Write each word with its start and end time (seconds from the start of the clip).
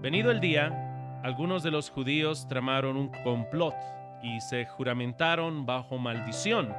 Venido 0.00 0.30
el 0.30 0.38
día, 0.38 1.20
algunos 1.24 1.64
de 1.64 1.72
los 1.72 1.90
judíos 1.90 2.46
tramaron 2.46 2.96
un 2.96 3.08
complot 3.24 3.74
y 4.22 4.40
se 4.40 4.64
juramentaron 4.64 5.66
bajo 5.66 5.98
maldición, 5.98 6.72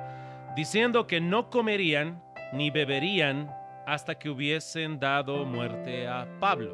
diciendo 0.56 1.06
que 1.06 1.20
no 1.20 1.50
comerían 1.50 2.24
ni 2.54 2.70
beberían 2.70 3.54
hasta 3.86 4.16
que 4.16 4.30
hubiesen 4.30 5.02
dado 5.02 5.44
muerte 5.44 6.08
a 6.08 6.28
Pablo. 6.40 6.74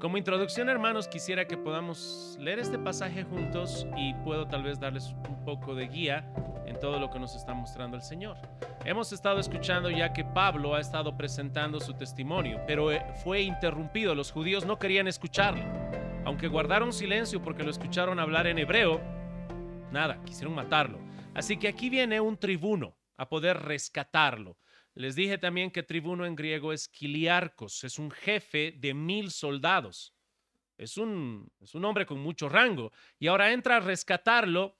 Como 0.00 0.16
introducción, 0.16 0.70
hermanos, 0.70 1.06
quisiera 1.06 1.44
que 1.44 1.58
podamos 1.58 2.38
leer 2.40 2.58
este 2.58 2.78
pasaje 2.78 3.22
juntos 3.22 3.86
y 3.98 4.14
puedo 4.24 4.46
tal 4.46 4.62
vez 4.62 4.80
darles 4.80 5.14
un 5.28 5.44
poco 5.44 5.74
de 5.74 5.86
guía 5.86 6.24
en 6.70 6.78
todo 6.78 7.00
lo 7.00 7.10
que 7.10 7.18
nos 7.18 7.34
está 7.34 7.52
mostrando 7.52 7.96
el 7.96 8.02
Señor. 8.02 8.36
Hemos 8.84 9.12
estado 9.12 9.40
escuchando 9.40 9.90
ya 9.90 10.12
que 10.12 10.24
Pablo 10.24 10.76
ha 10.76 10.80
estado 10.80 11.16
presentando 11.16 11.80
su 11.80 11.94
testimonio, 11.94 12.62
pero 12.66 12.92
eh, 12.92 13.04
fue 13.24 13.42
interrumpido. 13.42 14.14
Los 14.14 14.30
judíos 14.30 14.64
no 14.64 14.78
querían 14.78 15.08
escucharlo. 15.08 15.64
Aunque 16.24 16.46
guardaron 16.46 16.92
silencio 16.92 17.42
porque 17.42 17.64
lo 17.64 17.70
escucharon 17.70 18.20
hablar 18.20 18.46
en 18.46 18.58
hebreo, 18.58 19.00
nada, 19.90 20.22
quisieron 20.24 20.54
matarlo. 20.54 21.00
Así 21.34 21.56
que 21.56 21.66
aquí 21.66 21.90
viene 21.90 22.20
un 22.20 22.36
tribuno 22.36 22.96
a 23.16 23.28
poder 23.28 23.58
rescatarlo. 23.58 24.56
Les 24.94 25.16
dije 25.16 25.38
también 25.38 25.72
que 25.72 25.82
tribuno 25.82 26.24
en 26.24 26.36
griego 26.36 26.72
es 26.72 26.88
Kiliarcos, 26.88 27.82
es 27.82 27.98
un 27.98 28.12
jefe 28.12 28.74
de 28.78 28.94
mil 28.94 29.32
soldados. 29.32 30.14
Es 30.78 30.96
un, 30.96 31.50
es 31.60 31.74
un 31.74 31.84
hombre 31.84 32.06
con 32.06 32.20
mucho 32.20 32.48
rango. 32.48 32.92
Y 33.18 33.26
ahora 33.26 33.52
entra 33.52 33.76
a 33.76 33.80
rescatarlo. 33.80 34.79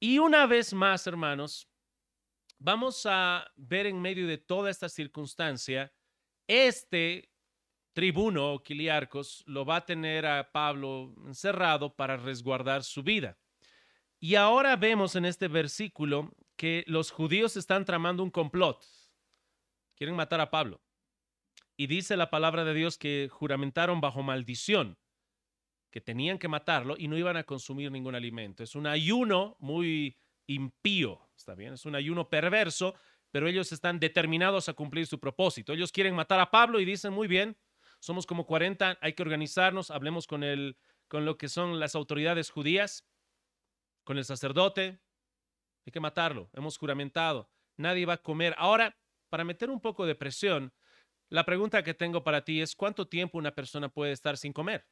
Y 0.00 0.18
una 0.18 0.46
vez 0.46 0.72
más, 0.72 1.06
hermanos, 1.06 1.68
vamos 2.58 3.04
a 3.06 3.50
ver 3.56 3.86
en 3.86 4.00
medio 4.00 4.26
de 4.26 4.38
toda 4.38 4.70
esta 4.70 4.88
circunstancia, 4.88 5.92
este 6.46 7.30
tribuno 7.92 8.62
Kiliarcos 8.62 9.42
lo 9.46 9.64
va 9.64 9.76
a 9.76 9.86
tener 9.86 10.24
a 10.26 10.52
Pablo 10.52 11.14
encerrado 11.26 11.94
para 11.94 12.16
resguardar 12.16 12.84
su 12.84 13.02
vida. 13.02 13.38
Y 14.20 14.34
ahora 14.34 14.76
vemos 14.76 15.16
en 15.16 15.24
este 15.24 15.48
versículo 15.48 16.32
que 16.56 16.84
los 16.86 17.10
judíos 17.10 17.56
están 17.56 17.84
tramando 17.84 18.22
un 18.22 18.30
complot 18.30 18.84
quieren 19.98 20.14
matar 20.14 20.40
a 20.40 20.50
Pablo. 20.50 20.80
Y 21.76 21.88
dice 21.88 22.16
la 22.16 22.30
palabra 22.30 22.64
de 22.64 22.72
Dios 22.72 22.96
que 22.96 23.28
juramentaron 23.30 24.00
bajo 24.00 24.22
maldición, 24.22 24.96
tenían 26.00 26.38
que 26.38 26.48
matarlo 26.48 26.96
y 26.98 27.08
no 27.08 27.16
iban 27.16 27.36
a 27.36 27.44
consumir 27.44 27.90
ningún 27.90 28.14
alimento. 28.14 28.62
Es 28.62 28.74
un 28.74 28.86
ayuno 28.86 29.56
muy 29.58 30.16
impío, 30.46 31.28
¿está 31.36 31.54
bien? 31.54 31.74
Es 31.74 31.84
un 31.84 31.94
ayuno 31.94 32.28
perverso, 32.28 32.94
pero 33.30 33.48
ellos 33.48 33.72
están 33.72 34.00
determinados 34.00 34.68
a 34.68 34.74
cumplir 34.74 35.06
su 35.06 35.18
propósito. 35.18 35.72
Ellos 35.72 35.92
quieren 35.92 36.14
matar 36.14 36.40
a 36.40 36.50
Pablo 36.50 36.80
y 36.80 36.84
dicen, 36.84 37.12
muy 37.12 37.28
bien, 37.28 37.56
somos 38.00 38.26
como 38.26 38.46
40, 38.46 38.98
hay 39.00 39.12
que 39.12 39.22
organizarnos, 39.22 39.90
hablemos 39.90 40.26
con, 40.26 40.42
el, 40.42 40.78
con 41.08 41.24
lo 41.24 41.36
que 41.36 41.48
son 41.48 41.78
las 41.80 41.94
autoridades 41.94 42.50
judías, 42.50 43.06
con 44.04 44.18
el 44.18 44.24
sacerdote, 44.24 45.00
hay 45.84 45.92
que 45.92 46.00
matarlo, 46.00 46.50
hemos 46.54 46.78
juramentado, 46.78 47.50
nadie 47.76 48.06
va 48.06 48.14
a 48.14 48.22
comer. 48.22 48.54
Ahora, 48.58 48.98
para 49.28 49.44
meter 49.44 49.70
un 49.70 49.80
poco 49.80 50.06
de 50.06 50.14
presión, 50.14 50.72
la 51.28 51.44
pregunta 51.44 51.82
que 51.82 51.94
tengo 51.94 52.24
para 52.24 52.44
ti 52.44 52.62
es, 52.62 52.74
¿cuánto 52.74 53.08
tiempo 53.08 53.36
una 53.36 53.54
persona 53.54 53.88
puede 53.88 54.12
estar 54.12 54.38
sin 54.38 54.52
comer? 54.52 54.86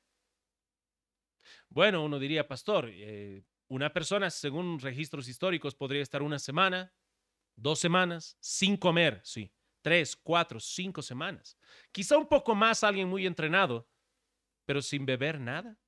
Bueno, 1.69 2.05
uno 2.05 2.19
diría, 2.19 2.47
pastor, 2.47 2.91
eh, 2.93 3.43
una 3.69 3.93
persona, 3.93 4.31
según 4.31 4.79
registros 4.79 5.29
históricos, 5.29 5.75
podría 5.75 6.03
estar 6.03 6.23
una 6.23 6.39
semana, 6.39 6.95
dos 7.57 7.79
semanas, 7.79 8.37
sin 8.41 8.77
comer, 8.77 9.21
sí, 9.25 9.53
tres, 9.83 10.17
cuatro, 10.17 10.61
cinco 10.61 11.03
semanas. 11.03 11.59
Quizá 11.93 12.19
un 12.19 12.29
poco 12.29 12.55
más 12.55 12.85
alguien 12.85 13.09
muy 13.09 13.27
entrenado, 13.27 13.89
pero 14.65 14.83
sin 14.83 15.07
beber 15.07 15.41
nada. 15.41 15.79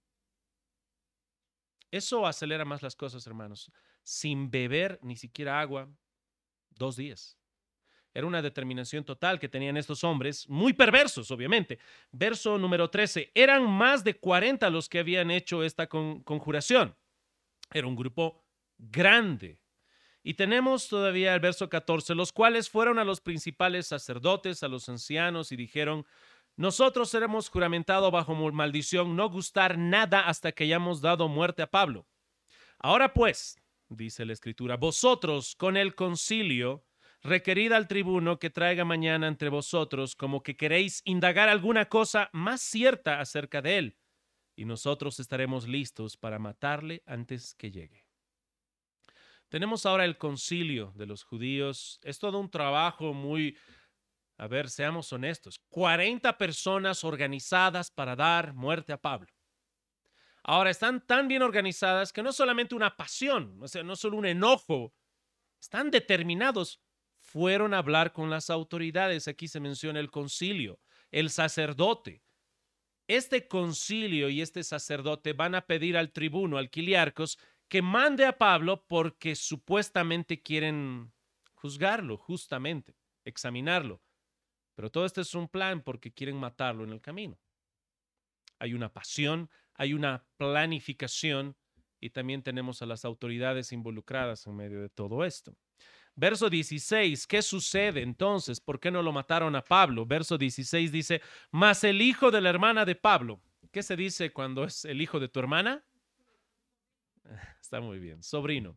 Eso 1.90 2.26
acelera 2.26 2.64
más 2.64 2.82
las 2.82 2.94
cosas, 2.94 3.26
hermanos. 3.26 3.72
Sin 4.02 4.50
beber 4.50 4.98
ni 5.02 5.16
siquiera 5.16 5.60
agua, 5.60 5.90
dos 6.70 6.96
días. 6.96 7.37
Era 8.14 8.26
una 8.26 8.42
determinación 8.42 9.04
total 9.04 9.38
que 9.38 9.48
tenían 9.48 9.76
estos 9.76 10.02
hombres, 10.02 10.48
muy 10.48 10.72
perversos, 10.72 11.30
obviamente. 11.30 11.78
Verso 12.10 12.58
número 12.58 12.90
13. 12.90 13.30
Eran 13.34 13.68
más 13.68 14.02
de 14.02 14.14
40 14.14 14.68
los 14.70 14.88
que 14.88 14.98
habían 14.98 15.30
hecho 15.30 15.62
esta 15.62 15.86
conjuración. 15.88 16.96
Era 17.72 17.86
un 17.86 17.96
grupo 17.96 18.44
grande. 18.78 19.60
Y 20.22 20.34
tenemos 20.34 20.88
todavía 20.88 21.34
el 21.34 21.40
verso 21.40 21.68
14, 21.68 22.14
los 22.14 22.32
cuales 22.32 22.68
fueron 22.68 22.98
a 22.98 23.04
los 23.04 23.20
principales 23.20 23.86
sacerdotes, 23.86 24.62
a 24.62 24.68
los 24.68 24.88
ancianos, 24.88 25.52
y 25.52 25.56
dijeron, 25.56 26.04
nosotros 26.56 27.08
seremos 27.08 27.48
juramentados 27.48 28.10
bajo 28.10 28.34
maldición 28.50 29.14
no 29.14 29.30
gustar 29.30 29.78
nada 29.78 30.22
hasta 30.22 30.50
que 30.50 30.64
hayamos 30.64 31.00
dado 31.00 31.28
muerte 31.28 31.62
a 31.62 31.70
Pablo. 31.70 32.06
Ahora 32.80 33.14
pues, 33.14 33.56
dice 33.88 34.24
la 34.24 34.32
escritura, 34.32 34.76
vosotros 34.76 35.54
con 35.54 35.76
el 35.76 35.94
concilio 35.94 36.84
requerid 37.22 37.72
al 37.72 37.88
tribuno 37.88 38.38
que 38.38 38.50
traiga 38.50 38.84
mañana 38.84 39.26
entre 39.26 39.48
vosotros 39.48 40.14
como 40.14 40.42
que 40.42 40.56
queréis 40.56 41.02
indagar 41.04 41.48
alguna 41.48 41.88
cosa 41.88 42.30
más 42.32 42.60
cierta 42.60 43.20
acerca 43.20 43.62
de 43.62 43.78
él, 43.78 43.98
y 44.56 44.64
nosotros 44.64 45.20
estaremos 45.20 45.68
listos 45.68 46.16
para 46.16 46.38
matarle 46.38 47.02
antes 47.06 47.54
que 47.54 47.70
llegue. 47.70 48.08
Tenemos 49.48 49.86
ahora 49.86 50.04
el 50.04 50.18
concilio 50.18 50.92
de 50.94 51.06
los 51.06 51.22
judíos. 51.22 51.98
Es 52.02 52.18
todo 52.18 52.38
un 52.38 52.50
trabajo 52.50 53.14
muy, 53.14 53.56
a 54.36 54.46
ver, 54.46 54.68
seamos 54.68 55.12
honestos, 55.12 55.58
40 55.70 56.36
personas 56.36 57.02
organizadas 57.02 57.90
para 57.90 58.14
dar 58.14 58.52
muerte 58.52 58.92
a 58.92 59.00
Pablo. 59.00 59.32
Ahora 60.42 60.70
están 60.70 61.06
tan 61.06 61.28
bien 61.28 61.42
organizadas 61.42 62.12
que 62.12 62.22
no 62.22 62.30
es 62.30 62.36
solamente 62.36 62.74
una 62.74 62.96
pasión, 62.96 63.58
o 63.62 63.68
sea, 63.68 63.82
no 63.82 63.96
solo 63.96 64.16
un 64.16 64.26
enojo, 64.26 64.94
están 65.60 65.90
determinados 65.90 66.80
fueron 67.28 67.74
a 67.74 67.78
hablar 67.78 68.12
con 68.12 68.30
las 68.30 68.48
autoridades. 68.48 69.28
Aquí 69.28 69.48
se 69.48 69.60
menciona 69.60 70.00
el 70.00 70.10
concilio, 70.10 70.80
el 71.10 71.28
sacerdote. 71.28 72.22
Este 73.06 73.46
concilio 73.48 74.30
y 74.30 74.40
este 74.40 74.64
sacerdote 74.64 75.34
van 75.34 75.54
a 75.54 75.66
pedir 75.66 75.96
al 75.96 76.10
tribuno, 76.10 76.56
al 76.56 76.70
Quiliarcos, 76.70 77.38
que 77.68 77.82
mande 77.82 78.24
a 78.24 78.38
Pablo 78.38 78.86
porque 78.86 79.34
supuestamente 79.34 80.42
quieren 80.42 81.12
juzgarlo, 81.54 82.16
justamente, 82.16 82.96
examinarlo. 83.24 84.02
Pero 84.74 84.90
todo 84.90 85.04
esto 85.04 85.20
es 85.20 85.34
un 85.34 85.48
plan 85.48 85.82
porque 85.82 86.12
quieren 86.12 86.36
matarlo 86.36 86.84
en 86.84 86.92
el 86.92 87.00
camino. 87.02 87.38
Hay 88.58 88.72
una 88.72 88.92
pasión, 88.92 89.50
hay 89.74 89.92
una 89.92 90.26
planificación 90.38 91.56
y 92.00 92.10
también 92.10 92.42
tenemos 92.42 92.80
a 92.80 92.86
las 92.86 93.04
autoridades 93.04 93.72
involucradas 93.72 94.46
en 94.46 94.56
medio 94.56 94.80
de 94.80 94.88
todo 94.88 95.24
esto. 95.24 95.56
Verso 96.20 96.50
16, 96.50 97.28
¿qué 97.28 97.42
sucede 97.42 98.02
entonces? 98.02 98.58
¿Por 98.58 98.80
qué 98.80 98.90
no 98.90 99.04
lo 99.04 99.12
mataron 99.12 99.54
a 99.54 99.62
Pablo? 99.62 100.04
Verso 100.04 100.36
16 100.36 100.90
dice, 100.90 101.22
mas 101.52 101.84
el 101.84 102.02
hijo 102.02 102.32
de 102.32 102.40
la 102.40 102.50
hermana 102.50 102.84
de 102.84 102.96
Pablo. 102.96 103.40
¿Qué 103.70 103.84
se 103.84 103.94
dice 103.94 104.32
cuando 104.32 104.64
es 104.64 104.84
el 104.84 105.00
hijo 105.00 105.20
de 105.20 105.28
tu 105.28 105.38
hermana? 105.38 105.84
Está 107.62 107.80
muy 107.80 108.00
bien, 108.00 108.24
sobrino. 108.24 108.76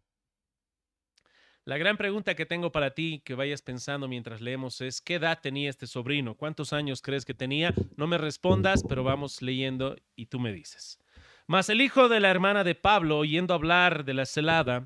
La 1.65 1.79
gran 1.79 1.97
pregunta 1.97 2.35
que 2.35 2.45
tengo 2.45 2.71
para 2.71 2.93
ti, 2.93 3.23
que 3.25 3.33
vayas 3.33 3.63
pensando 3.63 4.07
mientras 4.07 4.39
leemos, 4.39 4.79
es 4.79 5.01
¿qué 5.01 5.15
edad 5.15 5.39
tenía 5.41 5.71
este 5.71 5.87
sobrino? 5.87 6.35
¿Cuántos 6.35 6.73
años 6.73 7.01
crees 7.01 7.25
que 7.25 7.33
tenía? 7.33 7.73
No 7.97 8.05
me 8.05 8.19
respondas, 8.19 8.83
pero 8.87 9.03
vamos 9.03 9.41
leyendo 9.41 9.95
y 10.15 10.27
tú 10.27 10.39
me 10.39 10.53
dices. 10.53 10.99
Mas 11.47 11.69
el 11.69 11.81
hijo 11.81 12.07
de 12.07 12.19
la 12.19 12.29
hermana 12.29 12.63
de 12.63 12.75
Pablo, 12.75 13.17
oyendo 13.17 13.55
hablar 13.55 14.05
de 14.05 14.13
la 14.13 14.27
celada, 14.27 14.85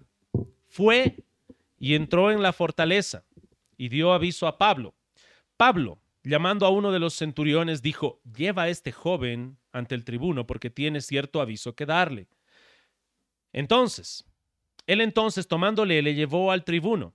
fue 0.69 1.25
y 1.85 1.93
entró 1.93 2.31
en 2.31 2.41
la 2.41 2.51
fortaleza 2.51 3.27
y 3.77 3.89
dio 3.89 4.11
aviso 4.11 4.47
a 4.47 4.57
Pablo. 4.57 4.95
Pablo, 5.55 5.99
llamando 6.23 6.65
a 6.65 6.71
uno 6.71 6.91
de 6.91 6.97
los 6.97 7.13
centuriones, 7.13 7.83
dijo, 7.83 8.23
lleva 8.23 8.63
a 8.63 8.69
este 8.69 8.91
joven 8.91 9.59
ante 9.71 9.93
el 9.93 10.03
tribuno 10.03 10.47
porque 10.47 10.71
tiene 10.71 10.99
cierto 10.99 11.41
aviso 11.41 11.75
que 11.75 11.85
darle. 11.85 12.27
Entonces, 13.53 14.25
él 14.87 14.99
entonces 14.99 15.47
tomándole 15.47 16.01
le 16.01 16.15
llevó 16.15 16.51
al 16.51 16.63
tribuno 16.63 17.13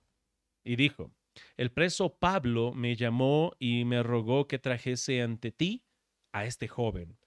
y 0.63 0.77
dijo, 0.77 1.11
el 1.57 1.73
preso 1.73 2.15
Pablo 2.17 2.71
me 2.71 2.95
llamó 2.95 3.51
y 3.59 3.83
me 3.83 4.01
rogó 4.03 4.47
que 4.47 4.57
trajese 4.57 5.21
ante 5.21 5.51
ti 5.51 5.83
a 6.31 6.45
este 6.45 6.69
joven, 6.69 7.17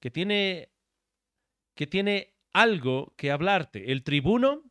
que 0.00 0.10
tiene 0.10 0.72
que 1.76 1.86
tiene 1.86 2.34
algo 2.52 3.14
que 3.16 3.30
hablarte. 3.30 3.92
El 3.92 4.02
tribuno 4.02 4.67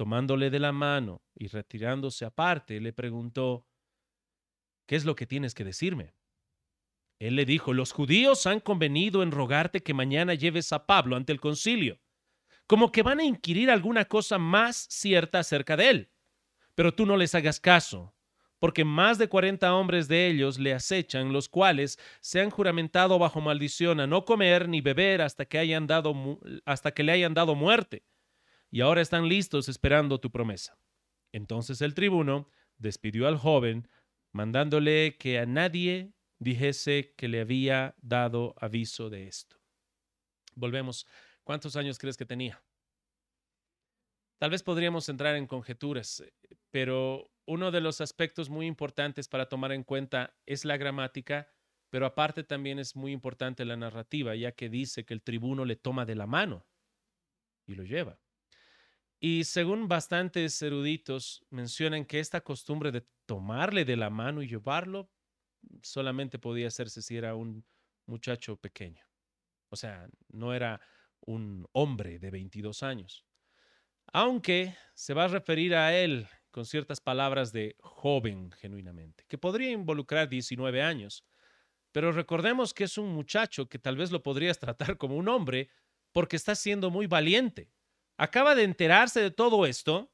tomándole 0.00 0.48
de 0.48 0.60
la 0.60 0.72
mano 0.72 1.20
y 1.34 1.48
retirándose 1.48 2.24
aparte, 2.24 2.80
le 2.80 2.94
preguntó, 2.94 3.66
¿qué 4.86 4.96
es 4.96 5.04
lo 5.04 5.14
que 5.14 5.26
tienes 5.26 5.52
que 5.52 5.62
decirme? 5.62 6.14
Él 7.18 7.36
le 7.36 7.44
dijo, 7.44 7.74
los 7.74 7.92
judíos 7.92 8.46
han 8.46 8.60
convenido 8.60 9.22
en 9.22 9.30
rogarte 9.30 9.82
que 9.82 9.92
mañana 9.92 10.32
lleves 10.32 10.72
a 10.72 10.86
Pablo 10.86 11.16
ante 11.16 11.32
el 11.34 11.40
concilio, 11.42 12.00
como 12.66 12.90
que 12.92 13.02
van 13.02 13.20
a 13.20 13.24
inquirir 13.24 13.70
alguna 13.70 14.06
cosa 14.06 14.38
más 14.38 14.86
cierta 14.88 15.40
acerca 15.40 15.76
de 15.76 15.90
él. 15.90 16.10
Pero 16.74 16.94
tú 16.94 17.04
no 17.04 17.18
les 17.18 17.34
hagas 17.34 17.60
caso, 17.60 18.14
porque 18.58 18.86
más 18.86 19.18
de 19.18 19.28
cuarenta 19.28 19.74
hombres 19.74 20.08
de 20.08 20.28
ellos 20.28 20.58
le 20.58 20.72
acechan, 20.72 21.30
los 21.34 21.50
cuales 21.50 21.98
se 22.22 22.40
han 22.40 22.48
juramentado 22.48 23.18
bajo 23.18 23.42
maldición 23.42 24.00
a 24.00 24.06
no 24.06 24.24
comer 24.24 24.66
ni 24.66 24.80
beber 24.80 25.20
hasta 25.20 25.44
que, 25.44 25.58
hasta 26.64 26.90
que 26.92 27.02
le 27.02 27.12
hayan 27.12 27.34
dado 27.34 27.54
muerte, 27.54 28.02
y 28.70 28.80
ahora 28.80 29.00
están 29.00 29.28
listos 29.28 29.68
esperando 29.68 30.20
tu 30.20 30.30
promesa. 30.30 30.78
Entonces 31.32 31.80
el 31.80 31.94
tribuno 31.94 32.48
despidió 32.78 33.28
al 33.28 33.36
joven, 33.36 33.88
mandándole 34.32 35.16
que 35.18 35.38
a 35.38 35.46
nadie 35.46 36.12
dijese 36.38 37.14
que 37.16 37.28
le 37.28 37.40
había 37.40 37.94
dado 38.00 38.54
aviso 38.58 39.10
de 39.10 39.26
esto. 39.26 39.56
Volvemos. 40.54 41.06
¿Cuántos 41.44 41.76
años 41.76 41.98
crees 41.98 42.16
que 42.16 42.26
tenía? 42.26 42.62
Tal 44.38 44.50
vez 44.50 44.62
podríamos 44.62 45.08
entrar 45.08 45.36
en 45.36 45.46
conjeturas, 45.46 46.22
pero 46.70 47.30
uno 47.46 47.70
de 47.70 47.80
los 47.80 48.00
aspectos 48.00 48.48
muy 48.48 48.66
importantes 48.66 49.28
para 49.28 49.48
tomar 49.48 49.72
en 49.72 49.82
cuenta 49.82 50.34
es 50.46 50.64
la 50.64 50.76
gramática, 50.76 51.52
pero 51.90 52.06
aparte 52.06 52.44
también 52.44 52.78
es 52.78 52.96
muy 52.96 53.12
importante 53.12 53.64
la 53.64 53.76
narrativa, 53.76 54.34
ya 54.36 54.52
que 54.52 54.70
dice 54.70 55.04
que 55.04 55.12
el 55.12 55.22
tribuno 55.22 55.64
le 55.64 55.76
toma 55.76 56.06
de 56.06 56.14
la 56.14 56.26
mano 56.26 56.66
y 57.66 57.74
lo 57.74 57.82
lleva. 57.84 58.18
Y 59.20 59.44
según 59.44 59.86
bastantes 59.86 60.60
eruditos 60.62 61.44
mencionan 61.50 62.06
que 62.06 62.20
esta 62.20 62.40
costumbre 62.40 62.90
de 62.90 63.06
tomarle 63.26 63.84
de 63.84 63.96
la 63.96 64.08
mano 64.08 64.42
y 64.42 64.48
llevarlo 64.48 65.10
solamente 65.82 66.38
podía 66.38 66.68
hacerse 66.68 67.02
si 67.02 67.18
era 67.18 67.34
un 67.34 67.66
muchacho 68.06 68.56
pequeño. 68.56 69.04
O 69.68 69.76
sea, 69.76 70.08
no 70.28 70.54
era 70.54 70.80
un 71.20 71.68
hombre 71.72 72.18
de 72.18 72.30
22 72.30 72.82
años. 72.82 73.26
Aunque 74.12 74.74
se 74.94 75.12
va 75.12 75.24
a 75.24 75.28
referir 75.28 75.74
a 75.74 75.96
él 75.96 76.26
con 76.50 76.64
ciertas 76.64 77.00
palabras 77.00 77.52
de 77.52 77.76
joven 77.80 78.50
genuinamente, 78.52 79.24
que 79.28 79.38
podría 79.38 79.70
involucrar 79.70 80.28
19 80.28 80.82
años. 80.82 81.24
Pero 81.92 82.10
recordemos 82.10 82.72
que 82.72 82.84
es 82.84 82.98
un 82.98 83.12
muchacho 83.12 83.68
que 83.68 83.78
tal 83.78 83.96
vez 83.96 84.10
lo 84.10 84.22
podrías 84.22 84.58
tratar 84.58 84.96
como 84.96 85.16
un 85.16 85.28
hombre 85.28 85.68
porque 86.12 86.36
está 86.36 86.54
siendo 86.54 86.90
muy 86.90 87.06
valiente. 87.06 87.70
Acaba 88.20 88.54
de 88.54 88.64
enterarse 88.64 89.18
de 89.18 89.30
todo 89.30 89.64
esto 89.64 90.12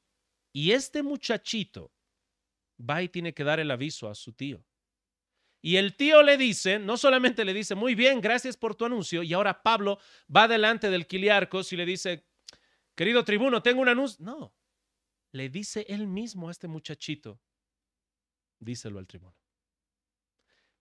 y 0.52 0.70
este 0.70 1.02
muchachito 1.02 1.92
va 2.78 3.02
y 3.02 3.08
tiene 3.08 3.34
que 3.34 3.42
dar 3.42 3.58
el 3.58 3.68
aviso 3.68 4.08
a 4.08 4.14
su 4.14 4.32
tío. 4.32 4.64
Y 5.60 5.74
el 5.74 5.96
tío 5.96 6.22
le 6.22 6.36
dice, 6.36 6.78
no 6.78 6.96
solamente 6.98 7.44
le 7.44 7.52
dice, 7.52 7.74
muy 7.74 7.96
bien, 7.96 8.20
gracias 8.20 8.56
por 8.56 8.76
tu 8.76 8.84
anuncio, 8.84 9.24
y 9.24 9.32
ahora 9.32 9.60
Pablo 9.60 9.98
va 10.34 10.46
delante 10.46 10.88
del 10.88 11.08
Quiliarcos 11.08 11.72
y 11.72 11.76
le 11.76 11.84
dice, 11.84 12.28
querido 12.94 13.24
tribuno, 13.24 13.60
tengo 13.60 13.80
un 13.80 13.88
anuncio. 13.88 14.24
No, 14.24 14.54
le 15.32 15.48
dice 15.48 15.84
él 15.88 16.06
mismo 16.06 16.46
a 16.46 16.52
este 16.52 16.68
muchachito, 16.68 17.40
díselo 18.60 19.00
al 19.00 19.08
tribuno. 19.08 19.34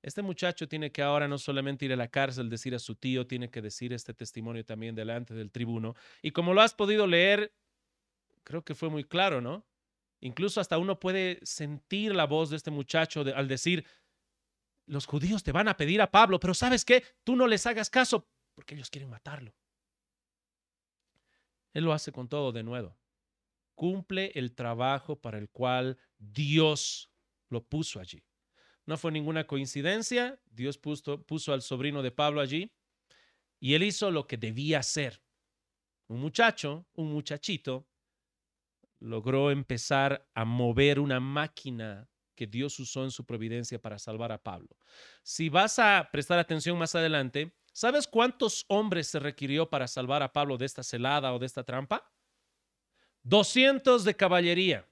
Este 0.06 0.22
muchacho 0.22 0.68
tiene 0.68 0.92
que 0.92 1.02
ahora 1.02 1.28
no 1.28 1.40
solamente 1.40 1.86
ir 1.86 1.94
a 1.94 1.96
la 1.96 2.10
cárcel, 2.10 2.48
decir 2.48 2.76
a 2.76 2.80
su 2.80 2.94
tío, 2.94 3.26
tiene 3.26 3.50
que 3.50 3.60
decir 3.60 3.92
este 3.92 4.14
testimonio 4.14 4.64
también 4.64 4.94
delante 4.94 5.34
del 5.34 5.50
tribuno. 5.50 5.96
Y 6.22 6.30
como 6.30 6.54
lo 6.54 6.62
has 6.62 6.76
podido 6.76 7.08
leer, 7.08 7.56
creo 8.44 8.64
que 8.64 8.76
fue 8.76 8.90
muy 8.90 9.04
claro, 9.04 9.42
¿no? 9.42 9.66
Incluso 10.20 10.62
hasta 10.62 10.78
uno 10.78 11.00
puede 11.00 11.40
sentir 11.42 12.14
la 12.14 12.26
voz 12.26 12.52
de 12.52 12.58
este 12.58 12.70
muchacho 12.70 13.26
al 13.36 13.48
decir, 13.48 13.84
los 14.86 15.08
judíos 15.08 15.42
te 15.42 15.52
van 15.52 15.70
a 15.70 15.76
pedir 15.76 16.00
a 16.04 16.12
Pablo, 16.12 16.40
pero 16.40 16.54
¿sabes 16.54 16.86
qué? 16.86 17.04
Tú 17.24 17.36
no 17.36 17.48
les 17.48 17.66
hagas 17.66 17.90
caso 17.90 18.30
porque 18.54 18.76
ellos 18.76 18.92
quieren 18.92 19.10
matarlo. 19.10 19.56
Él 21.74 21.84
lo 21.84 21.94
hace 21.94 22.12
con 22.12 22.30
todo 22.30 22.52
de 22.52 22.62
nuevo 22.62 22.96
cumple 23.74 24.32
el 24.36 24.54
trabajo 24.54 25.20
para 25.20 25.40
el 25.40 25.50
cual 25.50 25.98
Dios 26.20 27.12
lo 27.50 27.66
puso 27.66 28.00
allí. 28.00 28.24
No 28.86 28.98
fue 28.98 29.12
ninguna 29.12 29.48
coincidencia, 29.48 30.40
Dios 30.46 30.78
puso, 30.78 31.54
al 31.54 31.62
sobrino 31.62 32.02
de 32.04 32.12
Pablo 32.12 32.42
allí 32.42 32.72
y 33.60 33.74
él 33.74 33.84
hizo 33.84 34.12
lo 34.12 34.28
que 34.28 34.38
debía 34.38 34.80
hacer. 34.80 35.24
Un 36.08 36.20
muchacho, 36.20 36.88
un 36.94 37.12
muchachito, 37.12 37.88
logró 39.00 39.50
empezar 39.50 40.30
a 40.36 40.46
mover 40.46 41.00
una 41.00 41.20
máquina 41.20 42.08
que 42.36 42.48
Dios 42.48 42.80
usó 42.80 43.04
en 43.04 43.12
su 43.12 43.26
providencia 43.26 43.82
para 43.82 43.98
salvar 43.98 44.32
a 44.32 44.44
Pablo. 44.44 44.78
Si 45.24 45.50
vas 45.50 45.80
a 45.80 46.10
prestar 46.12 46.38
atención 46.38 46.78
más 46.78 46.94
adelante, 46.94 47.56
¿sabes 47.74 48.08
cuántos 48.08 48.66
hombres 48.68 49.08
se 49.08 49.20
requirió 49.20 49.70
para 49.70 49.88
salvar 49.88 50.22
a 50.22 50.32
Pablo 50.34 50.58
de 50.58 50.66
esta 50.66 50.84
celada 50.84 51.34
o 51.34 51.40
de 51.40 51.46
esta 51.46 51.64
trampa? 51.64 52.12
200 53.24 54.04
de 54.04 54.16
caballería, 54.16 54.88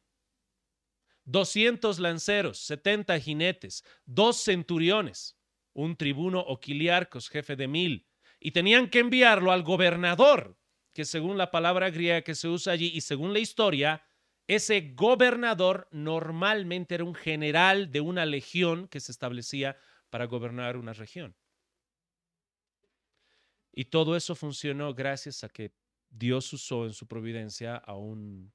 200 1.25 1.99
lanceros, 1.99 2.59
70 2.59 3.19
jinetes, 3.19 3.83
dos 4.05 4.43
centuriones, 4.43 5.37
un 5.73 5.95
tribuno 5.95 6.39
o 6.39 6.59
quiliarcos, 6.59 7.29
jefe 7.29 7.55
de 7.55 7.67
mil, 7.67 8.07
y 8.39 8.51
tenían 8.51 8.89
que 8.89 8.99
enviarlo 8.99 9.51
al 9.51 9.63
gobernador, 9.63 10.57
que 10.93 11.05
según 11.05 11.37
la 11.37 11.49
palabra 11.49 11.89
griega 11.89 12.21
que 12.21 12.35
se 12.35 12.47
usa 12.47 12.73
allí 12.73 12.91
y 12.93 13.01
según 13.01 13.33
la 13.33 13.39
historia, 13.39 14.03
ese 14.47 14.93
gobernador 14.93 15.87
normalmente 15.91 16.95
era 16.95 17.05
un 17.05 17.15
general 17.15 17.91
de 17.91 18.01
una 18.01 18.25
legión 18.25 18.87
que 18.87 18.99
se 18.99 19.11
establecía 19.11 19.77
para 20.09 20.25
gobernar 20.25 20.77
una 20.77 20.93
región. 20.93 21.35
Y 23.71 23.85
todo 23.85 24.15
eso 24.15 24.35
funcionó 24.35 24.93
gracias 24.93 25.43
a 25.43 25.49
que 25.49 25.73
Dios 26.09 26.51
usó 26.53 26.85
en 26.85 26.93
su 26.93 27.07
providencia 27.07 27.75
a 27.75 27.95
un 27.95 28.53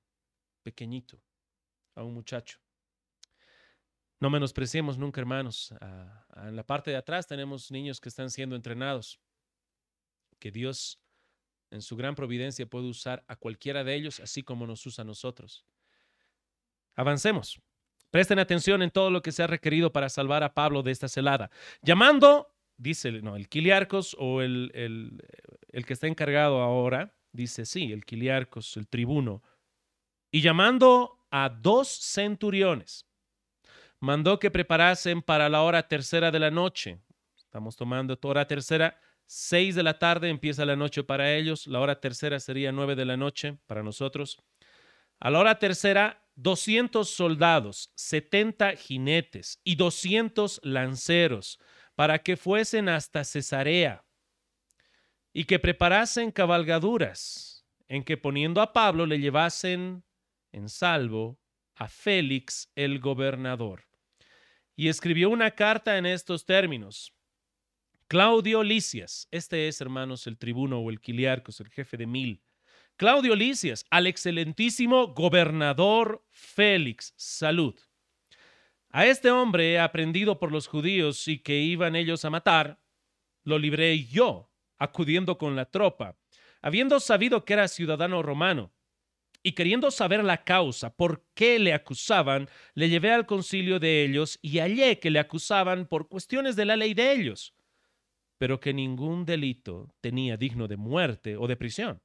pequeñito, 0.63 1.21
a 1.99 2.05
un 2.05 2.15
muchacho. 2.15 2.59
No 4.21 4.31
menospreciemos 4.31 4.99
nunca, 4.99 5.21
hermanos. 5.21 5.73
en 6.37 6.57
la 6.57 6.65
parte 6.65 6.91
de 6.91 6.97
atrás 6.97 7.27
tenemos 7.27 7.71
niños 7.71 8.01
que 8.01 8.09
están 8.09 8.31
siendo 8.31 8.57
entrenados, 8.57 9.21
que 10.39 10.51
Dios 10.51 11.01
en 11.71 11.83
su 11.83 11.97
gran 11.97 12.15
providencia 12.15 12.67
puede 12.67 12.89
usar 12.89 13.25
a 13.29 13.37
cualquiera 13.37 13.85
de 13.85 13.95
ellos, 13.95 14.21
así 14.21 14.43
como 14.43 14.67
nos 14.67 14.85
usa 14.87 15.03
a 15.03 15.05
nosotros. 15.05 15.67
Avancemos. 16.97 17.61
Presten 18.11 18.39
atención 18.39 18.83
en 18.83 18.91
todo 18.91 19.11
lo 19.11 19.21
que 19.21 19.33
se 19.33 19.43
ha 19.43 19.47
requerido 19.47 19.93
para 19.93 20.09
salvar 20.09 20.43
a 20.43 20.55
Pablo 20.55 20.83
de 20.83 20.93
esta 20.93 21.09
celada. 21.09 21.51
Llamando, 21.83 22.55
dice 22.77 23.13
no, 23.23 23.37
el 23.37 23.49
Quiliarcos 23.49 24.17
o 24.19 24.41
el, 24.41 24.71
el, 24.75 25.23
el 25.69 25.85
que 25.85 25.93
está 25.93 26.07
encargado 26.07 26.63
ahora, 26.63 27.15
dice, 27.33 27.67
sí, 27.67 27.93
el 27.93 28.05
Quiliarcos, 28.05 28.77
el 28.79 28.89
tribuno, 28.89 29.43
y 30.31 30.41
llamando 30.41 31.18
a 31.31 31.49
dos 31.49 31.89
centuriones, 31.89 33.07
mandó 34.01 34.39
que 34.39 34.51
preparasen 34.51 35.23
para 35.23 35.49
la 35.49 35.63
hora 35.63 35.87
tercera 35.87 36.31
de 36.31 36.39
la 36.39 36.51
noche. 36.51 37.01
Estamos 37.37 37.77
tomando 37.77 38.19
hora 38.23 38.47
tercera, 38.47 39.01
seis 39.27 39.75
de 39.75 39.83
la 39.83 39.99
tarde 39.99 40.29
empieza 40.29 40.65
la 40.65 40.77
noche 40.77 41.03
para 41.03 41.35
ellos, 41.35 41.67
la 41.67 41.81
hora 41.81 42.01
tercera 42.01 42.41
sería 42.41 42.73
nueve 42.73 42.95
de 42.95 43.05
la 43.05 43.17
noche 43.17 43.59
para 43.67 43.83
nosotros. 43.83 44.39
A 45.21 45.31
la 45.31 45.41
hora 45.41 45.59
tercera, 45.59 46.25
200 46.37 47.09
soldados, 47.11 47.91
70 47.97 48.77
jinetes 48.77 49.61
y 49.65 49.75
200 49.75 50.61
lanceros 50.63 51.59
para 51.97 52.21
que 52.21 52.37
fuesen 52.37 52.89
hasta 52.89 53.25
Cesarea 53.25 54.05
y 55.33 55.45
que 55.45 55.59
preparasen 55.59 56.31
cabalgaduras 56.31 57.67
en 57.89 58.05
que 58.05 58.17
poniendo 58.17 58.61
a 58.61 58.73
Pablo 58.73 59.05
le 59.05 59.19
llevasen 59.19 60.05
en 60.59 60.69
salvo 60.69 61.41
a 61.75 61.89
Félix 61.89 62.71
el 62.75 63.01
gobernador. 63.01 63.85
Y 64.77 64.89
escribió 64.89 65.31
una 65.31 65.53
carta 65.53 65.97
en 65.97 66.07
estos 66.07 66.45
términos. 66.45 67.15
Claudio 68.09 68.63
Licias, 68.63 69.29
este 69.31 69.69
es, 69.69 69.81
hermanos, 69.81 70.27
el 70.27 70.39
tribuno 70.39 70.79
o 70.81 70.91
el 70.91 71.01
quiliarcos, 71.01 71.61
el 71.61 71.69
jefe 71.69 71.97
de 71.97 72.07
mil. 72.07 72.43
Claudio 72.97 73.37
Licias, 73.37 73.85
al 73.91 74.07
excelentísimo 74.07 75.15
gobernador 75.15 76.25
Félix, 76.31 77.15
salud. 77.17 77.79
A 78.91 79.07
este 79.07 79.31
hombre 79.31 79.79
aprendido 79.79 80.39
por 80.39 80.51
los 80.51 80.67
judíos 80.67 81.29
y 81.29 81.39
que 81.39 81.59
iban 81.61 81.95
ellos 81.95 82.25
a 82.25 82.31
matar, 82.31 82.81
lo 83.45 83.59
libré 83.59 84.05
yo 84.05 84.51
acudiendo 84.79 85.39
con 85.39 85.55
la 85.55 85.67
tropa, 85.67 86.17
habiendo 86.63 86.99
sabido 86.99 87.45
que 87.45 87.53
era 87.53 87.69
ciudadano 87.69 88.23
romano. 88.23 88.73
Y 89.49 89.53
queriendo 89.53 89.91
saber 89.91 90.23
la 90.25 90.45
causa, 90.45 90.95
por 90.95 91.25
qué 91.33 91.59
le 91.59 91.73
acusaban, 91.73 92.51
le 92.75 92.91
llevé 92.91 93.13
al 93.13 93.25
concilio 93.25 93.81
de 93.81 94.05
ellos 94.05 94.39
y 94.43 94.59
hallé 94.59 94.99
que 94.99 95.11
le 95.11 95.21
acusaban 95.21 95.87
por 95.87 96.11
cuestiones 96.11 96.55
de 96.55 96.67
la 96.67 96.77
ley 96.77 96.93
de 96.93 97.13
ellos, 97.13 97.55
pero 98.37 98.61
que 98.61 98.75
ningún 98.75 99.25
delito 99.25 99.89
tenía 100.03 100.37
digno 100.37 100.69
de 100.69 100.77
muerte 100.77 101.39
o 101.39 101.47
de 101.47 101.57
prisión. 101.57 102.03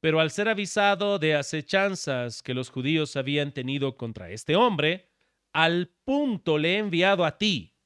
Pero 0.00 0.18
al 0.18 0.32
ser 0.32 0.48
avisado 0.48 1.20
de 1.20 1.36
acechanzas 1.36 2.42
que 2.42 2.52
los 2.52 2.68
judíos 2.68 3.14
habían 3.14 3.52
tenido 3.52 3.96
contra 3.96 4.32
este 4.32 4.56
hombre, 4.56 5.08
al 5.52 5.94
punto 6.02 6.58
le 6.58 6.74
he 6.74 6.78
enviado 6.78 7.24
a 7.24 7.38
ti, 7.38 7.76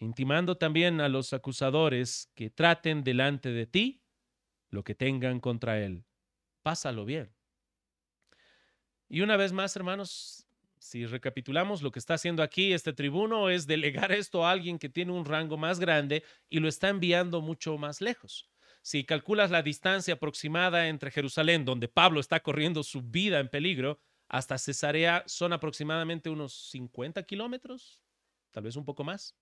intimando 0.00 0.58
también 0.58 1.00
a 1.00 1.08
los 1.08 1.32
acusadores 1.32 2.30
que 2.34 2.50
traten 2.50 3.04
delante 3.04 3.48
de 3.48 3.64
ti 3.64 4.02
lo 4.68 4.84
que 4.84 4.94
tengan 4.94 5.40
contra 5.40 5.82
él. 5.82 6.04
Pásalo 6.62 7.06
bien. 7.06 7.39
Y 9.12 9.22
una 9.22 9.36
vez 9.36 9.52
más, 9.52 9.74
hermanos, 9.74 10.46
si 10.78 11.04
recapitulamos, 11.04 11.82
lo 11.82 11.90
que 11.90 11.98
está 11.98 12.14
haciendo 12.14 12.44
aquí 12.44 12.72
este 12.72 12.92
tribuno 12.92 13.50
es 13.50 13.66
delegar 13.66 14.12
esto 14.12 14.46
a 14.46 14.52
alguien 14.52 14.78
que 14.78 14.88
tiene 14.88 15.10
un 15.10 15.24
rango 15.24 15.56
más 15.56 15.80
grande 15.80 16.22
y 16.48 16.60
lo 16.60 16.68
está 16.68 16.90
enviando 16.90 17.40
mucho 17.40 17.76
más 17.76 18.00
lejos. 18.00 18.48
Si 18.82 19.04
calculas 19.04 19.50
la 19.50 19.62
distancia 19.62 20.14
aproximada 20.14 20.86
entre 20.86 21.10
Jerusalén, 21.10 21.64
donde 21.64 21.88
Pablo 21.88 22.20
está 22.20 22.38
corriendo 22.38 22.84
su 22.84 23.02
vida 23.02 23.40
en 23.40 23.48
peligro, 23.48 23.98
hasta 24.28 24.58
Cesarea 24.58 25.24
son 25.26 25.52
aproximadamente 25.52 26.30
unos 26.30 26.70
50 26.70 27.24
kilómetros, 27.24 28.00
tal 28.52 28.62
vez 28.62 28.76
un 28.76 28.84
poco 28.84 29.02
más. 29.02 29.36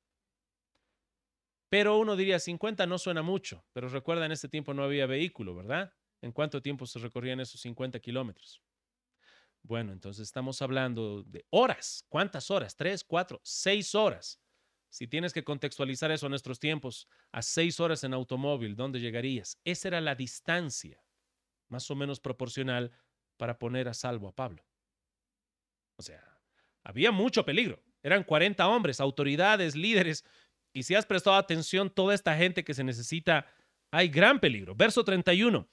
Pero 1.68 1.98
uno 1.98 2.16
diría 2.16 2.38
50 2.38 2.86
no 2.86 2.96
suena 2.96 3.20
mucho, 3.20 3.66
pero 3.74 3.90
recuerda 3.90 4.24
en 4.24 4.32
ese 4.32 4.48
tiempo 4.48 4.72
no 4.72 4.82
había 4.82 5.04
vehículo, 5.04 5.54
¿verdad? 5.54 5.92
¿En 6.22 6.32
cuánto 6.32 6.62
tiempo 6.62 6.86
se 6.86 6.98
recorrían 7.00 7.40
esos 7.40 7.60
50 7.60 8.00
kilómetros? 8.00 8.62
Bueno, 9.68 9.92
entonces 9.92 10.22
estamos 10.22 10.62
hablando 10.62 11.22
de 11.24 11.44
horas. 11.50 12.02
¿Cuántas 12.08 12.50
horas? 12.50 12.74
¿Tres, 12.74 13.04
cuatro, 13.04 13.38
seis 13.44 13.94
horas? 13.94 14.40
Si 14.88 15.06
tienes 15.06 15.34
que 15.34 15.44
contextualizar 15.44 16.10
eso 16.10 16.24
a 16.24 16.30
nuestros 16.30 16.58
tiempos, 16.58 17.06
a 17.32 17.42
seis 17.42 17.78
horas 17.78 18.02
en 18.02 18.14
automóvil, 18.14 18.74
¿dónde 18.74 18.98
llegarías? 18.98 19.60
Esa 19.64 19.88
era 19.88 20.00
la 20.00 20.14
distancia 20.14 21.04
más 21.68 21.90
o 21.90 21.94
menos 21.94 22.18
proporcional 22.18 22.92
para 23.36 23.58
poner 23.58 23.88
a 23.88 23.94
salvo 23.94 24.28
a 24.28 24.34
Pablo. 24.34 24.64
O 25.96 26.02
sea, 26.02 26.24
había 26.82 27.12
mucho 27.12 27.44
peligro. 27.44 27.84
Eran 28.02 28.24
40 28.24 28.66
hombres, 28.66 29.00
autoridades, 29.00 29.76
líderes. 29.76 30.24
Y 30.72 30.84
si 30.84 30.94
has 30.94 31.04
prestado 31.04 31.36
atención, 31.36 31.90
toda 31.90 32.14
esta 32.14 32.34
gente 32.38 32.64
que 32.64 32.72
se 32.72 32.84
necesita, 32.84 33.44
hay 33.90 34.08
gran 34.08 34.40
peligro. 34.40 34.74
Verso 34.74 35.04
31. 35.04 35.68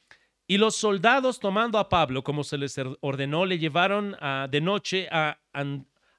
Y 0.48 0.58
los 0.58 0.76
soldados 0.76 1.40
tomando 1.40 1.80
a 1.80 1.90
Pablo, 1.90 2.24
como 2.24 2.44
se 2.44 2.58
les 2.58 2.80
ordenó, 3.02 3.46
le 3.46 3.58
llevaron 3.58 4.16
de 4.50 4.62
noche 4.62 5.08
a 5.12 5.40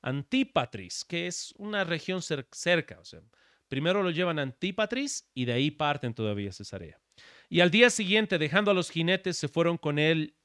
Antípatris, 0.02 1.04
que 1.04 1.26
es 1.26 1.54
una 1.58 1.84
región 1.84 2.20
cerca. 2.22 2.98
O 2.98 3.04
sea, 3.04 3.20
primero 3.68 4.02
lo 4.02 4.10
llevan 4.10 4.38
a 4.38 4.42
Antípatris 4.42 5.30
y 5.34 5.44
de 5.44 5.52
ahí 5.52 5.70
parten 5.70 6.14
todavía 6.14 6.50
a 6.50 6.52
Cesarea. 6.52 7.00
Y 7.48 7.60
al 7.60 7.70
día 7.70 7.90
siguiente, 7.90 8.38
dejando 8.38 8.72
a 8.72 8.74
los 8.74 8.90
jinetes, 8.90 9.36
se 9.36 9.48
fueron 9.48 9.78
con 9.78 9.98
él, 9.98 10.36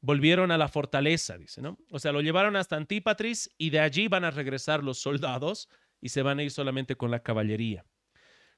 volvieron 0.00 0.50
a 0.50 0.56
la 0.58 0.68
fortaleza, 0.68 1.36
dice, 1.36 1.60
¿no? 1.60 1.78
O 1.90 1.98
sea, 1.98 2.12
lo 2.12 2.22
llevaron 2.22 2.56
hasta 2.56 2.76
Antípatris 2.76 3.54
y 3.58 3.70
de 3.70 3.80
allí 3.80 4.08
van 4.08 4.24
a 4.24 4.30
regresar 4.30 4.82
los 4.82 4.98
soldados 4.98 5.68
y 6.00 6.08
se 6.08 6.22
van 6.22 6.38
a 6.38 6.42
ir 6.42 6.50
solamente 6.50 6.96
con 6.96 7.10
la 7.10 7.22
caballería. 7.22 7.84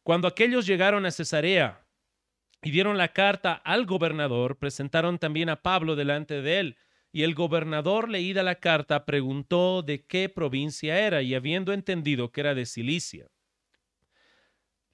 Cuando 0.02 0.28
aquellos 0.28 0.66
llegaron 0.66 1.04
a 1.04 1.10
Cesarea, 1.10 1.83
y 2.64 2.70
dieron 2.70 2.96
la 2.96 3.12
carta 3.12 3.52
al 3.52 3.84
gobernador, 3.84 4.58
presentaron 4.58 5.18
también 5.18 5.50
a 5.50 5.60
Pablo 5.60 5.96
delante 5.96 6.40
de 6.40 6.60
él. 6.60 6.76
Y 7.12 7.22
el 7.22 7.34
gobernador, 7.34 8.08
leída 8.08 8.42
la 8.42 8.56
carta, 8.56 9.04
preguntó 9.04 9.82
de 9.82 10.06
qué 10.06 10.30
provincia 10.30 10.98
era, 10.98 11.22
y 11.22 11.34
habiendo 11.34 11.72
entendido 11.74 12.32
que 12.32 12.40
era 12.40 12.54
de 12.54 12.64
Cilicia, 12.64 13.28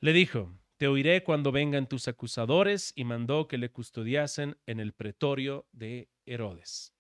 le 0.00 0.12
dijo, 0.12 0.52
te 0.78 0.88
oiré 0.88 1.22
cuando 1.22 1.52
vengan 1.52 1.88
tus 1.88 2.08
acusadores, 2.08 2.92
y 2.96 3.04
mandó 3.04 3.46
que 3.46 3.56
le 3.56 3.70
custodiasen 3.70 4.58
en 4.66 4.80
el 4.80 4.92
pretorio 4.92 5.68
de 5.70 6.10
Herodes. 6.26 6.92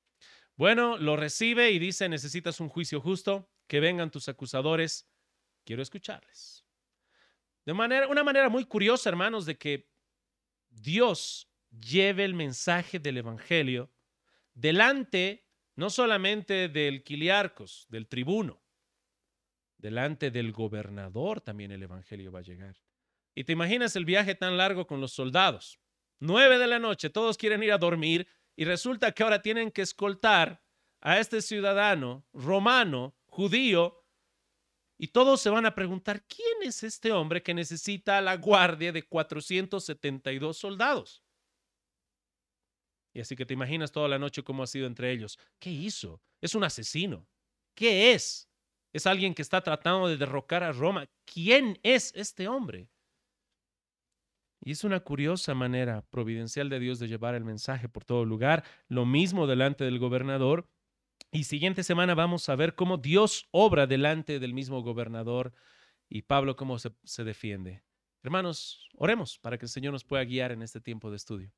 Bueno, 0.54 0.98
lo 0.98 1.16
recibe 1.16 1.72
y 1.72 1.78
dice, 1.78 2.08
necesitas 2.08 2.60
un 2.60 2.68
juicio 2.68 3.00
justo, 3.00 3.50
que 3.66 3.80
vengan 3.80 4.10
tus 4.10 4.28
acusadores, 4.28 5.10
quiero 5.64 5.82
escucharles. 5.82 6.64
De 7.66 7.74
manera, 7.74 8.06
una 8.06 8.22
manera 8.22 8.48
muy 8.48 8.64
curiosa, 8.64 9.08
hermanos, 9.08 9.44
de 9.46 9.58
que 9.58 9.89
Dios 10.70 11.48
lleve 11.70 12.24
el 12.24 12.34
mensaje 12.34 12.98
del 12.98 13.18
Evangelio 13.18 13.92
delante 14.54 15.46
no 15.76 15.90
solamente 15.90 16.68
del 16.68 17.02
quiliarcos, 17.02 17.86
del 17.88 18.06
tribuno, 18.06 18.62
delante 19.78 20.30
del 20.30 20.52
gobernador 20.52 21.40
también 21.40 21.72
el 21.72 21.82
Evangelio 21.82 22.30
va 22.32 22.40
a 22.40 22.42
llegar. 22.42 22.76
Y 23.34 23.44
te 23.44 23.52
imaginas 23.52 23.96
el 23.96 24.04
viaje 24.04 24.34
tan 24.34 24.56
largo 24.56 24.86
con 24.86 25.00
los 25.00 25.12
soldados. 25.12 25.80
Nueve 26.18 26.58
de 26.58 26.66
la 26.66 26.78
noche, 26.78 27.08
todos 27.08 27.38
quieren 27.38 27.62
ir 27.62 27.72
a 27.72 27.78
dormir 27.78 28.28
y 28.56 28.64
resulta 28.64 29.12
que 29.12 29.22
ahora 29.22 29.40
tienen 29.40 29.70
que 29.70 29.82
escoltar 29.82 30.62
a 31.00 31.18
este 31.18 31.40
ciudadano 31.40 32.26
romano, 32.32 33.16
judío, 33.26 33.99
y 35.02 35.08
todos 35.08 35.40
se 35.40 35.48
van 35.48 35.64
a 35.64 35.74
preguntar, 35.74 36.22
¿quién 36.26 36.62
es 36.62 36.82
este 36.82 37.10
hombre 37.10 37.42
que 37.42 37.54
necesita 37.54 38.20
la 38.20 38.36
guardia 38.36 38.92
de 38.92 39.02
472 39.02 40.58
soldados? 40.58 41.24
Y 43.14 43.20
así 43.20 43.34
que 43.34 43.46
te 43.46 43.54
imaginas 43.54 43.92
toda 43.92 44.08
la 44.08 44.18
noche 44.18 44.42
cómo 44.42 44.62
ha 44.62 44.66
sido 44.66 44.86
entre 44.86 45.10
ellos. 45.10 45.38
¿Qué 45.58 45.70
hizo? 45.70 46.20
Es 46.42 46.54
un 46.54 46.64
asesino. 46.64 47.26
¿Qué 47.74 48.12
es? 48.12 48.50
Es 48.92 49.06
alguien 49.06 49.32
que 49.32 49.40
está 49.40 49.62
tratando 49.62 50.06
de 50.06 50.18
derrocar 50.18 50.62
a 50.62 50.72
Roma. 50.72 51.08
¿Quién 51.24 51.78
es 51.82 52.12
este 52.14 52.46
hombre? 52.46 52.90
Y 54.62 54.72
es 54.72 54.84
una 54.84 55.00
curiosa 55.00 55.54
manera 55.54 56.02
providencial 56.10 56.68
de 56.68 56.78
Dios 56.78 56.98
de 56.98 57.08
llevar 57.08 57.34
el 57.34 57.44
mensaje 57.44 57.88
por 57.88 58.04
todo 58.04 58.26
lugar. 58.26 58.64
Lo 58.86 59.06
mismo 59.06 59.46
delante 59.46 59.84
del 59.84 59.98
gobernador 59.98 60.68
y 61.32 61.44
siguiente 61.44 61.84
semana 61.84 62.14
vamos 62.14 62.48
a 62.48 62.56
ver 62.56 62.74
cómo 62.74 62.96
Dios 62.96 63.48
obra 63.52 63.86
delante 63.86 64.40
del 64.40 64.52
mismo 64.52 64.82
gobernador 64.82 65.54
y 66.08 66.22
Pablo 66.22 66.56
cómo 66.56 66.76
se, 66.78 67.24
defiende. 67.24 67.84
Hermanos, 68.24 68.88
oremos 68.96 69.38
para 69.38 69.56
que 69.56 69.66
el 69.66 69.70
Señor 69.70 69.92
nos 69.92 70.04
pueda 70.04 70.24
guiar 70.24 70.50
en 70.50 70.62
este 70.62 70.80
tiempo 70.80 71.08
de 71.08 71.16
estudio. 71.16 71.52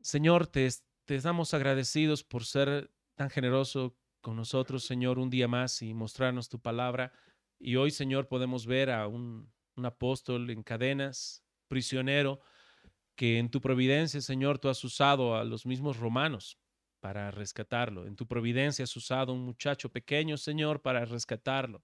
Señor, 0.00 0.48
te, 0.48 0.68
te 1.04 1.20
damos 1.20 1.54
agradecidos 1.54 2.24
por 2.24 2.44
ser 2.44 2.90
tan 3.14 3.30
generoso 3.30 3.96
con 4.20 4.34
nosotros, 4.34 4.84
Señor, 4.84 5.20
un 5.20 5.30
día 5.30 5.46
más 5.46 5.80
y 5.80 5.94
mostrarnos 5.94 6.48
tu 6.48 6.60
palabra. 6.60 7.12
Y 7.60 7.76
hoy, 7.76 7.92
Señor, 7.92 8.26
podemos 8.26 8.66
ver 8.66 8.90
a 8.90 9.06
un, 9.06 9.52
un 9.76 9.86
apóstol 9.86 10.50
en 10.50 10.64
cadenas, 10.64 11.44
prisionero, 11.68 12.40
que 13.14 13.38
en 13.38 13.50
tu 13.50 13.60
providencia, 13.60 14.20
Señor, 14.20 14.58
tú 14.58 14.68
has 14.68 14.82
usado 14.82 15.36
a 15.36 15.44
los 15.44 15.64
mismos 15.64 15.96
romanos 15.96 16.58
para 17.00 17.30
rescatarlo. 17.30 18.06
En 18.06 18.16
tu 18.16 18.26
providencia 18.26 18.82
has 18.84 18.96
usado 18.96 19.32
un 19.32 19.44
muchacho 19.44 19.90
pequeño, 19.90 20.36
Señor, 20.36 20.82
para 20.82 21.04
rescatarlo. 21.04 21.82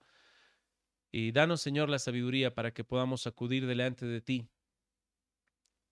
Y 1.12 1.32
danos, 1.32 1.60
Señor, 1.60 1.88
la 1.88 1.98
sabiduría 1.98 2.54
para 2.54 2.72
que 2.72 2.84
podamos 2.84 3.26
acudir 3.26 3.66
delante 3.66 4.06
de 4.06 4.20
ti. 4.20 4.48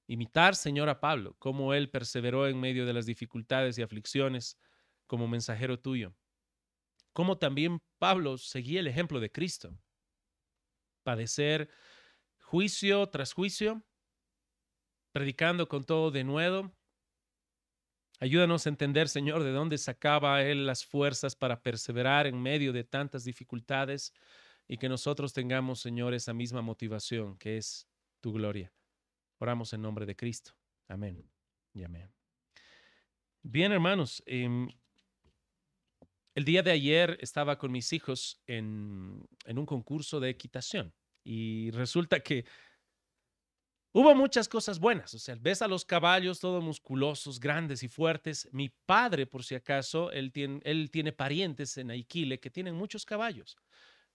Imitar, 0.09 0.57
Señor, 0.57 0.89
a 0.89 1.01
Pablo, 1.01 1.37
cómo 1.39 1.75
él 1.75 1.89
perseveró 1.91 2.49
en 2.49 2.59
medio 2.59 2.85
de 2.87 2.93
las 2.93 3.07
dificultades 3.07 3.79
y 3.79 3.83
aflicciones 3.83 4.59
como 5.07 5.29
mensajero 5.29 5.79
tuyo. 5.79 6.15
Cómo 7.13 7.39
también 7.39 7.81
Pablo 7.99 8.39
seguía 8.39 8.81
el 8.81 8.89
ejemplo 8.89 9.21
de 9.21 9.31
Cristo. 9.31 9.79
Padecer 11.05 11.71
juicio 12.41 13.09
tras 13.09 13.33
juicio, 13.33 13.83
predicando 15.13 15.69
con 15.69 15.85
todo 15.85 16.11
de 16.11 16.25
nuevo, 16.25 16.73
Ayúdanos 18.23 18.67
a 18.67 18.69
entender, 18.69 19.09
Señor, 19.09 19.43
de 19.43 19.51
dónde 19.51 19.77
sacaba 19.77 20.45
Él 20.45 20.65
las 20.65 20.87
fuerzas 20.87 21.35
para 21.35 21.61
perseverar 21.61 22.29
en 22.29 22.41
medio 22.41 22.73
de 22.73 22.85
tantas 22.85 23.25
dificultades 23.25 24.15
y 24.69 24.77
que 24.77 24.89
nosotros 24.89 25.33
tengamos, 25.33 25.81
Señor, 25.81 26.15
esa 26.15 26.33
misma 26.33 26.63
motivación 26.63 27.37
que 27.37 27.57
es 27.57 27.89
tu 28.21 28.33
gloria. 28.33 28.73
Oramos 29.39 29.73
en 29.73 29.83
nombre 29.83 30.07
de 30.07 30.15
Cristo. 30.15 30.53
Amén 30.87 31.29
y 31.75 31.83
amén. 31.83 32.15
Bien, 33.43 33.73
hermanos, 33.73 34.23
em, 34.25 34.69
el 36.37 36.45
día 36.45 36.63
de 36.63 36.71
ayer 36.71 37.19
estaba 37.21 37.59
con 37.59 37.73
mis 37.73 37.93
hijos 37.93 38.41
en, 38.47 39.27
en 39.47 39.59
un 39.59 39.67
concurso 39.67 40.21
de 40.21 40.31
equitación 40.31 40.95
y 41.25 41.73
resulta 41.73 42.21
que 42.21 42.45
Hubo 43.95 44.15
muchas 44.15 44.49
cosas 44.49 44.79
buenas, 44.79 45.13
o 45.13 45.19
sea, 45.19 45.37
ves 45.39 45.61
a 45.61 45.69
los 45.69 45.85
caballos 45.85 46.41
todos 46.41 46.65
musculosos, 46.65 47.39
grandes 47.39 47.83
y 47.83 47.89
fuertes. 47.89 48.49
Mi 48.51 48.71
padre, 48.71 49.27
por 49.27 49.45
si 49.45 49.55
acaso, 49.55 50.11
él 50.13 50.33
tiene, 50.33 50.61
él 50.65 50.91
tiene 50.91 51.13
parientes 51.13 51.77
en 51.77 51.91
Aiquile 51.91 52.41
que 52.41 52.49
tienen 52.49 52.75
muchos 52.75 53.05
caballos. 53.05 53.59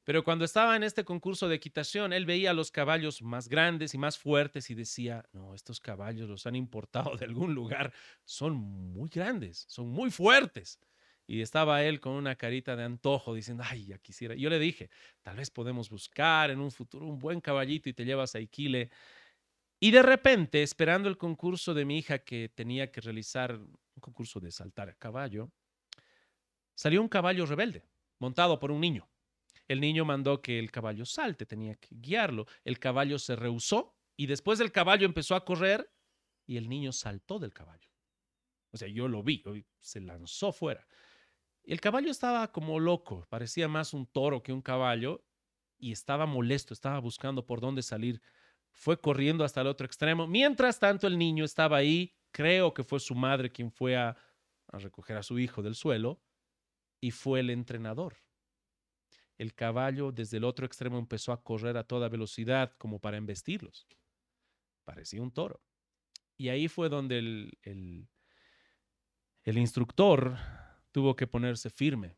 Pero 0.03 0.23
cuando 0.23 0.45
estaba 0.45 0.75
en 0.75 0.83
este 0.83 1.03
concurso 1.03 1.47
de 1.47 1.55
equitación, 1.55 2.11
él 2.11 2.25
veía 2.25 2.51
a 2.51 2.53
los 2.53 2.71
caballos 2.71 3.21
más 3.21 3.49
grandes 3.49 3.93
y 3.93 3.99
más 3.99 4.17
fuertes 4.17 4.69
y 4.71 4.73
decía, 4.73 5.25
no, 5.31 5.53
estos 5.53 5.79
caballos 5.79 6.27
los 6.27 6.47
han 6.47 6.55
importado 6.55 7.15
de 7.15 7.25
algún 7.25 7.53
lugar, 7.53 7.93
son 8.23 8.55
muy 8.55 9.09
grandes, 9.09 9.65
son 9.67 9.89
muy 9.89 10.09
fuertes. 10.09 10.79
Y 11.27 11.41
estaba 11.41 11.83
él 11.83 11.99
con 11.99 12.13
una 12.13 12.35
carita 12.35 12.75
de 12.77 12.83
antojo 12.85 13.33
diciendo, 13.35 13.63
ay, 13.67 13.85
ya 13.87 13.97
quisiera. 13.99 14.33
Yo 14.33 14.49
le 14.49 14.59
dije, 14.59 14.89
tal 15.21 15.35
vez 15.35 15.51
podemos 15.51 15.89
buscar 15.89 16.49
en 16.49 16.61
un 16.61 16.71
futuro 16.71 17.05
un 17.05 17.19
buen 17.19 17.41
caballito 17.41 17.89
y 17.89 17.93
te 17.93 18.05
llevas 18.05 18.33
a 18.33 18.39
Iquile 18.39 18.89
y 19.79 19.91
de 19.91 20.01
repente, 20.01 20.63
esperando 20.63 21.09
el 21.09 21.17
concurso 21.17 21.73
de 21.73 21.85
mi 21.85 21.99
hija 21.99 22.19
que 22.19 22.49
tenía 22.49 22.91
que 22.91 23.01
realizar 23.01 23.55
un 23.55 24.01
concurso 24.01 24.39
de 24.39 24.51
saltar 24.51 24.89
a 24.89 24.95
caballo, 24.95 25.51
salió 26.75 27.01
un 27.01 27.09
caballo 27.09 27.45
rebelde, 27.45 27.83
montado 28.19 28.59
por 28.59 28.71
un 28.71 28.81
niño. 28.81 29.09
El 29.67 29.81
niño 29.81 30.05
mandó 30.05 30.41
que 30.41 30.59
el 30.59 30.71
caballo 30.71 31.05
salte, 31.05 31.45
tenía 31.45 31.75
que 31.75 31.89
guiarlo. 31.91 32.47
El 32.63 32.79
caballo 32.79 33.19
se 33.19 33.35
rehusó 33.35 33.95
y 34.15 34.27
después 34.27 34.59
el 34.59 34.71
caballo 34.71 35.05
empezó 35.05 35.35
a 35.35 35.43
correr 35.43 35.91
y 36.45 36.57
el 36.57 36.69
niño 36.69 36.91
saltó 36.91 37.37
del 37.37 37.53
caballo. 37.53 37.89
O 38.71 38.77
sea, 38.77 38.87
yo 38.87 39.07
lo 39.07 39.23
vi, 39.23 39.43
se 39.79 39.99
lanzó 39.99 40.51
fuera. 40.51 40.87
El 41.63 41.81
caballo 41.81 42.09
estaba 42.09 42.51
como 42.51 42.79
loco, 42.79 43.27
parecía 43.29 43.67
más 43.67 43.93
un 43.93 44.05
toro 44.07 44.41
que 44.41 44.53
un 44.53 44.61
caballo 44.61 45.25
y 45.77 45.91
estaba 45.91 46.25
molesto, 46.25 46.73
estaba 46.73 46.99
buscando 46.99 47.45
por 47.45 47.59
dónde 47.59 47.81
salir. 47.81 48.21
Fue 48.77 49.01
corriendo 49.01 49.43
hasta 49.43 49.61
el 49.61 49.67
otro 49.67 49.87
extremo. 49.87 50.27
Mientras 50.27 50.79
tanto, 50.79 51.07
el 51.07 51.17
niño 51.17 51.43
estaba 51.43 51.77
ahí, 51.77 52.15
creo 52.31 52.75
que 52.75 52.83
fue 52.83 52.99
su 52.99 53.15
madre 53.15 53.51
quien 53.51 53.71
fue 53.71 53.97
a, 53.97 54.15
recoger 54.67 55.17
a 55.17 55.23
su 55.23 55.39
hijo 55.39 55.63
del 55.63 55.73
suelo 55.73 56.21
y 57.01 57.09
fue 57.09 57.39
el 57.39 57.49
entrenador. 57.49 58.17
El 59.39 59.55
caballo 59.55 60.11
desde 60.11 60.37
el 60.37 60.43
otro 60.43 60.67
extremo 60.67 60.99
empezó 60.99 61.31
a 61.31 61.41
correr 61.41 61.75
a 61.75 61.85
toda 61.85 62.07
velocidad 62.07 62.71
como 62.77 62.99
para 62.99 63.17
embestirlos. 63.17 63.87
Parecía 64.85 65.23
un 65.23 65.31
toro. 65.31 65.59
Y 66.37 66.49
ahí 66.49 66.67
fue 66.67 66.87
donde 66.87 67.17
el, 67.17 67.57
el, 67.63 68.07
el 69.41 69.57
instructor 69.57 70.37
tuvo 70.91 71.15
que 71.15 71.25
ponerse 71.25 71.71
firme. 71.71 72.15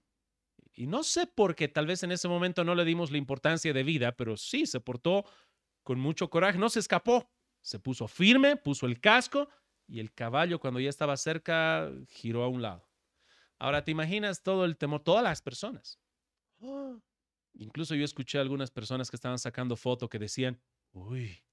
Y 0.74 0.88
no 0.88 1.04
sé 1.04 1.26
por 1.26 1.56
qué, 1.56 1.70
tal 1.70 1.88
vez 1.88 2.04
en 2.04 2.12
ese 2.12 2.28
momento 2.28 2.66
no 2.66 2.76
le 2.76 2.84
dimos 2.84 3.12
la 3.12 3.18
importancia 3.18 3.72
de 3.72 3.84
vida, 3.84 4.12
pero 4.18 4.36
sí 4.36 4.66
se 4.66 4.82
portó 4.82 5.24
con 5.90 6.00
mucho 6.00 6.30
coraje, 6.30 6.60
no 6.60 6.70
se 6.70 6.82
escapó, 6.82 7.32
se 7.62 7.80
puso 7.80 8.08
firme, 8.08 8.56
puso 8.56 8.86
el 8.86 9.02
casco 9.02 9.50
y 9.88 10.00
el 10.00 10.14
caballo 10.14 10.60
cuando 10.60 10.80
ya 10.80 10.88
estaba 10.88 11.18
cerca 11.18 11.92
giró 12.10 12.44
a 12.44 12.48
un 12.48 12.62
lado. 12.62 12.88
Ahora 13.58 13.84
te 13.84 13.90
imaginas 13.90 14.44
todo 14.44 14.66
el 14.66 14.78
temor, 14.78 15.02
todas 15.02 15.24
las 15.24 15.42
personas. 15.42 16.00
Incluso 17.56 17.96
yo 17.96 18.06
escuché 18.06 18.38
a 18.38 18.42
algunas 18.42 18.70
personas 18.70 19.10
que 19.10 19.16
estaban 19.16 19.40
sacando 19.40 19.76
foto 19.76 20.08
que 20.10 20.20
decían, 20.20 20.62
uy, 20.92 21.44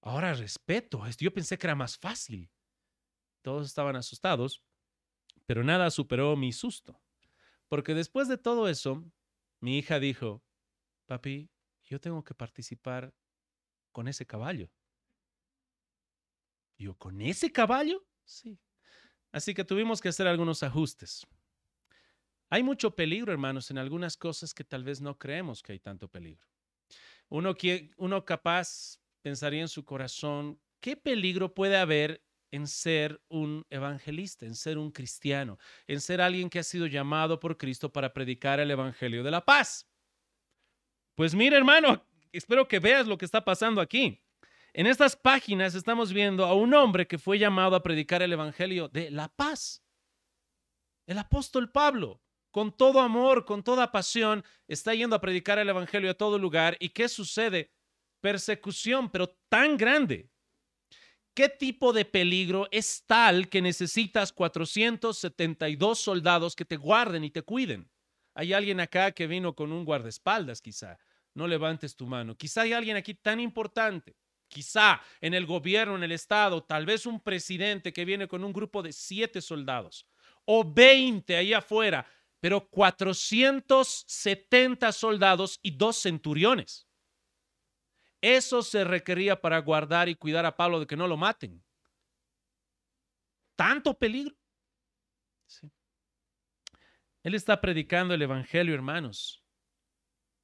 ahora 0.00 0.34
respeto, 0.34 1.00
yo 1.20 1.32
pensé 1.32 1.56
que 1.56 1.68
era 1.68 1.76
más 1.76 1.96
fácil. 1.96 2.50
Todos 3.42 3.68
estaban 3.68 3.94
asustados, 3.94 4.60
pero 5.46 5.62
nada 5.62 5.88
superó 5.92 6.34
mi 6.34 6.50
susto. 6.50 7.00
Porque 7.68 7.94
después 7.94 8.26
de 8.26 8.38
todo 8.38 8.68
eso, 8.68 9.04
mi 9.60 9.78
hija 9.78 10.00
dijo, 10.00 10.42
papi, 11.06 11.48
yo 11.84 12.00
tengo 12.00 12.24
que 12.24 12.34
participar 12.34 13.14
con 13.92 14.08
ese 14.08 14.26
caballo. 14.26 14.70
yo, 16.78 16.96
¿con 16.96 17.20
ese 17.20 17.52
caballo? 17.52 18.04
Sí. 18.24 18.58
Así 19.30 19.54
que 19.54 19.64
tuvimos 19.64 20.00
que 20.00 20.08
hacer 20.08 20.26
algunos 20.26 20.62
ajustes. 20.62 21.26
Hay 22.50 22.62
mucho 22.62 22.94
peligro, 22.94 23.32
hermanos, 23.32 23.70
en 23.70 23.78
algunas 23.78 24.16
cosas 24.16 24.52
que 24.52 24.64
tal 24.64 24.84
vez 24.84 25.00
no 25.00 25.16
creemos 25.16 25.62
que 25.62 25.72
hay 25.72 25.78
tanto 25.78 26.08
peligro. 26.08 26.46
Uno, 27.28 27.54
uno 27.96 28.24
capaz 28.24 28.98
pensaría 29.22 29.62
en 29.62 29.68
su 29.68 29.84
corazón, 29.84 30.60
¿qué 30.80 30.96
peligro 30.96 31.54
puede 31.54 31.78
haber 31.78 32.22
en 32.50 32.66
ser 32.66 33.22
un 33.28 33.64
evangelista, 33.70 34.44
en 34.44 34.54
ser 34.54 34.76
un 34.76 34.90
cristiano, 34.90 35.58
en 35.86 36.00
ser 36.00 36.20
alguien 36.20 36.50
que 36.50 36.58
ha 36.58 36.62
sido 36.62 36.86
llamado 36.86 37.40
por 37.40 37.56
Cristo 37.56 37.90
para 37.90 38.12
predicar 38.12 38.60
el 38.60 38.70
Evangelio 38.70 39.22
de 39.22 39.30
la 39.30 39.44
paz? 39.44 39.88
Pues 41.14 41.34
mira, 41.34 41.56
hermano, 41.56 42.06
espero 42.38 42.68
que 42.68 42.78
veas 42.78 43.06
lo 43.06 43.18
que 43.18 43.24
está 43.24 43.44
pasando 43.44 43.80
aquí. 43.80 44.22
En 44.72 44.86
estas 44.86 45.16
páginas 45.16 45.74
estamos 45.74 46.12
viendo 46.12 46.46
a 46.46 46.54
un 46.54 46.72
hombre 46.72 47.06
que 47.06 47.18
fue 47.18 47.38
llamado 47.38 47.76
a 47.76 47.82
predicar 47.82 48.22
el 48.22 48.32
Evangelio 48.32 48.88
de 48.88 49.10
la 49.10 49.28
paz. 49.28 49.84
El 51.06 51.18
apóstol 51.18 51.70
Pablo, 51.70 52.22
con 52.50 52.74
todo 52.74 53.00
amor, 53.00 53.44
con 53.44 53.62
toda 53.62 53.92
pasión, 53.92 54.44
está 54.68 54.94
yendo 54.94 55.14
a 55.16 55.20
predicar 55.20 55.58
el 55.58 55.68
Evangelio 55.68 56.10
a 56.10 56.14
todo 56.14 56.38
lugar. 56.38 56.76
¿Y 56.80 56.90
qué 56.90 57.08
sucede? 57.08 57.70
Persecución, 58.20 59.10
pero 59.10 59.28
tan 59.48 59.76
grande. 59.76 60.30
¿Qué 61.34 61.48
tipo 61.48 61.92
de 61.92 62.04
peligro 62.04 62.68
es 62.70 63.04
tal 63.06 63.48
que 63.48 63.62
necesitas 63.62 64.32
472 64.32 65.98
soldados 65.98 66.54
que 66.54 66.64
te 66.64 66.76
guarden 66.76 67.24
y 67.24 67.30
te 67.30 67.42
cuiden? 67.42 67.90
Hay 68.34 68.52
alguien 68.52 68.80
acá 68.80 69.12
que 69.12 69.26
vino 69.26 69.54
con 69.54 69.72
un 69.72 69.84
guardaespaldas, 69.84 70.60
quizá. 70.60 70.98
No 71.34 71.46
levantes 71.46 71.96
tu 71.96 72.06
mano. 72.06 72.36
Quizá 72.36 72.62
hay 72.62 72.72
alguien 72.72 72.96
aquí 72.96 73.14
tan 73.14 73.40
importante 73.40 74.16
quizá 74.52 75.00
en 75.20 75.34
el 75.34 75.46
gobierno, 75.46 75.96
en 75.96 76.04
el 76.04 76.12
Estado, 76.12 76.62
tal 76.62 76.86
vez 76.86 77.06
un 77.06 77.18
presidente 77.20 77.92
que 77.92 78.04
viene 78.04 78.28
con 78.28 78.44
un 78.44 78.52
grupo 78.52 78.80
de 78.82 78.92
siete 78.92 79.40
soldados 79.40 80.06
o 80.44 80.70
20 80.70 81.34
ahí 81.36 81.54
afuera, 81.54 82.06
pero 82.38 82.68
470 82.68 84.92
soldados 84.92 85.58
y 85.62 85.72
dos 85.72 86.02
centuriones. 86.02 86.86
Eso 88.20 88.62
se 88.62 88.84
requería 88.84 89.40
para 89.40 89.58
guardar 89.58 90.08
y 90.08 90.14
cuidar 90.14 90.46
a 90.46 90.56
Pablo 90.56 90.78
de 90.78 90.86
que 90.86 90.96
no 90.96 91.08
lo 91.08 91.16
maten. 91.16 91.60
¿Tanto 93.56 93.98
peligro? 93.98 94.36
Él 97.24 97.34
está 97.34 97.60
predicando 97.60 98.14
el 98.14 98.22
Evangelio, 98.22 98.74
hermanos 98.74 99.41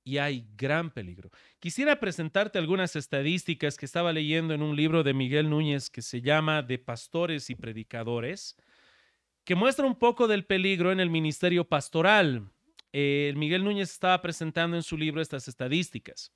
y 0.08 0.16
hay 0.16 0.48
gran 0.56 0.90
peligro. 0.90 1.30
Quisiera 1.60 2.00
presentarte 2.00 2.58
algunas 2.58 2.96
estadísticas 2.96 3.76
que 3.76 3.84
estaba 3.84 4.10
leyendo 4.10 4.54
en 4.54 4.62
un 4.62 4.74
libro 4.74 5.02
de 5.02 5.12
Miguel 5.12 5.50
Núñez 5.50 5.90
que 5.90 6.00
se 6.00 6.22
llama 6.22 6.62
De 6.62 6.78
Pastores 6.78 7.50
y 7.50 7.54
Predicadores, 7.54 8.56
que 9.44 9.54
muestra 9.54 9.84
un 9.86 9.98
poco 9.98 10.26
del 10.26 10.46
peligro 10.46 10.92
en 10.92 11.00
el 11.00 11.10
ministerio 11.10 11.68
pastoral. 11.68 12.50
Eh, 12.94 13.34
Miguel 13.36 13.64
Núñez 13.64 13.90
estaba 13.90 14.22
presentando 14.22 14.78
en 14.78 14.82
su 14.82 14.96
libro 14.96 15.20
estas 15.20 15.46
estadísticas. 15.46 16.32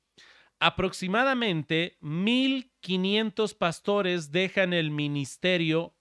Aproximadamente 0.60 1.96
1.500 2.02 3.56
pastores 3.56 4.32
dejan 4.32 4.74
el 4.74 4.90
ministerio 4.90 5.96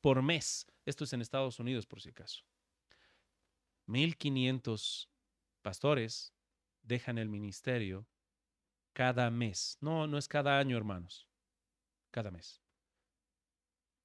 por 0.00 0.22
mes. 0.22 0.66
Esto 0.86 1.04
es 1.04 1.12
en 1.12 1.20
Estados 1.20 1.60
Unidos, 1.60 1.86
por 1.86 2.00
si 2.00 2.08
acaso. 2.08 2.42
1.500 3.86 5.06
pastores 5.62 6.31
dejan 6.82 7.18
el 7.18 7.28
ministerio 7.28 8.06
cada 8.92 9.30
mes. 9.30 9.78
No, 9.80 10.06
no 10.06 10.18
es 10.18 10.28
cada 10.28 10.58
año, 10.58 10.76
hermanos. 10.76 11.28
Cada 12.10 12.30
mes. 12.30 12.60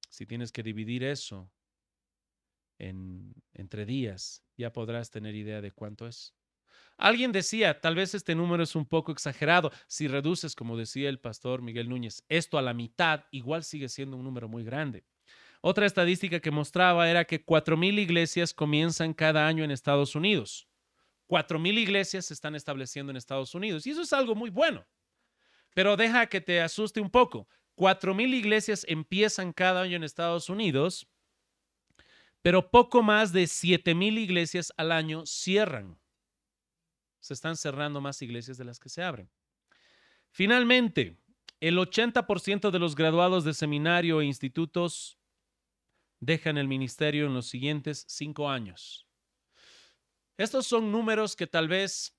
Si 0.08 0.26
tienes 0.26 0.50
que 0.52 0.62
dividir 0.62 1.04
eso 1.04 1.50
en, 2.78 3.34
entre 3.52 3.84
días, 3.84 4.42
ya 4.56 4.72
podrás 4.72 5.10
tener 5.10 5.34
idea 5.34 5.60
de 5.60 5.72
cuánto 5.72 6.06
es. 6.06 6.34
Alguien 6.96 7.30
decía, 7.30 7.80
tal 7.80 7.94
vez 7.94 8.14
este 8.14 8.34
número 8.34 8.62
es 8.62 8.74
un 8.74 8.84
poco 8.84 9.12
exagerado. 9.12 9.70
Si 9.86 10.08
reduces, 10.08 10.56
como 10.56 10.76
decía 10.76 11.08
el 11.08 11.20
pastor 11.20 11.62
Miguel 11.62 11.88
Núñez, 11.88 12.24
esto 12.28 12.58
a 12.58 12.62
la 12.62 12.74
mitad, 12.74 13.24
igual 13.30 13.62
sigue 13.62 13.88
siendo 13.88 14.16
un 14.16 14.24
número 14.24 14.48
muy 14.48 14.64
grande. 14.64 15.04
Otra 15.60 15.86
estadística 15.86 16.40
que 16.40 16.50
mostraba 16.50 17.08
era 17.08 17.24
que 17.24 17.44
4.000 17.44 17.98
iglesias 18.00 18.54
comienzan 18.54 19.12
cada 19.14 19.46
año 19.46 19.64
en 19.64 19.70
Estados 19.70 20.14
Unidos. 20.14 20.67
Cuatro 21.28 21.58
mil 21.58 21.76
iglesias 21.76 22.24
se 22.24 22.34
están 22.34 22.54
estableciendo 22.54 23.10
en 23.10 23.18
Estados 23.18 23.54
Unidos 23.54 23.86
y 23.86 23.90
eso 23.90 24.00
es 24.00 24.14
algo 24.14 24.34
muy 24.34 24.48
bueno. 24.48 24.86
Pero 25.74 25.94
deja 25.94 26.26
que 26.26 26.40
te 26.40 26.62
asuste 26.62 27.02
un 27.02 27.10
poco. 27.10 27.46
Cuatro 27.74 28.14
mil 28.14 28.32
iglesias 28.32 28.86
empiezan 28.88 29.52
cada 29.52 29.82
año 29.82 29.96
en 29.96 30.04
Estados 30.04 30.48
Unidos, 30.48 31.06
pero 32.40 32.70
poco 32.70 33.02
más 33.02 33.34
de 33.34 33.46
siete 33.46 33.94
mil 33.94 34.16
iglesias 34.16 34.72
al 34.78 34.90
año 34.90 35.26
cierran. 35.26 35.98
Se 37.20 37.34
están 37.34 37.58
cerrando 37.58 38.00
más 38.00 38.22
iglesias 38.22 38.56
de 38.56 38.64
las 38.64 38.78
que 38.78 38.88
se 38.88 39.02
abren. 39.02 39.30
Finalmente, 40.30 41.18
el 41.60 41.76
80% 41.76 42.70
de 42.70 42.78
los 42.78 42.96
graduados 42.96 43.44
de 43.44 43.52
seminario 43.52 44.22
e 44.22 44.24
institutos 44.24 45.18
dejan 46.20 46.56
el 46.56 46.68
ministerio 46.68 47.26
en 47.26 47.34
los 47.34 47.48
siguientes 47.48 48.06
cinco 48.08 48.48
años. 48.48 49.07
Estos 50.38 50.68
son 50.68 50.92
números 50.92 51.34
que 51.34 51.48
tal 51.48 51.66
vez 51.66 52.16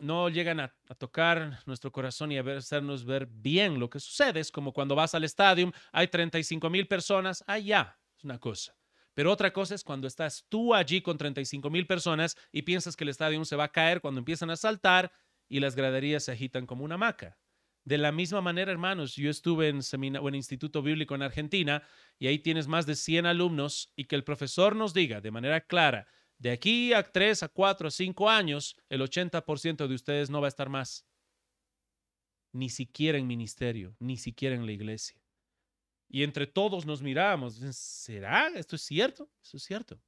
no 0.00 0.28
llegan 0.28 0.58
a, 0.58 0.74
tocar 0.98 1.60
nuestro 1.64 1.92
corazón 1.92 2.32
y 2.32 2.38
a 2.38 2.42
hacernos 2.56 3.04
ver 3.04 3.26
bien 3.26 3.78
lo 3.78 3.88
que 3.88 4.00
sucede. 4.00 4.40
Es 4.40 4.50
como 4.50 4.72
cuando 4.72 4.96
vas 4.96 5.14
al 5.14 5.22
estadio, 5.22 5.72
hay 5.92 6.08
35 6.08 6.68
mil 6.68 6.88
personas, 6.88 7.44
ah, 7.46 7.60
ya, 7.60 7.96
es 8.18 8.24
una 8.24 8.40
cosa. 8.40 8.76
Pero 9.14 9.30
otra 9.30 9.52
cosa 9.52 9.76
es 9.76 9.84
cuando 9.84 10.08
estás 10.08 10.44
tú 10.48 10.74
allí 10.74 11.02
con 11.02 11.16
35 11.16 11.70
mil 11.70 11.86
personas 11.86 12.36
y 12.50 12.62
piensas 12.62 12.96
que 12.96 13.04
el 13.04 13.10
estadio 13.10 13.44
se 13.44 13.54
va 13.54 13.64
a 13.64 13.72
caer 13.72 14.00
cuando 14.00 14.18
empiezan 14.18 14.50
a 14.50 14.56
saltar 14.56 15.12
y 15.48 15.60
las 15.60 15.76
graderías 15.76 16.24
se 16.24 16.32
agitan 16.32 16.66
como 16.66 16.84
una 16.84 16.96
hamaca. 16.96 17.38
De 17.84 17.96
la 17.96 18.10
misma 18.10 18.40
manera, 18.40 18.72
hermanos, 18.72 19.14
yo 19.14 19.30
estuve 19.30 19.68
en, 19.68 19.80
en 19.92 20.34
Instituto 20.34 20.82
Bíblico 20.82 21.14
en 21.14 21.22
Argentina 21.22 21.82
y 22.18 22.26
ahí 22.26 22.40
tienes 22.40 22.66
más 22.66 22.86
de 22.86 22.96
100 22.96 23.26
alumnos 23.26 23.92
y 23.94 24.06
que 24.06 24.16
el 24.16 24.24
profesor 24.24 24.74
nos 24.74 24.94
diga 24.94 25.20
de 25.20 25.30
manera 25.30 25.60
clara, 25.60 26.08
de 26.42 26.50
aquí 26.50 26.92
a 26.92 27.04
tres, 27.04 27.44
a 27.44 27.48
cuatro, 27.48 27.86
a 27.86 27.90
cinco 27.92 28.28
años, 28.28 28.76
el 28.88 29.00
80% 29.00 29.86
de 29.86 29.94
ustedes 29.94 30.28
no 30.28 30.40
va 30.40 30.48
a 30.48 30.54
estar 30.54 30.68
más. 30.68 31.06
Ni 32.52 32.68
siquiera 32.68 33.16
en 33.16 33.28
ministerio, 33.28 33.94
ni 34.00 34.16
siquiera 34.16 34.56
en 34.56 34.66
la 34.66 34.72
iglesia. 34.72 35.22
Y 36.08 36.24
entre 36.24 36.48
todos 36.48 36.84
nos 36.84 37.00
miramos. 37.00 37.54
¿Será? 37.76 38.48
¿Esto 38.56 38.74
es 38.74 38.82
cierto? 38.82 39.30
Eso 39.40 39.56
es 39.56 39.62
cierto. 39.62 40.00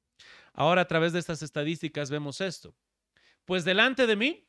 Ahora 0.52 0.80
a 0.80 0.88
través 0.88 1.12
de 1.12 1.20
estas 1.20 1.40
estadísticas 1.40 2.10
vemos 2.10 2.40
esto. 2.40 2.74
Pues 3.44 3.64
delante 3.64 4.08
de 4.08 4.16
mí, 4.16 4.48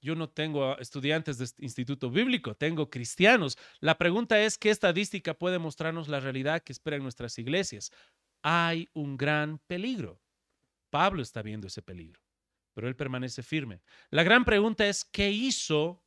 yo 0.00 0.14
no 0.14 0.30
tengo 0.30 0.78
estudiantes 0.78 1.36
de 1.36 1.44
este 1.44 1.62
instituto 1.62 2.10
bíblico, 2.10 2.54
tengo 2.54 2.88
cristianos. 2.88 3.58
La 3.80 3.98
pregunta 3.98 4.40
es, 4.40 4.56
¿qué 4.56 4.70
estadística 4.70 5.34
puede 5.34 5.58
mostrarnos 5.58 6.08
la 6.08 6.20
realidad 6.20 6.62
que 6.62 6.72
esperan 6.72 7.02
nuestras 7.02 7.38
iglesias? 7.38 7.92
Hay 8.42 8.88
un 8.94 9.18
gran 9.18 9.58
peligro 9.66 10.22
Pablo 10.90 11.22
está 11.22 11.42
viendo 11.42 11.66
ese 11.66 11.82
peligro, 11.82 12.20
pero 12.74 12.88
él 12.88 12.96
permanece 12.96 13.42
firme. 13.42 13.82
La 14.10 14.22
gran 14.22 14.44
pregunta 14.44 14.86
es, 14.86 15.04
¿qué 15.04 15.30
hizo? 15.30 16.04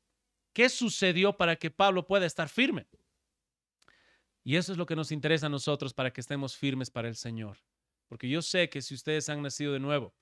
¿Qué 0.53 0.69
sucedió 0.69 1.37
para 1.37 1.55
que 1.55 1.71
Pablo 1.71 2.07
pueda 2.07 2.25
estar 2.25 2.49
firme? 2.49 2.87
Y 4.43 4.55
eso 4.55 4.71
es 4.71 4.77
lo 4.77 4.85
que 4.85 4.95
nos 4.95 5.11
interesa 5.11 5.45
a 5.45 5.49
nosotros 5.49 5.93
para 5.93 6.11
que 6.11 6.21
estemos 6.21 6.55
firmes 6.57 6.89
para 6.89 7.07
el 7.07 7.15
Señor. 7.15 7.57
Porque 8.07 8.27
yo 8.27 8.41
sé 8.41 8.69
que 8.69 8.81
si 8.81 8.95
ustedes 8.95 9.29
han 9.29 9.41
nacido 9.41 9.73
de 9.73 9.79
nuevo, 9.79 10.15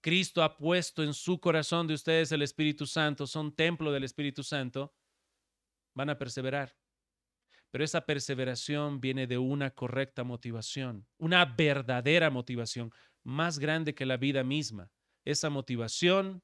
Cristo 0.00 0.42
ha 0.42 0.56
puesto 0.56 1.02
en 1.02 1.14
su 1.14 1.40
corazón 1.40 1.86
de 1.86 1.94
ustedes 1.94 2.32
el 2.32 2.42
Espíritu 2.42 2.86
Santo, 2.86 3.26
son 3.26 3.54
templo 3.54 3.92
del 3.92 4.04
Espíritu 4.04 4.42
Santo, 4.42 4.94
van 5.94 6.10
a 6.10 6.18
perseverar. 6.18 6.76
Pero 7.70 7.84
esa 7.84 8.04
perseveración 8.04 9.00
viene 9.00 9.26
de 9.26 9.38
una 9.38 9.70
correcta 9.70 10.24
motivación, 10.24 11.06
una 11.18 11.44
verdadera 11.44 12.28
motivación, 12.28 12.92
más 13.24 13.58
grande 13.58 13.94
que 13.94 14.06
la 14.06 14.16
vida 14.16 14.44
misma. 14.44 14.90
Esa 15.24 15.50
motivación 15.50 16.42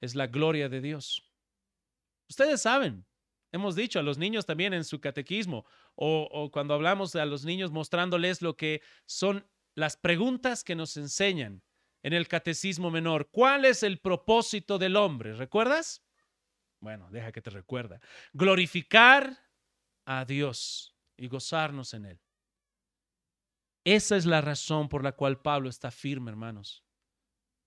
es 0.00 0.14
la 0.14 0.26
gloria 0.26 0.68
de 0.68 0.80
Dios. 0.80 1.30
Ustedes 2.28 2.62
saben, 2.62 3.06
hemos 3.52 3.74
dicho 3.74 3.98
a 3.98 4.02
los 4.02 4.18
niños 4.18 4.46
también 4.46 4.72
en 4.72 4.84
su 4.84 5.00
catequismo 5.00 5.64
o, 5.94 6.28
o 6.30 6.50
cuando 6.50 6.74
hablamos 6.74 7.14
a 7.16 7.26
los 7.26 7.44
niños 7.44 7.70
mostrándoles 7.70 8.40
lo 8.40 8.56
que 8.56 8.82
son 9.06 9.46
las 9.74 9.96
preguntas 9.96 10.64
que 10.64 10.74
nos 10.74 10.96
enseñan 10.96 11.62
en 12.02 12.12
el 12.12 12.28
catecismo 12.28 12.90
menor. 12.90 13.30
¿Cuál 13.30 13.64
es 13.64 13.82
el 13.82 13.98
propósito 13.98 14.78
del 14.78 14.96
hombre? 14.96 15.34
¿Recuerdas? 15.34 16.02
Bueno, 16.80 17.10
deja 17.10 17.30
que 17.30 17.42
te 17.42 17.50
recuerda. 17.50 18.00
Glorificar 18.32 19.38
a 20.06 20.24
Dios 20.24 20.96
y 21.16 21.28
gozarnos 21.28 21.92
en 21.94 22.06
Él. 22.06 22.20
Esa 23.84 24.16
es 24.16 24.26
la 24.26 24.40
razón 24.40 24.88
por 24.88 25.02
la 25.02 25.12
cual 25.12 25.40
Pablo 25.40 25.68
está 25.68 25.90
firme, 25.90 26.30
hermanos. 26.30 26.84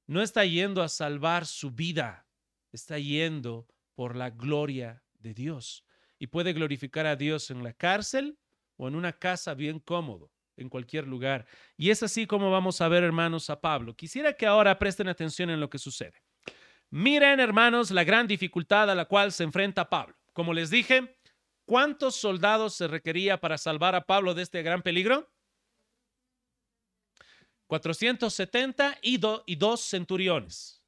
No 0.05 0.21
está 0.21 0.45
yendo 0.45 0.83
a 0.83 0.89
salvar 0.89 1.45
su 1.45 1.71
vida, 1.71 2.27
está 2.71 2.99
yendo 2.99 3.67
por 3.95 4.15
la 4.15 4.29
gloria 4.29 5.03
de 5.19 5.33
Dios. 5.33 5.85
Y 6.19 6.27
puede 6.27 6.53
glorificar 6.53 7.05
a 7.05 7.15
Dios 7.15 7.49
en 7.49 7.63
la 7.63 7.73
cárcel 7.73 8.37
o 8.77 8.87
en 8.87 8.95
una 8.95 9.13
casa 9.13 9.53
bien 9.53 9.79
cómodo, 9.79 10.31
en 10.55 10.69
cualquier 10.69 11.07
lugar. 11.07 11.47
Y 11.77 11.89
es 11.89 12.03
así 12.03 12.27
como 12.27 12.51
vamos 12.51 12.79
a 12.81 12.87
ver, 12.87 13.03
hermanos, 13.03 13.49
a 13.49 13.59
Pablo. 13.59 13.95
Quisiera 13.95 14.33
que 14.33 14.45
ahora 14.45 14.77
presten 14.77 15.07
atención 15.07 15.49
en 15.49 15.59
lo 15.59 15.69
que 15.69 15.79
sucede. 15.79 16.21
Miren, 16.89 17.39
hermanos, 17.39 17.89
la 17.89 18.03
gran 18.03 18.27
dificultad 18.27 18.89
a 18.89 18.95
la 18.95 19.05
cual 19.05 19.31
se 19.31 19.43
enfrenta 19.43 19.89
Pablo. 19.89 20.15
Como 20.31 20.53
les 20.53 20.69
dije, 20.69 21.17
¿cuántos 21.65 22.15
soldados 22.15 22.75
se 22.75 22.87
requería 22.87 23.39
para 23.39 23.57
salvar 23.57 23.95
a 23.95 24.05
Pablo 24.05 24.35
de 24.35 24.43
este 24.43 24.61
gran 24.61 24.83
peligro? 24.83 25.32
470 27.67 28.99
y, 29.01 29.19
y 29.45 29.55
dos 29.55 29.81
centuriones. 29.81 30.83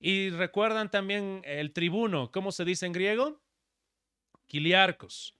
Y 0.00 0.30
recuerdan 0.30 0.90
también 0.90 1.42
el 1.44 1.72
tribuno, 1.72 2.30
¿cómo 2.30 2.52
se 2.52 2.64
dice 2.64 2.86
en 2.86 2.92
griego? 2.92 3.42
Kiliarcos. 4.46 5.36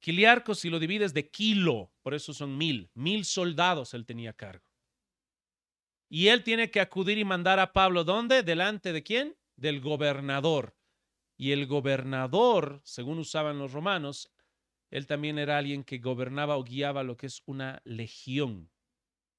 Kiliarcos, 0.00 0.58
si 0.60 0.70
lo 0.70 0.78
divides 0.78 1.14
de 1.14 1.30
kilo, 1.30 1.92
por 2.02 2.14
eso 2.14 2.34
son 2.34 2.56
mil, 2.56 2.90
mil 2.94 3.24
soldados 3.24 3.94
él 3.94 4.04
tenía 4.04 4.32
cargo. 4.32 4.66
Y 6.08 6.28
él 6.28 6.44
tiene 6.44 6.70
que 6.70 6.80
acudir 6.80 7.18
y 7.18 7.24
mandar 7.24 7.58
a 7.58 7.72
Pablo, 7.72 8.04
¿dónde? 8.04 8.42
¿Delante 8.42 8.92
de 8.92 9.02
quién? 9.02 9.36
Del 9.56 9.80
gobernador. 9.80 10.76
Y 11.36 11.52
el 11.52 11.66
gobernador, 11.66 12.80
según 12.84 13.18
usaban 13.18 13.58
los 13.58 13.72
romanos, 13.72 14.30
él 14.90 15.06
también 15.06 15.38
era 15.38 15.58
alguien 15.58 15.82
que 15.82 15.98
gobernaba 15.98 16.56
o 16.56 16.64
guiaba 16.64 17.02
lo 17.02 17.16
que 17.16 17.26
es 17.26 17.42
una 17.46 17.82
legión. 17.84 18.70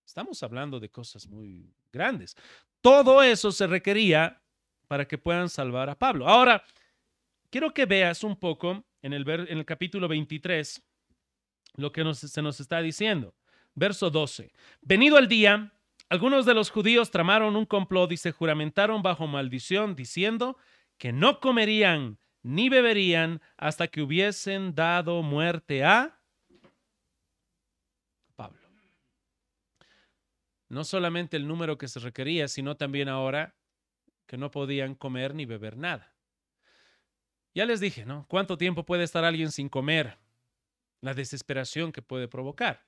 Estamos 0.05 0.41
hablando 0.43 0.79
de 0.79 0.89
cosas 0.89 1.27
muy 1.27 1.73
grandes. 1.91 2.35
Todo 2.81 3.23
eso 3.23 3.51
se 3.51 3.67
requería 3.67 4.41
para 4.87 5.07
que 5.07 5.17
puedan 5.17 5.49
salvar 5.49 5.89
a 5.89 5.97
Pablo. 5.97 6.27
Ahora, 6.27 6.63
quiero 7.49 7.73
que 7.73 7.85
veas 7.85 8.23
un 8.23 8.35
poco 8.35 8.85
en 9.01 9.13
el, 9.13 9.27
en 9.29 9.57
el 9.57 9.65
capítulo 9.65 10.07
23 10.07 10.83
lo 11.77 11.91
que 11.91 12.13
se 12.13 12.41
nos 12.41 12.59
está 12.59 12.81
diciendo. 12.81 13.33
Verso 13.73 14.09
12. 14.09 14.53
Venido 14.81 15.17
el 15.17 15.27
día, 15.27 15.73
algunos 16.09 16.45
de 16.45 16.53
los 16.53 16.69
judíos 16.69 17.11
tramaron 17.11 17.55
un 17.55 17.65
complot 17.65 18.11
y 18.11 18.17
se 18.17 18.31
juramentaron 18.31 19.01
bajo 19.01 19.27
maldición, 19.27 19.95
diciendo 19.95 20.57
que 20.97 21.11
no 21.11 21.39
comerían 21.39 22.19
ni 22.41 22.69
beberían 22.69 23.41
hasta 23.57 23.87
que 23.87 24.01
hubiesen 24.01 24.75
dado 24.75 25.23
muerte 25.23 25.83
a 25.83 26.19
Pablo. 28.35 28.59
No 30.69 30.83
solamente 30.83 31.37
el 31.37 31.47
número 31.47 31.77
que 31.77 31.87
se 31.87 31.99
requería, 31.99 32.47
sino 32.47 32.75
también 32.75 33.07
ahora 33.09 33.55
que 34.25 34.37
no 34.37 34.51
podían 34.51 34.95
comer 34.95 35.35
ni 35.35 35.45
beber 35.45 35.77
nada. 35.77 36.15
Ya 37.53 37.65
les 37.65 37.79
dije, 37.79 38.05
¿no? 38.05 38.25
¿Cuánto 38.27 38.57
tiempo 38.57 38.85
puede 38.85 39.03
estar 39.03 39.23
alguien 39.23 39.51
sin 39.51 39.69
comer? 39.69 40.17
La 41.01 41.13
desesperación 41.13 41.91
que 41.91 42.01
puede 42.01 42.27
provocar. 42.27 42.85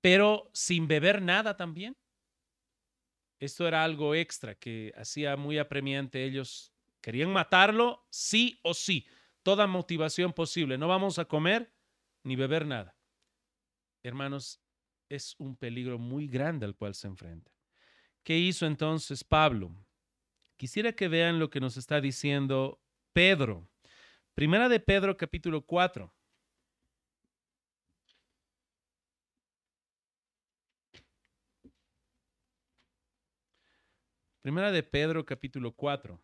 Pero 0.00 0.50
sin 0.52 0.88
beber 0.88 1.22
nada 1.22 1.56
también. 1.56 1.96
Esto 3.38 3.68
era 3.68 3.84
algo 3.84 4.14
extra 4.14 4.54
que 4.54 4.92
hacía 4.96 5.36
muy 5.36 5.58
apremiante. 5.58 6.24
Ellos 6.24 6.72
querían 7.00 7.32
matarlo 7.32 8.06
sí 8.10 8.58
o 8.62 8.74
sí. 8.74 9.06
Toda 9.42 9.66
motivación 9.66 10.32
posible. 10.32 10.78
No 10.78 10.88
vamos 10.88 11.18
a 11.18 11.24
comer 11.24 11.72
ni 12.24 12.34
beber 12.34 12.66
nada. 12.66 12.96
Hermanos, 14.02 14.60
es 15.14 15.36
un 15.38 15.56
peligro 15.56 15.98
muy 15.98 16.26
grande 16.26 16.64
al 16.64 16.74
cual 16.74 16.94
se 16.94 17.06
enfrenta. 17.06 17.52
¿Qué 18.24 18.38
hizo 18.38 18.64
entonces 18.66 19.22
Pablo? 19.22 19.70
Quisiera 20.56 20.92
que 20.92 21.08
vean 21.08 21.38
lo 21.38 21.50
que 21.50 21.60
nos 21.60 21.76
está 21.76 22.00
diciendo 22.00 22.80
Pedro. 23.12 23.68
Primera 24.34 24.70
de 24.70 24.80
Pedro 24.80 25.16
capítulo 25.18 25.66
4. 25.66 26.10
Primera 34.40 34.72
de 34.72 34.82
Pedro 34.82 35.26
capítulo 35.26 35.72
4. 35.72 36.18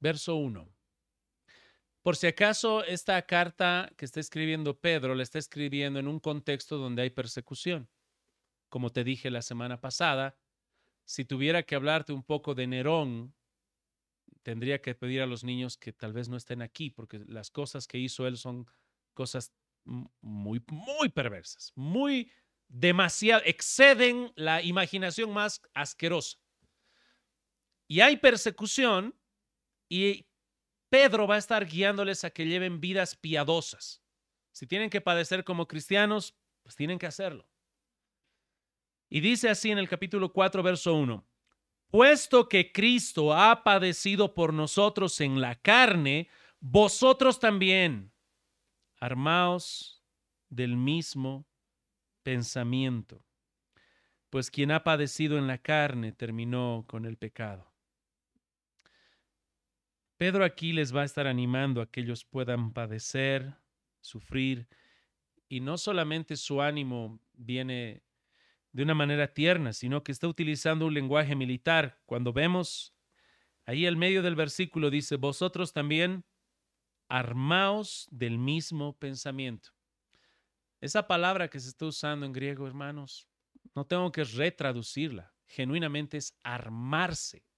Verso 0.00 0.36
1. 0.36 0.79
Por 2.02 2.16
si 2.16 2.26
acaso 2.26 2.82
esta 2.84 3.20
carta 3.22 3.92
que 3.96 4.06
está 4.06 4.20
escribiendo 4.20 4.78
Pedro 4.78 5.14
la 5.14 5.22
está 5.22 5.38
escribiendo 5.38 5.98
en 5.98 6.08
un 6.08 6.18
contexto 6.18 6.78
donde 6.78 7.02
hay 7.02 7.10
persecución. 7.10 7.90
Como 8.70 8.90
te 8.90 9.04
dije 9.04 9.30
la 9.30 9.42
semana 9.42 9.80
pasada, 9.80 10.38
si 11.04 11.24
tuviera 11.24 11.62
que 11.62 11.74
hablarte 11.74 12.12
un 12.12 12.22
poco 12.22 12.54
de 12.54 12.66
Nerón, 12.66 13.34
tendría 14.42 14.80
que 14.80 14.94
pedir 14.94 15.20
a 15.20 15.26
los 15.26 15.44
niños 15.44 15.76
que 15.76 15.92
tal 15.92 16.12
vez 16.12 16.28
no 16.28 16.36
estén 16.36 16.62
aquí, 16.62 16.88
porque 16.88 17.20
las 17.26 17.50
cosas 17.50 17.86
que 17.86 17.98
hizo 17.98 18.26
él 18.26 18.36
son 18.36 18.66
cosas 19.12 19.52
muy, 19.84 20.62
muy 20.68 21.08
perversas, 21.08 21.72
muy 21.74 22.30
demasiado, 22.68 23.42
exceden 23.44 24.32
la 24.36 24.62
imaginación 24.62 25.32
más 25.32 25.60
asquerosa. 25.74 26.38
Y 27.88 28.00
hay 28.00 28.16
persecución 28.18 29.18
y 29.88 30.29
Pedro 30.90 31.26
va 31.26 31.36
a 31.36 31.38
estar 31.38 31.64
guiándoles 31.66 32.24
a 32.24 32.30
que 32.30 32.44
lleven 32.44 32.80
vidas 32.80 33.16
piadosas. 33.16 34.02
Si 34.52 34.66
tienen 34.66 34.90
que 34.90 35.00
padecer 35.00 35.44
como 35.44 35.68
cristianos, 35.68 36.36
pues 36.62 36.74
tienen 36.74 36.98
que 36.98 37.06
hacerlo. 37.06 37.48
Y 39.08 39.20
dice 39.20 39.48
así 39.48 39.70
en 39.70 39.78
el 39.78 39.88
capítulo 39.88 40.32
4, 40.32 40.62
verso 40.62 40.94
1, 40.94 41.26
puesto 41.90 42.48
que 42.48 42.72
Cristo 42.72 43.32
ha 43.32 43.62
padecido 43.62 44.34
por 44.34 44.52
nosotros 44.52 45.20
en 45.20 45.40
la 45.40 45.54
carne, 45.54 46.28
vosotros 46.58 47.38
también 47.38 48.12
armaos 48.98 50.04
del 50.48 50.76
mismo 50.76 51.46
pensamiento, 52.24 53.24
pues 54.28 54.50
quien 54.50 54.72
ha 54.72 54.82
padecido 54.84 55.38
en 55.38 55.46
la 55.46 55.58
carne 55.58 56.12
terminó 56.12 56.84
con 56.86 57.06
el 57.06 57.16
pecado. 57.16 57.69
Pedro 60.20 60.44
aquí 60.44 60.74
les 60.74 60.94
va 60.94 61.00
a 61.00 61.06
estar 61.06 61.26
animando 61.26 61.80
a 61.80 61.90
que 61.90 62.02
ellos 62.02 62.26
puedan 62.26 62.74
padecer, 62.74 63.54
sufrir, 64.02 64.68
y 65.48 65.60
no 65.60 65.78
solamente 65.78 66.36
su 66.36 66.60
ánimo 66.60 67.22
viene 67.32 68.02
de 68.70 68.82
una 68.82 68.92
manera 68.92 69.32
tierna, 69.32 69.72
sino 69.72 70.04
que 70.04 70.12
está 70.12 70.28
utilizando 70.28 70.84
un 70.84 70.92
lenguaje 70.92 71.34
militar. 71.34 72.02
Cuando 72.04 72.34
vemos 72.34 72.94
ahí 73.64 73.86
al 73.86 73.96
medio 73.96 74.20
del 74.20 74.36
versículo 74.36 74.90
dice, 74.90 75.16
vosotros 75.16 75.72
también 75.72 76.26
armaos 77.08 78.06
del 78.10 78.36
mismo 78.36 78.98
pensamiento. 78.98 79.70
Esa 80.82 81.06
palabra 81.06 81.48
que 81.48 81.60
se 81.60 81.70
está 81.70 81.86
usando 81.86 82.26
en 82.26 82.34
griego, 82.34 82.66
hermanos, 82.66 83.26
no 83.74 83.86
tengo 83.86 84.12
que 84.12 84.24
retraducirla. 84.24 85.32
Genuinamente 85.46 86.18
es 86.18 86.38
armarse. 86.42 87.49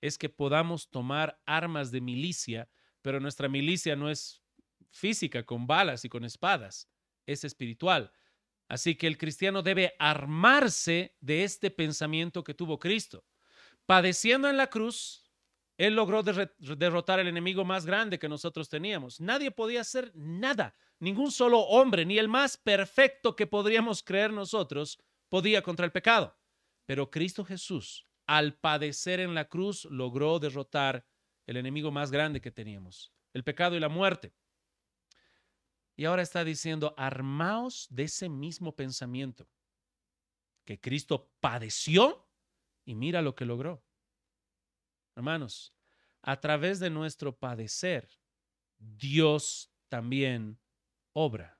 Es 0.00 0.18
que 0.18 0.28
podamos 0.28 0.90
tomar 0.90 1.40
armas 1.46 1.90
de 1.90 2.00
milicia, 2.00 2.68
pero 3.02 3.20
nuestra 3.20 3.48
milicia 3.48 3.96
no 3.96 4.10
es 4.10 4.42
física, 4.90 5.44
con 5.44 5.66
balas 5.66 6.04
y 6.04 6.08
con 6.08 6.24
espadas, 6.24 6.88
es 7.26 7.44
espiritual. 7.44 8.12
Así 8.68 8.96
que 8.96 9.06
el 9.06 9.16
cristiano 9.16 9.62
debe 9.62 9.94
armarse 9.98 11.16
de 11.20 11.44
este 11.44 11.70
pensamiento 11.70 12.44
que 12.44 12.54
tuvo 12.54 12.78
Cristo. 12.78 13.24
Padeciendo 13.86 14.48
en 14.48 14.58
la 14.58 14.68
cruz, 14.68 15.30
Él 15.78 15.94
logró 15.94 16.22
derrotar 16.22 17.18
al 17.18 17.28
enemigo 17.28 17.64
más 17.64 17.86
grande 17.86 18.18
que 18.18 18.28
nosotros 18.28 18.68
teníamos. 18.68 19.20
Nadie 19.20 19.50
podía 19.50 19.80
hacer 19.80 20.12
nada. 20.14 20.74
Ningún 21.00 21.30
solo 21.30 21.60
hombre, 21.60 22.04
ni 22.04 22.18
el 22.18 22.28
más 22.28 22.56
perfecto 22.56 23.34
que 23.36 23.46
podríamos 23.46 24.02
creer 24.02 24.32
nosotros, 24.32 24.98
podía 25.30 25.62
contra 25.62 25.86
el 25.86 25.92
pecado. 25.92 26.36
Pero 26.84 27.10
Cristo 27.10 27.44
Jesús, 27.44 28.04
al 28.28 28.54
padecer 28.54 29.20
en 29.20 29.34
la 29.34 29.48
cruz, 29.48 29.86
logró 29.86 30.38
derrotar 30.38 31.04
el 31.46 31.56
enemigo 31.56 31.90
más 31.90 32.10
grande 32.10 32.42
que 32.42 32.50
teníamos, 32.50 33.10
el 33.32 33.42
pecado 33.42 33.74
y 33.74 33.80
la 33.80 33.88
muerte. 33.88 34.34
Y 35.96 36.04
ahora 36.04 36.22
está 36.22 36.44
diciendo, 36.44 36.94
armaos 36.98 37.88
de 37.90 38.04
ese 38.04 38.28
mismo 38.28 38.76
pensamiento, 38.76 39.48
que 40.66 40.78
Cristo 40.78 41.32
padeció 41.40 42.28
y 42.84 42.94
mira 42.94 43.22
lo 43.22 43.34
que 43.34 43.46
logró. 43.46 43.82
Hermanos, 45.16 45.74
a 46.20 46.38
través 46.38 46.80
de 46.80 46.90
nuestro 46.90 47.34
padecer, 47.34 48.10
Dios 48.76 49.72
también 49.88 50.60
obra. 51.14 51.58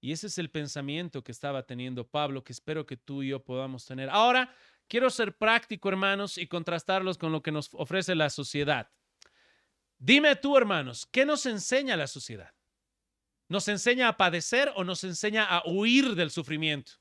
Y 0.00 0.12
ese 0.12 0.28
es 0.28 0.38
el 0.38 0.48
pensamiento 0.48 1.24
que 1.24 1.32
estaba 1.32 1.66
teniendo 1.66 2.08
Pablo, 2.08 2.44
que 2.44 2.52
espero 2.52 2.86
que 2.86 2.96
tú 2.96 3.24
y 3.24 3.30
yo 3.30 3.44
podamos 3.44 3.84
tener. 3.84 4.08
Ahora, 4.08 4.54
quiero 4.90 5.08
ser 5.08 5.36
práctico, 5.36 5.88
hermanos, 5.88 6.36
y 6.36 6.48
contrastarlos 6.48 7.16
con 7.16 7.32
lo 7.32 7.42
que 7.42 7.52
nos 7.52 7.70
ofrece 7.72 8.14
la 8.14 8.28
sociedad. 8.28 8.90
Dime 9.98 10.34
tú, 10.36 10.56
hermanos, 10.56 11.06
¿qué 11.10 11.24
nos 11.24 11.46
enseña 11.46 11.96
la 11.96 12.08
sociedad? 12.08 12.52
¿Nos 13.48 13.68
enseña 13.68 14.08
a 14.08 14.16
padecer 14.16 14.72
o 14.74 14.84
nos 14.84 15.04
enseña 15.04 15.44
a 15.44 15.62
huir 15.66 16.14
del 16.14 16.30
sufrimiento? 16.30 16.92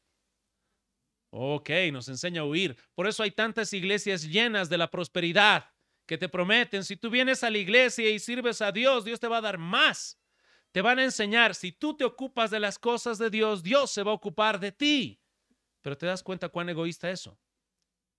Ok, 1.32 1.70
nos 1.92 2.08
enseña 2.08 2.42
a 2.42 2.46
huir. 2.46 2.78
Por 2.94 3.08
eso 3.08 3.24
hay 3.24 3.32
tantas 3.32 3.74
iglesias 3.74 4.24
llenas 4.24 4.70
de 4.70 4.78
la 4.78 4.90
prosperidad 4.90 5.72
que 6.06 6.18
te 6.18 6.28
prometen, 6.28 6.84
si 6.84 6.98
tú 6.98 7.12
vienes 7.12 7.44
a 7.44 7.52
la 7.52 7.60
iglesia 7.60 8.10
y 8.10 8.18
sirves 8.18 8.64
a 8.64 8.72
Dios, 8.72 9.06
Dios 9.06 9.20
te 9.20 9.28
va 9.28 9.38
a 9.38 9.42
dar 9.42 9.60
más. 9.60 10.20
Te 10.72 10.82
van 10.82 10.98
a 10.98 11.04
enseñar, 11.04 11.54
si 11.54 11.72
tú 11.72 11.96
te 11.96 12.04
ocupas 12.04 12.50
de 12.50 12.60
las 12.60 12.80
cosas 12.80 13.20
de 13.20 13.30
Dios, 13.30 13.62
Dios 13.62 13.92
se 13.92 14.02
va 14.02 14.10
a 14.10 14.16
ocupar 14.16 14.60
de 14.60 14.72
ti. 14.72 15.22
Pero 15.82 15.96
te 15.96 16.08
das 16.08 16.24
cuenta 16.24 16.50
cuán 16.50 16.68
egoísta 16.70 17.12
eso. 17.12 17.38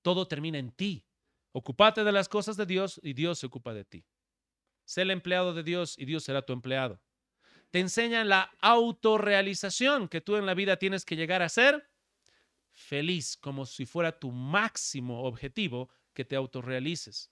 Todo 0.02 0.26
termina 0.26 0.58
en 0.58 0.70
ti. 0.70 1.04
Ocúpate 1.52 2.04
de 2.04 2.12
las 2.12 2.28
cosas 2.28 2.56
de 2.56 2.66
Dios 2.66 3.00
y 3.02 3.12
Dios 3.12 3.38
se 3.38 3.46
ocupa 3.46 3.74
de 3.74 3.84
ti. 3.84 4.04
Sé 4.84 5.02
el 5.02 5.10
empleado 5.10 5.54
de 5.54 5.62
Dios 5.62 5.96
y 5.98 6.04
Dios 6.04 6.24
será 6.24 6.42
tu 6.42 6.52
empleado 6.52 7.00
te 7.70 7.78
enseñan 7.78 8.28
la 8.28 8.50
autorrealización 8.60 10.08
que 10.08 10.20
tú 10.20 10.36
en 10.36 10.46
la 10.46 10.54
vida 10.54 10.76
tienes 10.76 11.04
que 11.04 11.16
llegar 11.16 11.42
a 11.42 11.48
ser 11.48 11.88
feliz, 12.72 13.36
como 13.36 13.66
si 13.66 13.86
fuera 13.86 14.18
tu 14.18 14.32
máximo 14.32 15.22
objetivo 15.22 15.88
que 16.12 16.24
te 16.24 16.36
autorrealices. 16.36 17.30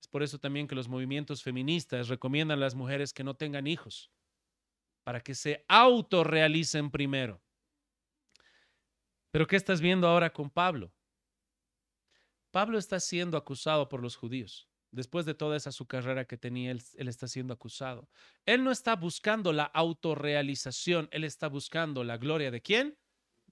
Es 0.00 0.08
por 0.08 0.22
eso 0.22 0.38
también 0.38 0.66
que 0.66 0.74
los 0.74 0.88
movimientos 0.88 1.42
feministas 1.42 2.08
recomiendan 2.08 2.58
a 2.58 2.60
las 2.60 2.74
mujeres 2.74 3.12
que 3.12 3.24
no 3.24 3.34
tengan 3.34 3.66
hijos, 3.66 4.10
para 5.04 5.20
que 5.20 5.34
se 5.34 5.64
autorrealicen 5.68 6.90
primero. 6.90 7.40
Pero 9.30 9.46
¿qué 9.46 9.56
estás 9.56 9.80
viendo 9.80 10.08
ahora 10.08 10.32
con 10.32 10.50
Pablo? 10.50 10.92
Pablo 12.50 12.78
está 12.78 13.00
siendo 13.00 13.36
acusado 13.36 13.88
por 13.88 14.02
los 14.02 14.16
judíos. 14.16 14.68
Después 14.92 15.24
de 15.24 15.34
toda 15.34 15.56
esa 15.56 15.70
su 15.70 15.86
carrera 15.86 16.24
que 16.24 16.36
tenía, 16.36 16.72
él, 16.72 16.82
está 16.96 17.28
siendo 17.28 17.54
acusado. 17.54 18.08
Él 18.44 18.64
no 18.64 18.72
está 18.72 18.96
buscando 18.96 19.52
la 19.52 19.64
autorrealización, 19.64 21.08
él 21.12 21.22
está 21.22 21.48
buscando 21.48 22.02
la 22.02 22.16
gloria 22.16 22.50
de 22.50 22.60
quién? 22.60 22.98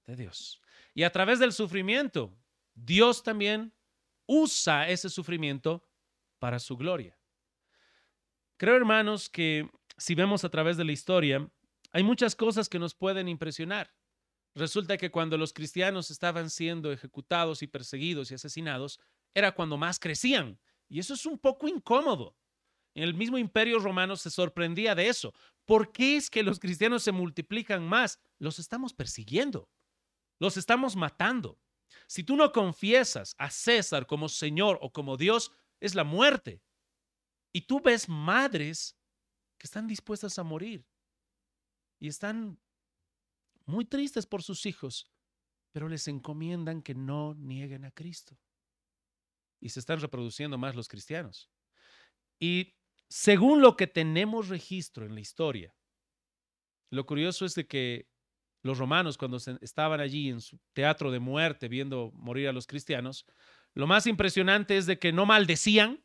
De 0.05 0.17
Dios. 0.17 0.61
Y 0.93 1.03
a 1.03 1.11
través 1.11 1.39
del 1.39 1.53
sufrimiento, 1.53 2.37
Dios 2.73 3.23
también 3.23 3.73
usa 4.25 4.89
ese 4.89 5.09
sufrimiento 5.09 5.87
para 6.39 6.59
su 6.59 6.75
gloria. 6.75 7.17
Creo, 8.57 8.75
hermanos, 8.75 9.29
que 9.29 9.69
si 9.97 10.15
vemos 10.15 10.43
a 10.43 10.49
través 10.49 10.75
de 10.75 10.83
la 10.83 10.91
historia, 10.91 11.49
hay 11.91 12.03
muchas 12.03 12.35
cosas 12.35 12.67
que 12.67 12.79
nos 12.79 12.93
pueden 12.93 13.29
impresionar. 13.29 13.93
Resulta 14.59 14.97
que 14.97 15.09
cuando 15.09 15.37
los 15.37 15.53
cristianos 15.53 16.11
estaban 16.11 16.49
siendo 16.49 16.91
ejecutados 16.91 17.63
y 17.63 17.67
perseguidos 17.67 18.29
y 18.29 18.33
asesinados, 18.33 18.99
era 19.33 19.53
cuando 19.53 19.77
más 19.77 19.99
crecían 19.99 20.59
y 20.89 20.99
eso 20.99 21.13
es 21.13 21.25
un 21.25 21.39
poco 21.39 21.69
incómodo. 21.69 22.35
El 22.93 23.13
mismo 23.13 23.37
imperio 23.37 23.79
romano 23.79 24.17
se 24.17 24.29
sorprendía 24.29 24.95
de 24.95 25.07
eso. 25.07 25.33
¿Por 25.63 25.93
qué 25.93 26.17
es 26.17 26.29
que 26.29 26.43
los 26.43 26.59
cristianos 26.59 27.03
se 27.03 27.13
multiplican 27.13 27.87
más? 27.87 28.19
Los 28.37 28.59
estamos 28.59 28.93
persiguiendo. 28.93 29.69
Los 30.39 30.57
estamos 30.57 30.97
matando. 30.97 31.57
Si 32.05 32.25
tú 32.25 32.35
no 32.35 32.51
confiesas 32.51 33.35
a 33.37 33.51
César 33.51 34.07
como 34.07 34.27
Señor 34.27 34.77
o 34.81 34.91
como 34.91 35.15
Dios, 35.15 35.53
es 35.79 35.95
la 35.95 36.03
muerte. 36.03 36.61
Y 37.53 37.61
tú 37.61 37.79
ves 37.79 38.09
madres 38.09 38.97
que 39.57 39.67
están 39.67 39.87
dispuestas 39.87 40.37
a 40.37 40.43
morir 40.43 40.85
y 41.97 42.09
están 42.09 42.59
muy 43.69 43.85
tristes 43.85 44.25
por 44.25 44.43
sus 44.43 44.65
hijos, 44.65 45.09
pero 45.71 45.87
les 45.87 46.07
encomiendan 46.07 46.81
que 46.81 46.95
no 46.95 47.35
nieguen 47.35 47.85
a 47.85 47.91
Cristo 47.91 48.37
y 49.61 49.69
se 49.69 49.79
están 49.79 49.99
reproduciendo 49.99 50.57
más 50.57 50.75
los 50.75 50.87
cristianos. 50.87 51.49
Y 52.39 52.75
según 53.09 53.61
lo 53.61 53.75
que 53.75 53.87
tenemos 53.87 54.49
registro 54.49 55.05
en 55.05 55.13
la 55.13 55.21
historia, 55.21 55.75
lo 56.91 57.05
curioso 57.05 57.45
es 57.45 57.53
de 57.55 57.67
que 57.67 58.09
los 58.63 58.77
romanos 58.77 59.17
cuando 59.17 59.37
estaban 59.61 60.01
allí 60.01 60.29
en 60.29 60.41
su 60.41 60.59
teatro 60.73 61.11
de 61.11 61.19
muerte 61.19 61.67
viendo 61.67 62.11
morir 62.13 62.49
a 62.49 62.53
los 62.53 62.67
cristianos, 62.67 63.25
lo 63.73 63.87
más 63.87 64.07
impresionante 64.07 64.77
es 64.77 64.85
de 64.85 64.99
que 64.99 65.11
no 65.13 65.25
maldecían, 65.25 66.03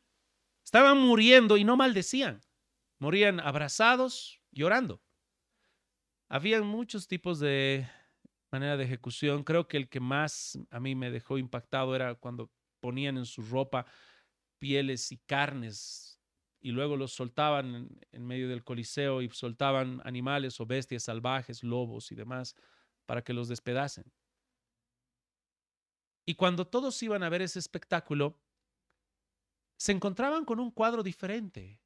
estaban 0.65 0.99
muriendo 0.99 1.57
y 1.57 1.65
no 1.65 1.77
maldecían, 1.77 2.43
morían 2.99 3.41
abrazados, 3.41 4.41
llorando. 4.51 5.03
Habían 6.29 6.67
muchos 6.67 7.07
tipos 7.07 7.39
de 7.39 7.89
manera 8.51 8.77
de 8.77 8.85
ejecución. 8.85 9.45
Creo 9.45 9.69
que 9.69 9.77
el 9.77 9.89
que 9.89 10.01
más 10.01 10.59
a 10.71 10.81
mí 10.81 10.95
me 10.95 11.11
dejó 11.11 11.39
impactado 11.39 11.95
era 11.95 12.15
cuando 12.15 12.51
ponían 12.81 13.19
en 13.19 13.27
su 13.27 13.43
ropa 13.43 13.87
pieles 14.59 15.13
y 15.13 15.19
carnes 15.19 16.15
y 16.65 16.71
luego 16.71 16.97
los 16.97 17.13
soltaban 17.13 17.91
en, 18.11 18.27
medio 18.27 18.49
del 18.49 18.65
coliseo 18.65 19.21
y 19.21 19.29
soltaban 19.29 20.01
animales 20.05 20.59
o 20.61 20.67
bestias 20.67 21.03
salvajes, 21.03 21.63
lobos 21.63 22.11
y 22.11 22.15
demás, 22.15 22.57
para 23.05 23.23
que 23.23 23.35
los 23.35 23.49
despedacen. 23.49 24.11
Y 26.25 26.37
cuando 26.37 26.67
todos 26.67 27.03
iban 27.03 27.23
a 27.23 27.29
ver 27.29 27.43
ese 27.43 27.59
espectáculo, 27.59 28.41
se 29.77 29.93
encontraban 29.93 30.47
con 30.47 30.59
un 30.59 30.71
cuadro 30.71 31.03
diferente. 31.03 31.84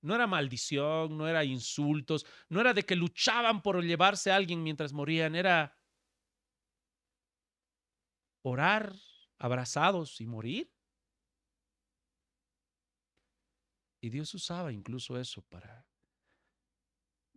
No 0.00 0.14
era 0.14 0.26
maldición, 0.26 1.16
no 1.16 1.26
era 1.26 1.44
insultos, 1.44 2.24
no 2.48 2.60
era 2.60 2.72
de 2.72 2.84
que 2.84 2.96
luchaban 2.96 3.62
por 3.62 3.82
llevarse 3.82 4.30
a 4.30 4.36
alguien 4.36 4.62
mientras 4.62 4.92
morían, 4.92 5.34
era 5.34 5.76
orar 8.42 8.94
abrazados 9.38 10.20
y 10.20 10.26
morir. 10.26 10.72
Y 14.00 14.10
Dios 14.10 14.32
usaba 14.34 14.72
incluso 14.72 15.18
eso 15.18 15.42
para, 15.42 15.88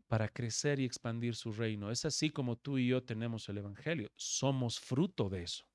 para 0.08 0.30
crecer 0.30 0.80
y 0.80 0.86
expandir 0.86 1.36
su 1.36 1.52
reino. 1.52 1.90
Es 1.90 2.06
así 2.06 2.30
como 2.30 2.58
tú 2.58 2.78
y 2.78 2.88
yo 2.88 3.04
tenemos 3.04 3.50
el 3.50 3.58
Evangelio. 3.58 4.12
Somos 4.16 4.80
fruto 4.80 5.30
de 5.30 5.44
eso. 5.44 5.71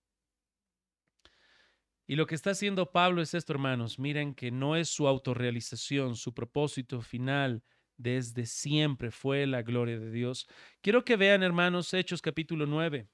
Y 2.07 2.17
lo 2.17 2.27
que 2.27 2.35
está 2.35 2.51
haciendo 2.51 2.93
Pablo 2.93 3.23
es 3.23 3.35
esto, 3.35 3.53
hermanos. 3.53 3.99
Miren 3.99 4.35
que 4.35 4.51
no 4.51 4.77
es 4.77 4.89
su 4.89 5.09
autorrealización, 5.09 6.17
su 6.17 6.35
propósito 6.35 7.01
final 7.01 7.63
desde 7.97 8.47
siempre 8.47 9.11
fue 9.11 9.47
la 9.47 9.63
gloria 9.63 9.99
de 9.99 10.11
Dios. 10.11 10.49
Quiero 10.83 11.05
que 11.05 11.17
vean, 11.17 11.43
hermanos, 11.43 11.93
Hechos 11.95 12.23
capítulo 12.23 12.67
9 12.67 13.09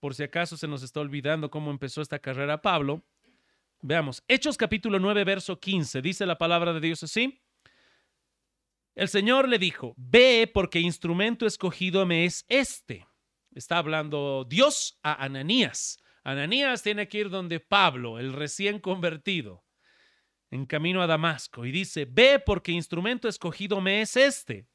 por 0.00 0.14
si 0.14 0.22
acaso 0.22 0.56
se 0.56 0.66
nos 0.66 0.82
está 0.82 1.00
olvidando 1.00 1.50
cómo 1.50 1.70
empezó 1.70 2.00
esta 2.00 2.18
carrera 2.18 2.62
Pablo. 2.62 3.04
Veamos, 3.82 4.24
Hechos 4.26 4.56
capítulo 4.56 4.98
9, 4.98 5.24
verso 5.24 5.60
15, 5.60 6.02
dice 6.02 6.26
la 6.26 6.38
palabra 6.38 6.72
de 6.72 6.80
Dios 6.80 7.02
así. 7.02 7.40
El 8.94 9.08
Señor 9.08 9.48
le 9.48 9.58
dijo, 9.58 9.94
ve 9.96 10.50
porque 10.52 10.80
instrumento 10.80 11.46
escogido 11.46 12.04
me 12.06 12.24
es 12.24 12.44
este. 12.48 13.06
Está 13.54 13.78
hablando 13.78 14.46
Dios 14.48 14.98
a 15.02 15.22
Ananías. 15.24 15.98
Ananías 16.24 16.82
tiene 16.82 17.08
que 17.08 17.18
ir 17.18 17.30
donde 17.30 17.60
Pablo, 17.60 18.18
el 18.18 18.32
recién 18.32 18.78
convertido, 18.78 19.64
en 20.50 20.66
camino 20.66 21.00
a 21.02 21.06
Damasco, 21.06 21.64
y 21.64 21.70
dice, 21.70 22.06
ve 22.10 22.42
porque 22.44 22.72
instrumento 22.72 23.28
escogido 23.28 23.80
me 23.80 24.02
es 24.02 24.16
este 24.16 24.68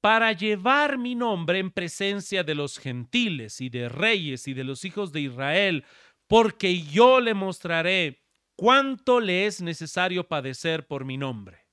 para 0.00 0.32
llevar 0.32 0.96
mi 0.98 1.14
nombre 1.14 1.58
en 1.58 1.70
presencia 1.70 2.44
de 2.44 2.54
los 2.54 2.78
gentiles 2.78 3.60
y 3.60 3.68
de 3.68 3.88
reyes 3.88 4.46
y 4.46 4.54
de 4.54 4.64
los 4.64 4.84
hijos 4.84 5.12
de 5.12 5.22
Israel, 5.22 5.84
porque 6.26 6.82
yo 6.82 7.20
le 7.20 7.34
mostraré 7.34 8.22
cuánto 8.54 9.20
le 9.20 9.46
es 9.46 9.60
necesario 9.60 10.28
padecer 10.28 10.86
por 10.86 11.04
mi 11.04 11.16
nombre. 11.16 11.67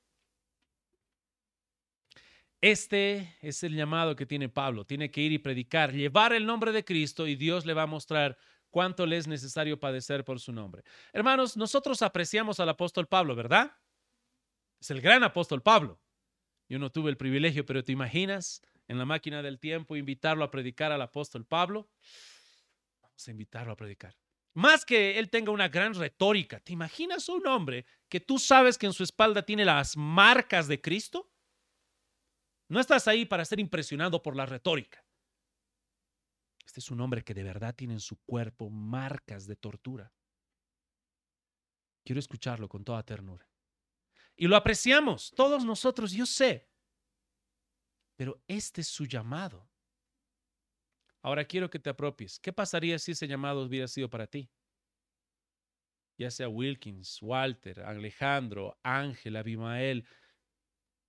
Este 2.65 3.37
es 3.41 3.61
el 3.61 3.75
llamado 3.75 4.15
que 4.15 4.25
tiene 4.25 4.49
Pablo. 4.49 4.85
Tiene 4.85 5.11
que 5.11 5.21
ir 5.21 5.31
y 5.31 5.37
predicar, 5.37 5.93
llevar 5.93 6.33
el 6.33 6.47
nombre 6.47 6.71
de 6.71 6.83
Cristo 6.83 7.27
y 7.27 7.35
Dios 7.35 7.63
le 7.63 7.75
va 7.75 7.83
a 7.83 7.85
mostrar 7.85 8.39
cuánto 8.71 9.05
le 9.05 9.17
es 9.17 9.27
necesario 9.27 9.79
padecer 9.79 10.25
por 10.25 10.39
su 10.39 10.51
nombre. 10.51 10.81
Hermanos, 11.13 11.55
nosotros 11.57 12.01
apreciamos 12.01 12.59
al 12.59 12.69
apóstol 12.69 13.07
Pablo, 13.07 13.35
¿verdad? 13.35 13.77
Es 14.79 14.89
el 14.89 14.99
gran 14.99 15.23
apóstol 15.23 15.61
Pablo. 15.61 16.01
Yo 16.67 16.79
no 16.79 16.91
tuve 16.91 17.11
el 17.11 17.17
privilegio, 17.17 17.67
pero 17.67 17.83
¿te 17.83 17.91
imaginas 17.91 18.63
en 18.87 18.97
la 18.97 19.05
máquina 19.05 19.43
del 19.43 19.59
tiempo 19.59 19.95
invitarlo 19.95 20.43
a 20.43 20.49
predicar 20.49 20.91
al 20.91 21.03
apóstol 21.03 21.45
Pablo? 21.45 21.91
Vamos 22.99 23.27
a 23.27 23.29
invitarlo 23.29 23.73
a 23.73 23.77
predicar. 23.77 24.15
Más 24.55 24.85
que 24.85 25.19
él 25.19 25.29
tenga 25.29 25.51
una 25.51 25.67
gran 25.67 25.93
retórica, 25.93 26.59
¿te 26.59 26.73
imaginas 26.73 27.29
un 27.29 27.45
hombre 27.45 27.85
que 28.09 28.21
tú 28.21 28.39
sabes 28.39 28.79
que 28.79 28.87
en 28.87 28.93
su 28.93 29.03
espalda 29.03 29.43
tiene 29.43 29.65
las 29.65 29.95
marcas 29.95 30.67
de 30.67 30.81
Cristo? 30.81 31.29
No 32.67 32.79
estás 32.79 33.07
ahí 33.07 33.25
para 33.25 33.45
ser 33.45 33.59
impresionado 33.59 34.21
por 34.21 34.35
la 34.35 34.45
retórica. 34.45 35.05
Este 36.65 36.79
es 36.79 36.89
un 36.89 36.99
hombre 37.01 37.23
que 37.23 37.33
de 37.33 37.43
verdad 37.43 37.75
tiene 37.75 37.93
en 37.93 37.99
su 37.99 38.17
cuerpo 38.23 38.69
marcas 38.69 39.45
de 39.45 39.55
tortura. 39.55 40.11
Quiero 42.03 42.19
escucharlo 42.19 42.67
con 42.67 42.83
toda 42.83 43.03
ternura. 43.03 43.49
Y 44.35 44.47
lo 44.47 44.55
apreciamos, 44.55 45.31
todos 45.35 45.63
nosotros, 45.63 46.11
yo 46.11 46.25
sé. 46.25 46.69
Pero 48.15 48.43
este 48.47 48.81
es 48.81 48.87
su 48.87 49.05
llamado. 49.05 49.69
Ahora 51.21 51.45
quiero 51.45 51.69
que 51.69 51.79
te 51.79 51.89
apropies. 51.89 52.39
¿Qué 52.39 52.53
pasaría 52.53 52.99
si 52.99 53.11
ese 53.11 53.27
llamado 53.27 53.63
hubiera 53.63 53.87
sido 53.87 54.09
para 54.09 54.27
ti? 54.27 54.49
Ya 56.17 56.31
sea 56.31 56.47
Wilkins, 56.47 57.21
Walter, 57.21 57.81
Alejandro, 57.81 58.77
Ángel, 58.83 59.35
Abimael, 59.35 60.07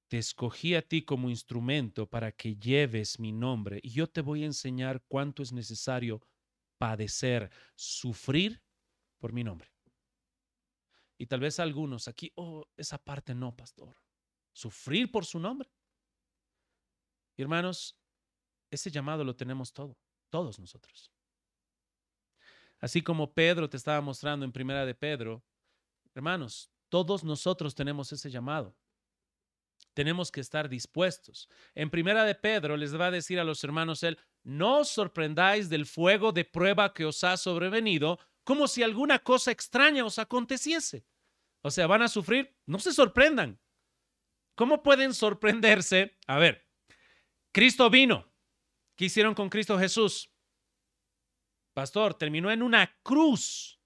te 0.09 0.19
escogí 0.19 0.75
a 0.75 0.83
ti 0.83 1.03
como 1.03 1.31
instrumento 1.31 2.09
para 2.09 2.33
que 2.33 2.57
lleves 2.57 3.19
mi 3.19 3.33
nombre 3.33 3.81
y 3.83 3.91
yo 3.91 4.07
te 4.09 4.21
voy 4.21 4.43
a 4.43 4.47
enseñar 4.47 5.03
cuánto 5.09 5.43
es 5.43 5.53
necesario 5.53 6.23
padecer, 6.79 7.51
sufrir 7.75 8.63
por 9.19 9.33
mi 9.33 9.43
nombre. 9.43 9.73
Y 11.19 11.27
tal 11.27 11.41
vez 11.41 11.59
algunos 11.59 12.09
aquí, 12.09 12.31
oh, 12.37 12.69
esa 12.77 12.99
parte 12.99 13.35
no, 13.35 13.57
pastor. 13.57 13.97
Sufrir 14.53 15.11
por 15.11 15.25
su 15.25 15.39
nombre. 15.39 15.71
hermanos, 17.37 17.99
ese 18.71 18.91
llamado 18.91 19.25
lo 19.25 19.35
tenemos 19.35 19.73
todo, 19.73 19.99
todos 20.31 20.59
nosotros. 20.59 21.11
Así 22.79 23.03
como 23.03 23.33
Pedro 23.33 23.69
te 23.69 23.77
estaba 23.77 24.01
mostrando 24.01 24.45
en 24.45 24.53
primera 24.53 24.85
de 24.85 24.95
Pedro, 24.95 25.43
hermanos, 26.15 26.71
todos 26.89 27.25
nosotros 27.25 27.75
tenemos 27.75 28.13
ese 28.13 28.31
llamado 28.31 28.77
tenemos 29.95 30.31
que 30.31 30.41
estar 30.41 30.69
dispuestos. 30.69 31.49
En 31.75 31.91
primera 31.91 32.25
de 32.25 32.35
Pedro 32.35 32.77
les 32.77 32.95
va 32.95 33.07
a 33.07 33.11
decir 33.11 33.41
a 33.41 33.45
los 33.45 33.65
hermanos 33.65 34.03
él, 34.03 34.19
no 34.45 34.81
os 34.81 34.89
sorprendáis 34.89 35.69
del 35.69 35.87
fuego 35.87 36.33
de 36.33 36.45
prueba 36.45 36.93
que 36.93 37.05
os 37.05 37.25
ha 37.25 37.37
sobrevenido, 37.37 38.19
como 38.45 38.69
si 38.69 38.83
alguna 38.83 39.19
cosa 39.19 39.51
extraña 39.51 40.05
os 40.05 40.19
aconteciese. 40.19 41.07
O 41.63 41.71
sea, 41.71 41.87
van 41.87 42.03
a 42.03 42.09
sufrir, 42.09 42.57
no 42.67 42.79
se 42.79 42.93
sorprendan. 42.93 43.59
¿Cómo 44.55 44.83
pueden 44.83 45.15
sorprenderse? 45.15 46.19
A 46.27 46.39
ver, 46.39 46.69
Cristo 47.53 47.91
vino. 47.91 48.33
¿Qué 48.97 49.07
hicieron 49.07 49.35
con 49.35 49.49
Cristo 49.49 49.79
Jesús? 49.79 50.31
Pastor, 51.75 52.15
terminó 52.15 52.51
en 52.51 52.63
una 52.63 52.99
cruz. 53.03 53.81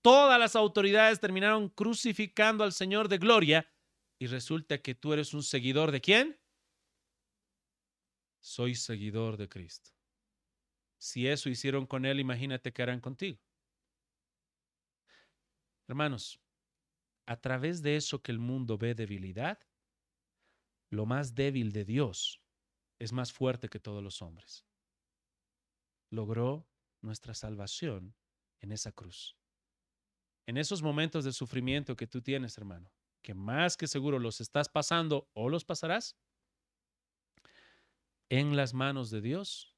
Todas 0.00 0.38
las 0.38 0.56
autoridades 0.56 1.20
terminaron 1.20 1.68
crucificando 1.68 2.64
al 2.64 2.72
Señor 2.72 3.08
de 3.08 3.18
gloria 3.18 3.68
y 4.18 4.26
resulta 4.26 4.78
que 4.78 4.94
tú 4.94 5.12
eres 5.12 5.34
un 5.34 5.42
seguidor 5.42 5.92
de 5.92 6.00
quién? 6.00 6.40
Soy 8.40 8.74
seguidor 8.74 9.36
de 9.36 9.48
Cristo. 9.48 9.90
Si 10.98 11.26
eso 11.26 11.48
hicieron 11.48 11.86
con 11.86 12.04
Él, 12.04 12.20
imagínate 12.20 12.72
que 12.72 12.82
harán 12.82 13.00
contigo. 13.00 13.38
Hermanos, 15.88 16.40
a 17.26 17.36
través 17.40 17.82
de 17.82 17.96
eso 17.96 18.22
que 18.22 18.32
el 18.32 18.38
mundo 18.38 18.78
ve 18.78 18.94
debilidad, 18.94 19.58
lo 20.90 21.06
más 21.06 21.34
débil 21.34 21.72
de 21.72 21.84
Dios 21.84 22.40
es 22.98 23.12
más 23.12 23.32
fuerte 23.32 23.68
que 23.68 23.80
todos 23.80 24.02
los 24.02 24.22
hombres. 24.22 24.64
Logró 26.10 26.68
nuestra 27.02 27.34
salvación 27.34 28.14
en 28.60 28.72
esa 28.72 28.92
cruz. 28.92 29.36
En 30.46 30.56
esos 30.56 30.82
momentos 30.82 31.24
de 31.24 31.32
sufrimiento 31.32 31.96
que 31.96 32.06
tú 32.06 32.22
tienes, 32.22 32.56
hermano, 32.56 32.92
que 33.26 33.34
más 33.34 33.76
que 33.76 33.88
seguro 33.88 34.20
los 34.20 34.40
estás 34.40 34.68
pasando 34.68 35.28
o 35.34 35.48
los 35.48 35.64
pasarás, 35.64 36.16
en 38.28 38.54
las 38.54 38.72
manos 38.72 39.10
de 39.10 39.20
Dios, 39.20 39.74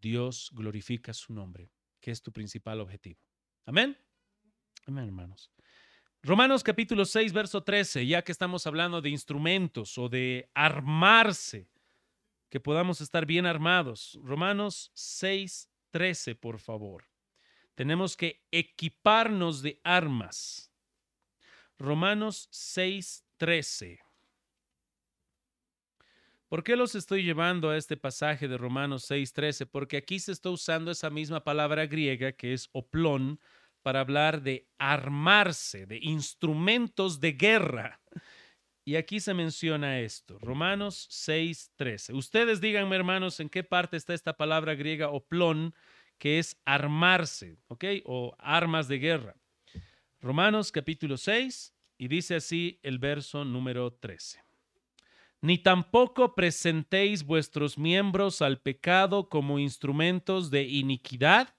Dios 0.00 0.50
glorifica 0.52 1.14
su 1.14 1.32
nombre, 1.32 1.70
que 2.00 2.10
es 2.10 2.20
tu 2.20 2.32
principal 2.32 2.80
objetivo. 2.80 3.20
Amén. 3.64 3.96
Amén, 4.88 5.04
hermanos. 5.04 5.52
Romanos 6.20 6.64
capítulo 6.64 7.04
6, 7.04 7.32
verso 7.32 7.62
13, 7.62 8.04
ya 8.04 8.22
que 8.22 8.32
estamos 8.32 8.66
hablando 8.66 9.00
de 9.00 9.10
instrumentos 9.10 9.96
o 9.96 10.08
de 10.08 10.50
armarse, 10.52 11.70
que 12.48 12.58
podamos 12.58 13.00
estar 13.00 13.24
bien 13.24 13.46
armados. 13.46 14.18
Romanos 14.24 14.90
6, 14.94 15.70
13, 15.92 16.34
por 16.34 16.58
favor. 16.58 17.04
Tenemos 17.76 18.16
que 18.16 18.44
equiparnos 18.50 19.62
de 19.62 19.80
armas. 19.84 20.69
Romanos 21.80 22.46
6:13. 22.52 24.00
¿Por 26.46 26.62
qué 26.62 26.76
los 26.76 26.94
estoy 26.94 27.22
llevando 27.22 27.70
a 27.70 27.78
este 27.78 27.96
pasaje 27.96 28.48
de 28.48 28.58
Romanos 28.58 29.04
6:13? 29.04 29.64
Porque 29.64 29.96
aquí 29.96 30.18
se 30.18 30.32
está 30.32 30.50
usando 30.50 30.90
esa 30.90 31.08
misma 31.08 31.42
palabra 31.42 31.86
griega 31.86 32.32
que 32.32 32.52
es 32.52 32.68
oplón 32.72 33.40
para 33.82 34.00
hablar 34.00 34.42
de 34.42 34.68
armarse, 34.78 35.86
de 35.86 35.98
instrumentos 36.02 37.18
de 37.18 37.32
guerra. 37.32 38.02
Y 38.84 38.96
aquí 38.96 39.18
se 39.20 39.32
menciona 39.32 40.00
esto, 40.00 40.38
Romanos 40.38 41.06
6:13. 41.10 42.12
Ustedes 42.12 42.60
díganme, 42.60 42.96
hermanos, 42.96 43.40
en 43.40 43.48
qué 43.48 43.64
parte 43.64 43.96
está 43.96 44.12
esta 44.12 44.36
palabra 44.36 44.74
griega 44.74 45.08
oplón, 45.08 45.74
que 46.18 46.38
es 46.38 46.60
armarse, 46.66 47.56
¿ok? 47.68 47.84
O 48.04 48.34
armas 48.38 48.86
de 48.86 48.98
guerra. 48.98 49.39
Romanos 50.22 50.70
capítulo 50.70 51.16
6 51.16 51.74
y 51.96 52.08
dice 52.08 52.34
así 52.34 52.78
el 52.82 52.98
verso 52.98 53.42
número 53.46 53.94
13. 53.94 54.44
Ni 55.40 55.56
tampoco 55.56 56.34
presentéis 56.34 57.24
vuestros 57.24 57.78
miembros 57.78 58.42
al 58.42 58.60
pecado 58.60 59.30
como 59.30 59.58
instrumentos 59.58 60.50
de 60.50 60.64
iniquidad, 60.64 61.56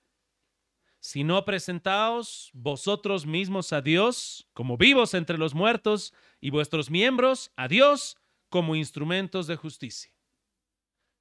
sino 1.00 1.44
presentaos 1.44 2.52
vosotros 2.54 3.26
mismos 3.26 3.74
a 3.74 3.82
Dios 3.82 4.48
como 4.54 4.78
vivos 4.78 5.16
entre 5.16 5.40
los 5.40 5.56
muertos 5.56 6.14
y 6.40 6.52
vuestros 6.52 6.92
miembros 6.92 7.52
a 7.56 7.68
Dios 7.68 8.18
como 8.50 8.76
instrumentos 8.76 9.48
de 9.48 9.56
justicia. 9.56 10.14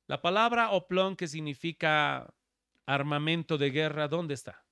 La 0.07 0.21
palabra 0.21 0.73
oplón 0.73 1.17
que 1.17 1.27
significa 1.27 2.35
armamento 2.85 3.57
de 3.57 3.71
guerra, 3.71 4.09
¿dónde 4.09 4.35
está? 4.35 4.63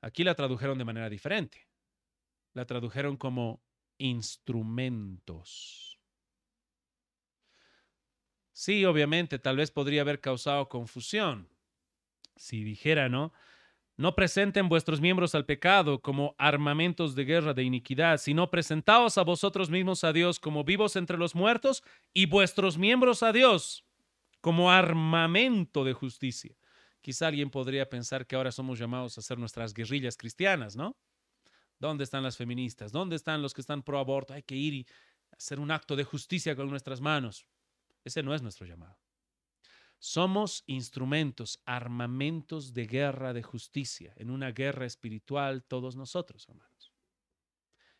Aquí 0.00 0.24
la 0.24 0.34
tradujeron 0.34 0.78
de 0.78 0.84
manera 0.84 1.10
diferente. 1.10 1.68
La 2.52 2.64
tradujeron 2.64 3.16
como 3.16 3.62
instrumentos. 3.98 5.98
Sí, 8.52 8.84
obviamente, 8.84 9.38
tal 9.38 9.56
vez 9.56 9.70
podría 9.70 10.02
haber 10.02 10.20
causado 10.20 10.68
confusión. 10.68 11.48
Si 12.36 12.64
dijera, 12.64 13.08
¿no? 13.08 13.32
No 13.96 14.14
presenten 14.14 14.70
vuestros 14.70 15.00
miembros 15.00 15.34
al 15.34 15.44
pecado 15.44 16.00
como 16.00 16.34
armamentos 16.38 17.14
de 17.14 17.26
guerra 17.26 17.52
de 17.52 17.64
iniquidad, 17.64 18.16
sino 18.16 18.50
presentaos 18.50 19.18
a 19.18 19.24
vosotros 19.24 19.68
mismos 19.68 20.04
a 20.04 20.12
Dios 20.14 20.40
como 20.40 20.64
vivos 20.64 20.96
entre 20.96 21.18
los 21.18 21.34
muertos 21.34 21.82
y 22.14 22.26
vuestros 22.26 22.78
miembros 22.78 23.22
a 23.22 23.32
Dios 23.32 23.84
como 24.40 24.70
armamento 24.70 25.84
de 25.84 25.92
justicia. 25.92 26.56
Quizá 27.00 27.28
alguien 27.28 27.50
podría 27.50 27.88
pensar 27.88 28.26
que 28.26 28.36
ahora 28.36 28.52
somos 28.52 28.78
llamados 28.78 29.16
a 29.16 29.20
hacer 29.20 29.38
nuestras 29.38 29.72
guerrillas 29.72 30.16
cristianas, 30.16 30.76
¿no? 30.76 30.96
¿Dónde 31.78 32.04
están 32.04 32.22
las 32.22 32.36
feministas? 32.36 32.92
¿Dónde 32.92 33.16
están 33.16 33.40
los 33.40 33.54
que 33.54 33.62
están 33.62 33.82
pro 33.82 33.98
aborto? 33.98 34.34
Hay 34.34 34.42
que 34.42 34.54
ir 34.54 34.74
y 34.74 34.86
hacer 35.30 35.58
un 35.58 35.70
acto 35.70 35.96
de 35.96 36.04
justicia 36.04 36.54
con 36.54 36.68
nuestras 36.68 37.00
manos. 37.00 37.46
Ese 38.04 38.22
no 38.22 38.34
es 38.34 38.42
nuestro 38.42 38.66
llamado. 38.66 38.98
Somos 39.98 40.62
instrumentos, 40.66 41.60
armamentos 41.64 42.72
de 42.72 42.86
guerra 42.86 43.32
de 43.32 43.42
justicia, 43.42 44.14
en 44.16 44.30
una 44.30 44.50
guerra 44.50 44.86
espiritual 44.86 45.62
todos 45.64 45.96
nosotros, 45.96 46.48
hermanos. 46.48 46.92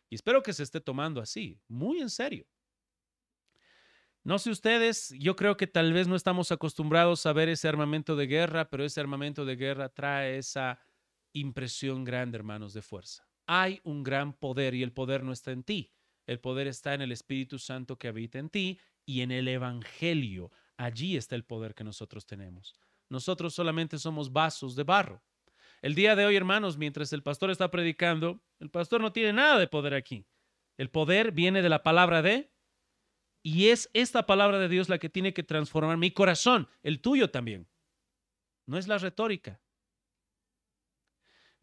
Y 0.09 0.15
espero 0.15 0.41
que 0.43 0.53
se 0.53 0.63
esté 0.63 0.81
tomando 0.81 1.21
así, 1.21 1.59
muy 1.67 2.01
en 2.01 2.09
serio. 2.09 2.47
No 4.23 4.37
sé 4.37 4.51
ustedes, 4.51 5.15
yo 5.17 5.35
creo 5.35 5.57
que 5.57 5.65
tal 5.65 5.93
vez 5.93 6.07
no 6.07 6.15
estamos 6.15 6.51
acostumbrados 6.51 7.25
a 7.25 7.33
ver 7.33 7.49
ese 7.49 7.67
armamento 7.67 8.15
de 8.15 8.27
guerra, 8.27 8.69
pero 8.69 8.85
ese 8.85 8.99
armamento 8.99 9.45
de 9.45 9.55
guerra 9.55 9.89
trae 9.89 10.37
esa 10.37 10.79
impresión 11.33 12.03
grande, 12.03 12.37
hermanos, 12.37 12.73
de 12.73 12.83
fuerza. 12.83 13.27
Hay 13.47 13.79
un 13.83 14.03
gran 14.03 14.33
poder 14.33 14.75
y 14.75 14.83
el 14.83 14.93
poder 14.93 15.23
no 15.23 15.33
está 15.33 15.51
en 15.51 15.63
ti, 15.63 15.91
El 16.27 16.39
poder 16.39 16.67
está 16.67 16.93
en 16.93 17.01
el 17.01 17.11
Espíritu 17.11 17.57
Santo 17.57 17.97
que 17.97 18.07
habita 18.07 18.37
en 18.37 18.49
ti 18.49 18.79
y 19.05 19.21
en 19.21 19.31
el 19.31 19.47
Evangelio. 19.47 20.51
Allí 20.77 21.17
está 21.17 21.35
el 21.35 21.43
poder 21.43 21.73
que 21.73 21.83
nosotros 21.83 22.27
tenemos. 22.27 22.75
Nosotros 23.09 23.55
solamente 23.55 23.97
somos 23.97 24.31
vasos 24.31 24.75
de 24.75 24.83
barro. 24.83 25.23
El 25.81 25.95
día 25.95 26.15
de 26.15 26.25
hoy, 26.25 26.35
hermanos, 26.35 26.77
mientras 26.77 27.11
el 27.11 27.23
pastor 27.23 27.49
está 27.49 27.71
predicando, 27.71 28.39
el 28.59 28.69
pastor 28.69 29.01
no 29.01 29.11
tiene 29.11 29.33
nada 29.33 29.57
de 29.57 29.67
poder 29.67 29.95
aquí. 29.95 30.27
El 30.77 30.91
poder 30.91 31.31
viene 31.31 31.63
de 31.63 31.69
la 31.69 31.81
palabra 31.81 32.21
de, 32.21 32.51
y 33.43 33.69
es 33.69 33.89
esta 33.93 34.25
palabra 34.25 34.59
de 34.59 34.69
Dios 34.69 34.89
la 34.89 34.99
que 34.99 35.09
tiene 35.09 35.33
que 35.33 35.43
transformar 35.43 35.97
mi 35.97 36.11
corazón, 36.11 36.67
el 36.83 37.01
tuyo 37.01 37.31
también. 37.31 37.67
No 38.65 38.77
es 38.77 38.87
la 38.87 38.97
retórica. 38.97 39.59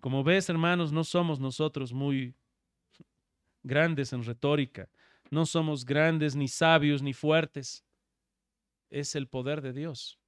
Como 0.01 0.23
ves, 0.23 0.49
hermanos, 0.49 0.93
no 0.93 1.05
somos 1.05 1.41
nosotros 1.41 1.93
muy 1.93 2.35
grandes 3.63 4.13
en 4.13 4.25
retórica. 4.25 4.89
No 5.31 5.47
somos 5.47 5.85
grandes, 5.85 6.35
ni 6.35 6.49
sabios, 6.49 7.03
ni 7.03 7.13
fuertes. 7.13 7.85
Es 8.91 9.15
el 9.15 9.29
poder 9.29 9.61
de 9.61 9.73
Dios. 9.73 10.19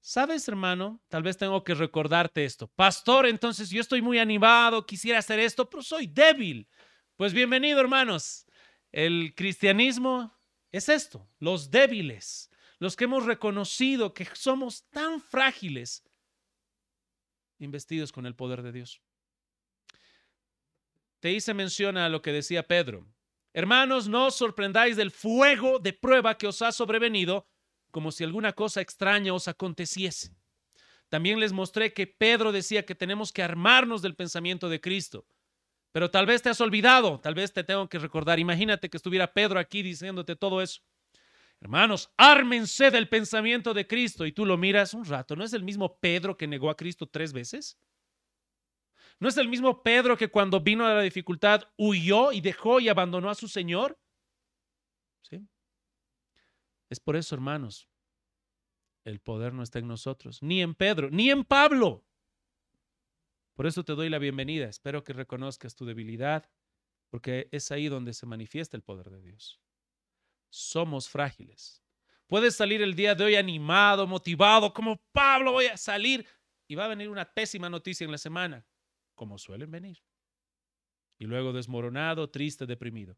¿Sabes, 0.00 0.46
hermano? 0.48 1.02
Tal 1.08 1.22
vez 1.22 1.36
tengo 1.38 1.64
que 1.64 1.74
recordarte 1.74 2.44
esto. 2.44 2.68
Pastor, 2.68 3.26
entonces 3.26 3.70
yo 3.70 3.80
estoy 3.80 4.02
muy 4.02 4.18
animado, 4.18 4.84
quisiera 4.84 5.18
hacer 5.18 5.38
esto, 5.38 5.68
pero 5.68 5.82
soy 5.82 6.06
débil. 6.06 6.68
Pues 7.16 7.32
bienvenido, 7.32 7.80
hermanos. 7.80 8.46
El 8.92 9.34
cristianismo 9.34 10.33
es 10.76 10.88
esto, 10.88 11.28
los 11.38 11.70
débiles, 11.70 12.50
los 12.80 12.96
que 12.96 13.04
hemos 13.04 13.26
reconocido 13.26 14.12
que 14.12 14.26
somos 14.34 14.88
tan 14.90 15.20
frágiles, 15.20 16.02
investidos 17.60 18.10
con 18.10 18.26
el 18.26 18.34
poder 18.34 18.62
de 18.62 18.72
Dios. 18.72 19.00
Te 21.20 21.30
hice 21.30 21.54
mención 21.54 21.96
a 21.96 22.08
lo 22.08 22.22
que 22.22 22.32
decía 22.32 22.66
Pedro. 22.66 23.06
Hermanos, 23.52 24.08
no 24.08 24.26
os 24.26 24.34
sorprendáis 24.34 24.96
del 24.96 25.12
fuego 25.12 25.78
de 25.78 25.92
prueba 25.92 26.36
que 26.36 26.48
os 26.48 26.60
ha 26.60 26.72
sobrevenido 26.72 27.46
como 27.92 28.10
si 28.10 28.24
alguna 28.24 28.52
cosa 28.52 28.80
extraña 28.80 29.32
os 29.32 29.46
aconteciese. 29.46 30.34
También 31.08 31.38
les 31.38 31.52
mostré 31.52 31.92
que 31.92 32.08
Pedro 32.08 32.50
decía 32.50 32.84
que 32.84 32.96
tenemos 32.96 33.32
que 33.32 33.44
armarnos 33.44 34.02
del 34.02 34.16
pensamiento 34.16 34.68
de 34.68 34.80
Cristo. 34.80 35.24
Pero 35.94 36.10
tal 36.10 36.26
vez 36.26 36.42
te 36.42 36.48
has 36.48 36.60
olvidado, 36.60 37.20
tal 37.20 37.36
vez 37.36 37.52
te 37.52 37.62
tengo 37.62 37.88
que 37.88 38.00
recordar. 38.00 38.40
Imagínate 38.40 38.90
que 38.90 38.96
estuviera 38.96 39.32
Pedro 39.32 39.60
aquí 39.60 39.80
diciéndote 39.80 40.34
todo 40.34 40.60
eso. 40.60 40.82
Hermanos, 41.60 42.12
ármense 42.16 42.90
del 42.90 43.08
pensamiento 43.08 43.72
de 43.72 43.86
Cristo. 43.86 44.26
Y 44.26 44.32
tú 44.32 44.44
lo 44.44 44.56
miras 44.56 44.92
un 44.92 45.04
rato. 45.04 45.36
¿No 45.36 45.44
es 45.44 45.52
el 45.52 45.62
mismo 45.62 46.00
Pedro 46.00 46.36
que 46.36 46.48
negó 46.48 46.68
a 46.68 46.76
Cristo 46.76 47.06
tres 47.06 47.32
veces? 47.32 47.78
¿No 49.20 49.28
es 49.28 49.36
el 49.36 49.48
mismo 49.48 49.84
Pedro 49.84 50.16
que 50.16 50.32
cuando 50.32 50.60
vino 50.60 50.84
a 50.84 50.94
la 50.94 51.02
dificultad 51.02 51.62
huyó 51.76 52.32
y 52.32 52.40
dejó 52.40 52.80
y 52.80 52.88
abandonó 52.88 53.30
a 53.30 53.36
su 53.36 53.46
Señor? 53.46 53.96
¿Sí? 55.22 55.46
Es 56.90 56.98
por 56.98 57.14
eso, 57.14 57.36
hermanos, 57.36 57.88
el 59.04 59.20
poder 59.20 59.52
no 59.54 59.62
está 59.62 59.78
en 59.78 59.86
nosotros, 59.86 60.42
ni 60.42 60.60
en 60.60 60.74
Pedro, 60.74 61.08
ni 61.08 61.30
en 61.30 61.44
Pablo. 61.44 62.04
Por 63.54 63.66
eso 63.66 63.84
te 63.84 63.94
doy 63.94 64.08
la 64.08 64.18
bienvenida. 64.18 64.66
Espero 64.66 65.04
que 65.04 65.12
reconozcas 65.12 65.74
tu 65.74 65.86
debilidad, 65.86 66.50
porque 67.10 67.48
es 67.52 67.70
ahí 67.70 67.88
donde 67.88 68.12
se 68.12 68.26
manifiesta 68.26 68.76
el 68.76 68.82
poder 68.82 69.10
de 69.10 69.22
Dios. 69.22 69.60
Somos 70.50 71.08
frágiles. 71.08 71.82
Puedes 72.26 72.56
salir 72.56 72.82
el 72.82 72.94
día 72.94 73.14
de 73.14 73.24
hoy 73.24 73.36
animado, 73.36 74.06
motivado, 74.06 74.72
como 74.72 75.00
Pablo 75.12 75.52
voy 75.52 75.66
a 75.66 75.76
salir 75.76 76.26
y 76.66 76.74
va 76.74 76.86
a 76.86 76.88
venir 76.88 77.08
una 77.08 77.32
pésima 77.32 77.70
noticia 77.70 78.04
en 78.04 78.10
la 78.10 78.18
semana, 78.18 78.66
como 79.14 79.38
suelen 79.38 79.70
venir. 79.70 80.02
Y 81.18 81.26
luego 81.26 81.52
desmoronado, 81.52 82.30
triste, 82.30 82.66
deprimido. 82.66 83.16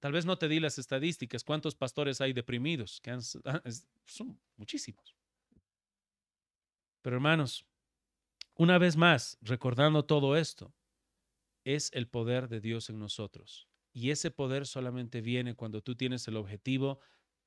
Tal 0.00 0.12
vez 0.12 0.26
no 0.26 0.36
te 0.36 0.48
di 0.48 0.60
las 0.60 0.78
estadísticas, 0.78 1.44
cuántos 1.44 1.74
pastores 1.74 2.20
hay 2.20 2.32
deprimidos, 2.32 3.00
que 3.00 3.12
ah, 3.12 3.62
son 4.04 4.38
muchísimos. 4.56 5.16
Pero 7.00 7.16
hermanos, 7.16 7.64
una 8.62 8.78
vez 8.78 8.96
más, 8.96 9.38
recordando 9.42 10.04
todo 10.04 10.36
esto, 10.36 10.74
es 11.64 11.90
el 11.92 12.08
poder 12.08 12.48
de 12.48 12.60
Dios 12.60 12.90
en 12.90 12.98
nosotros. 12.98 13.68
Y 13.92 14.10
ese 14.10 14.30
poder 14.30 14.66
solamente 14.66 15.20
viene 15.20 15.54
cuando 15.54 15.82
tú 15.82 15.94
tienes 15.94 16.26
el 16.28 16.36
objetivo 16.36 17.00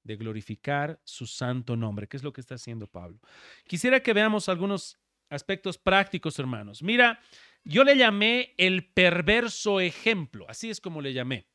de 0.04 0.16
glorificar 0.18 1.02
su 1.04 1.26
santo 1.26 1.76
nombre, 1.76 2.08
que 2.08 2.18
es 2.18 2.24
lo 2.24 2.34
que 2.34 2.42
está 2.42 2.56
haciendo 2.56 2.88
Pablo. 2.88 3.20
Quisiera 3.66 4.02
que 4.02 4.14
veamos 4.14 4.50
algunos 4.50 5.00
aspectos 5.30 5.78
prácticos, 5.78 6.38
hermanos. 6.38 6.84
Mira, 6.84 7.20
yo 7.64 7.84
le 7.84 7.98
llamé 7.98 8.54
el 8.58 8.92
perverso 8.94 9.80
ejemplo, 9.80 10.46
así 10.48 10.70
es 10.70 10.80
como 10.80 11.02
le 11.02 11.14
llamé 11.14 11.48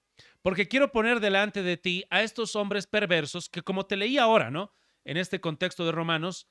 porque 0.42 0.68
quiero 0.68 0.92
poner 0.92 1.20
delante 1.20 1.62
de 1.62 1.76
ti 1.76 2.04
a 2.10 2.22
estos 2.22 2.56
hombres 2.56 2.86
perversos 2.86 3.48
que, 3.48 3.62
como 3.62 3.86
te 3.86 3.96
leí 3.96 4.18
ahora, 4.18 4.50
¿no? 4.50 4.72
En 5.04 5.16
este 5.16 5.40
contexto 5.40 5.84
de 5.84 5.92
Romanos, 5.92 6.48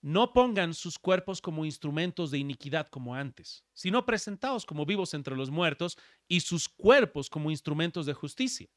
no 0.00 0.32
pongan 0.32 0.74
sus 0.74 0.98
cuerpos 0.98 1.40
como 1.40 1.64
instrumentos 1.64 2.30
de 2.30 2.38
iniquidad 2.38 2.88
como 2.88 3.14
antes, 3.14 3.64
sino 3.74 4.06
presentados 4.06 4.64
como 4.64 4.86
vivos 4.86 5.14
entre 5.14 5.36
los 5.36 5.50
muertos 5.50 5.98
y 6.28 6.40
sus 6.40 6.68
cuerpos 6.68 7.28
como 7.28 7.50
instrumentos 7.50 8.06
de 8.06 8.14
justicia. 8.14 8.68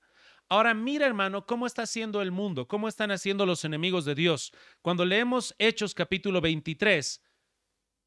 Ahora 0.50 0.74
mira, 0.74 1.06
hermano, 1.06 1.46
cómo 1.46 1.68
está 1.68 1.84
haciendo 1.84 2.22
el 2.22 2.32
mundo, 2.32 2.68
cómo 2.68 2.88
están 2.88 3.12
haciendo 3.12 3.46
los 3.46 3.64
enemigos 3.64 4.06
de 4.06 4.16
Dios. 4.16 4.52
Cuando 4.82 5.06
leemos 5.06 5.56
Hechos 5.60 5.94
capítulo 5.94 6.42
23, 6.42 7.22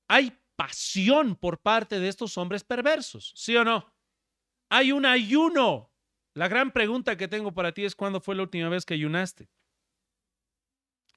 hay 0.09 0.39
pasión 0.57 1.37
por 1.37 1.61
parte 1.61 2.01
de 2.01 2.09
estos 2.09 2.37
hombres 2.37 2.65
perversos, 2.65 3.33
¿sí 3.37 3.57
o 3.57 3.65
no? 3.65 3.93
Hay 4.69 4.93
un 4.93 5.07
ayuno 5.07 5.95
la 6.35 6.49
gran 6.49 6.73
pregunta 6.73 7.17
que 7.17 7.29
tengo 7.29 7.55
para 7.55 7.73
ti 7.73 7.85
es 7.85 7.95
cuándo 7.95 8.21
fue 8.21 8.35
la 8.35 8.43
última 8.43 8.69
vez 8.69 8.85
que 8.85 8.95
ayunaste. 8.95 9.49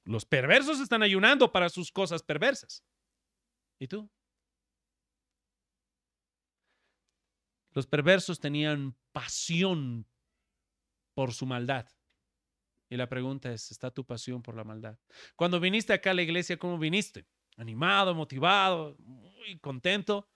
Los 0.08 0.24
perversos 0.24 0.80
están 0.80 1.02
ayunando 1.02 1.52
para 1.52 1.68
sus 1.68 1.92
cosas 1.92 2.22
perversas. 2.22 2.82
¿Y 3.78 3.88
tú? 3.88 4.10
Los 7.74 7.86
perversos 7.86 8.40
tenían 8.40 8.96
pasión 9.12 10.06
por 11.12 11.34
su 11.34 11.44
maldad. 11.44 11.86
Y 12.88 12.96
la 12.96 13.06
pregunta 13.06 13.52
es, 13.52 13.70
¿está 13.70 13.90
tu 13.90 14.06
pasión 14.06 14.42
por 14.42 14.54
la 14.54 14.64
maldad? 14.64 14.98
Cuando 15.36 15.60
viniste 15.60 15.92
acá 15.92 16.12
a 16.12 16.14
la 16.14 16.22
iglesia, 16.22 16.58
¿cómo 16.58 16.78
viniste? 16.78 17.26
Animado, 17.58 18.14
motivado, 18.14 18.96
muy 19.00 19.58
contento. 19.58 20.26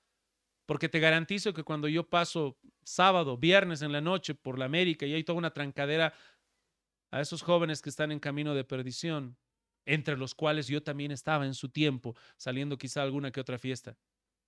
Porque 0.66 0.90
te 0.90 1.00
garantizo 1.00 1.54
que 1.54 1.64
cuando 1.64 1.88
yo 1.88 2.10
paso 2.10 2.58
sábado, 2.84 3.38
viernes 3.38 3.80
en 3.80 3.92
la 3.92 4.02
noche 4.02 4.34
por 4.34 4.58
la 4.58 4.66
América 4.66 5.06
y 5.06 5.14
hay 5.14 5.24
toda 5.24 5.38
una 5.38 5.54
trancadera 5.54 6.12
a 7.10 7.22
esos 7.22 7.40
jóvenes 7.40 7.80
que 7.80 7.88
están 7.88 8.12
en 8.12 8.20
camino 8.20 8.54
de 8.54 8.64
perdición, 8.64 9.38
entre 9.86 10.16
los 10.16 10.34
cuales 10.34 10.68
yo 10.68 10.82
también 10.82 11.10
estaba 11.10 11.46
en 11.46 11.54
su 11.54 11.68
tiempo, 11.68 12.16
saliendo 12.36 12.78
quizá 12.78 13.02
alguna 13.02 13.30
que 13.30 13.40
otra 13.40 13.58
fiesta. 13.58 13.96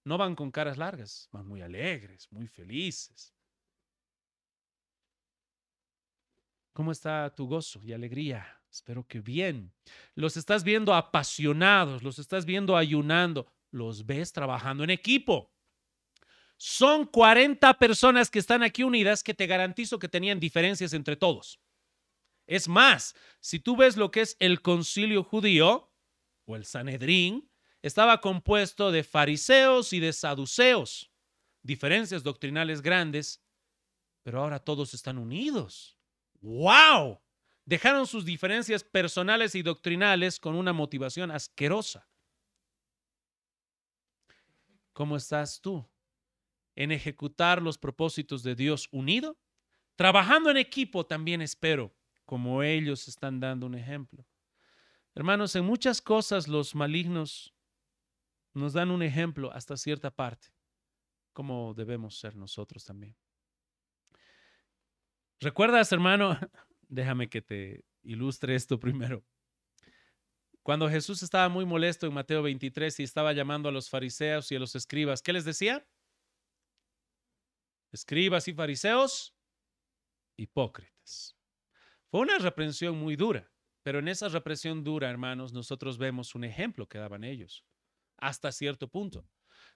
No 0.04 0.18
van 0.18 0.34
con 0.34 0.50
caras 0.50 0.76
largas, 0.76 1.28
van 1.32 1.46
muy 1.46 1.62
alegres, 1.62 2.30
muy 2.30 2.46
felices. 2.46 3.34
¿Cómo 6.74 6.90
está 6.90 7.32
tu 7.34 7.46
gozo 7.46 7.80
y 7.84 7.92
alegría? 7.92 8.46
Espero 8.70 9.06
que 9.06 9.20
bien. 9.20 9.72
Los 10.16 10.36
estás 10.36 10.64
viendo 10.64 10.92
apasionados, 10.92 12.02
los 12.02 12.18
estás 12.18 12.44
viendo 12.44 12.76
ayunando, 12.76 13.46
los 13.70 14.04
ves 14.04 14.32
trabajando 14.32 14.82
en 14.82 14.90
equipo. 14.90 15.52
Son 16.56 17.06
40 17.06 17.78
personas 17.78 18.30
que 18.30 18.40
están 18.40 18.62
aquí 18.62 18.82
unidas 18.82 19.22
que 19.22 19.34
te 19.34 19.46
garantizo 19.46 19.98
que 19.98 20.08
tenían 20.08 20.40
diferencias 20.40 20.92
entre 20.92 21.16
todos. 21.16 21.60
Es 22.46 22.68
más, 22.68 23.14
si 23.40 23.58
tú 23.58 23.76
ves 23.76 23.96
lo 23.96 24.10
que 24.10 24.20
es 24.20 24.36
el 24.38 24.60
concilio 24.60 25.24
judío 25.24 25.92
o 26.44 26.56
el 26.56 26.64
Sanedrín, 26.64 27.50
estaba 27.82 28.20
compuesto 28.20 28.90
de 28.90 29.04
fariseos 29.04 29.92
y 29.92 30.00
de 30.00 30.12
saduceos, 30.12 31.10
diferencias 31.62 32.22
doctrinales 32.22 32.82
grandes, 32.82 33.42
pero 34.22 34.40
ahora 34.40 34.58
todos 34.58 34.94
están 34.94 35.18
unidos. 35.18 35.98
¡Wow! 36.40 37.20
Dejaron 37.64 38.06
sus 38.06 38.24
diferencias 38.24 38.84
personales 38.84 39.54
y 39.54 39.62
doctrinales 39.62 40.38
con 40.38 40.54
una 40.54 40.72
motivación 40.72 41.30
asquerosa. 41.30 42.08
¿Cómo 44.92 45.16
estás 45.16 45.60
tú? 45.60 45.86
en 46.76 46.92
ejecutar 46.92 47.62
los 47.62 47.78
propósitos 47.78 48.42
de 48.42 48.54
Dios 48.54 48.88
unido, 48.90 49.38
trabajando 49.96 50.50
en 50.50 50.56
equipo 50.56 51.06
también 51.06 51.40
espero, 51.40 51.94
como 52.24 52.62
ellos 52.62 53.08
están 53.08 53.40
dando 53.40 53.66
un 53.66 53.74
ejemplo. 53.74 54.26
Hermanos, 55.14 55.54
en 55.56 55.64
muchas 55.64 56.00
cosas 56.00 56.48
los 56.48 56.74
malignos 56.74 57.54
nos 58.52 58.72
dan 58.72 58.90
un 58.90 59.02
ejemplo 59.02 59.52
hasta 59.52 59.76
cierta 59.76 60.10
parte, 60.10 60.48
como 61.32 61.74
debemos 61.74 62.18
ser 62.18 62.36
nosotros 62.36 62.84
también. 62.84 63.16
¿Recuerdas, 65.40 65.92
hermano? 65.92 66.38
Déjame 66.88 67.28
que 67.28 67.42
te 67.42 67.84
ilustre 68.02 68.54
esto 68.54 68.78
primero. 68.78 69.24
Cuando 70.62 70.88
Jesús 70.88 71.22
estaba 71.22 71.48
muy 71.48 71.66
molesto 71.66 72.06
en 72.06 72.14
Mateo 72.14 72.42
23 72.42 73.00
y 73.00 73.02
estaba 73.02 73.32
llamando 73.32 73.68
a 73.68 73.72
los 73.72 73.90
fariseos 73.90 74.50
y 74.50 74.56
a 74.56 74.58
los 74.58 74.74
escribas, 74.74 75.20
¿qué 75.20 75.32
les 75.32 75.44
decía? 75.44 75.86
escribas 77.94 78.48
y 78.48 78.52
fariseos, 78.52 79.34
hipócritas. 80.36 81.36
Fue 82.14 82.20
una 82.20 82.38
reprensión 82.38 82.96
muy 82.96 83.16
dura, 83.16 83.50
pero 83.82 83.98
en 83.98 84.06
esa 84.06 84.28
represión 84.28 84.84
dura, 84.84 85.10
hermanos, 85.10 85.52
nosotros 85.52 85.98
vemos 85.98 86.36
un 86.36 86.44
ejemplo 86.44 86.88
que 86.88 86.98
daban 86.98 87.24
ellos, 87.24 87.66
hasta 88.18 88.52
cierto 88.52 88.86
punto. 88.86 89.28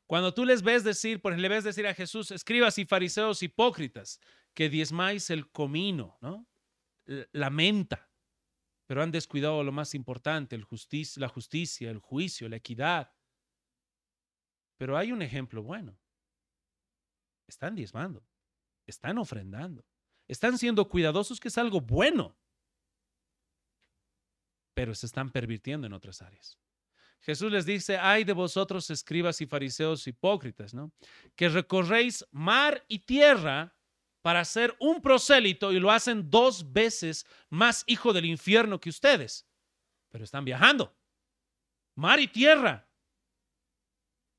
Cuando 0.07 0.32
tú 0.32 0.45
les 0.45 0.62
ves 0.62 0.84
decir, 0.84 1.20
por 1.20 1.36
le 1.36 1.49
ves 1.49 1.64
decir 1.64 1.84
a 1.89 1.95
Jesús, 1.95 2.30
escribas 2.30 2.78
y 2.78 2.84
fariseos 2.84 3.43
hipócritas, 3.43 4.20
que 4.55 4.68
diezmáis 4.68 5.30
el 5.30 5.51
comino, 5.51 6.16
¿no? 6.20 6.47
La 7.32 7.51
menta, 7.51 8.09
pero 8.86 9.03
han 9.03 9.11
descuidado 9.11 9.64
lo 9.64 9.72
más 9.72 9.97
importante, 9.97 10.57
la 10.57 11.28
justicia, 11.28 11.91
el 11.91 11.99
juicio, 11.99 12.49
la 12.49 12.55
equidad. 12.55 13.12
Pero 14.76 14.97
hay 14.97 15.11
un 15.11 15.22
ejemplo 15.22 15.64
bueno. 15.64 15.99
Están 17.49 17.74
diezmando, 17.74 18.24
están 18.86 19.18
ofrendando, 19.18 19.84
están 20.29 20.59
siendo 20.59 20.89
cuidadosos, 20.89 21.41
que 21.41 21.49
es 21.49 21.59
algo 21.59 21.81
bueno, 21.81 22.37
pero 24.74 24.95
se 24.95 25.07
están 25.07 25.31
pervirtiendo 25.31 25.87
en 25.87 25.93
otras 25.93 26.22
áreas. 26.22 26.59
Jesús 27.20 27.51
les 27.51 27.66
dice, 27.66 27.99
ay 27.99 28.24
de 28.24 28.33
vosotros 28.33 28.91
escribas 28.91 29.41
y 29.41 29.47
fariseos 29.47 30.07
hipócritas, 30.07 30.72
¿no? 30.72 30.93
Que 31.35 31.49
recorréis 31.49 32.24
mar 32.31 32.85
y 32.87 33.01
tierra 33.01 33.74
para 34.22 34.45
ser 34.45 34.76
un 34.79 35.01
prosélito 35.01 35.72
y 35.72 35.81
lo 35.81 35.91
hacen 35.91 36.31
dos 36.31 36.72
veces 36.72 37.26
más 37.49 37.83
hijo 37.87 38.12
del 38.12 38.26
infierno 38.26 38.79
que 38.81 38.91
ustedes, 38.91 39.49
pero 40.11 40.24
están 40.24 40.45
viajando. 40.45 40.97
Mar 41.95 42.20
y 42.20 42.29
tierra. 42.29 42.89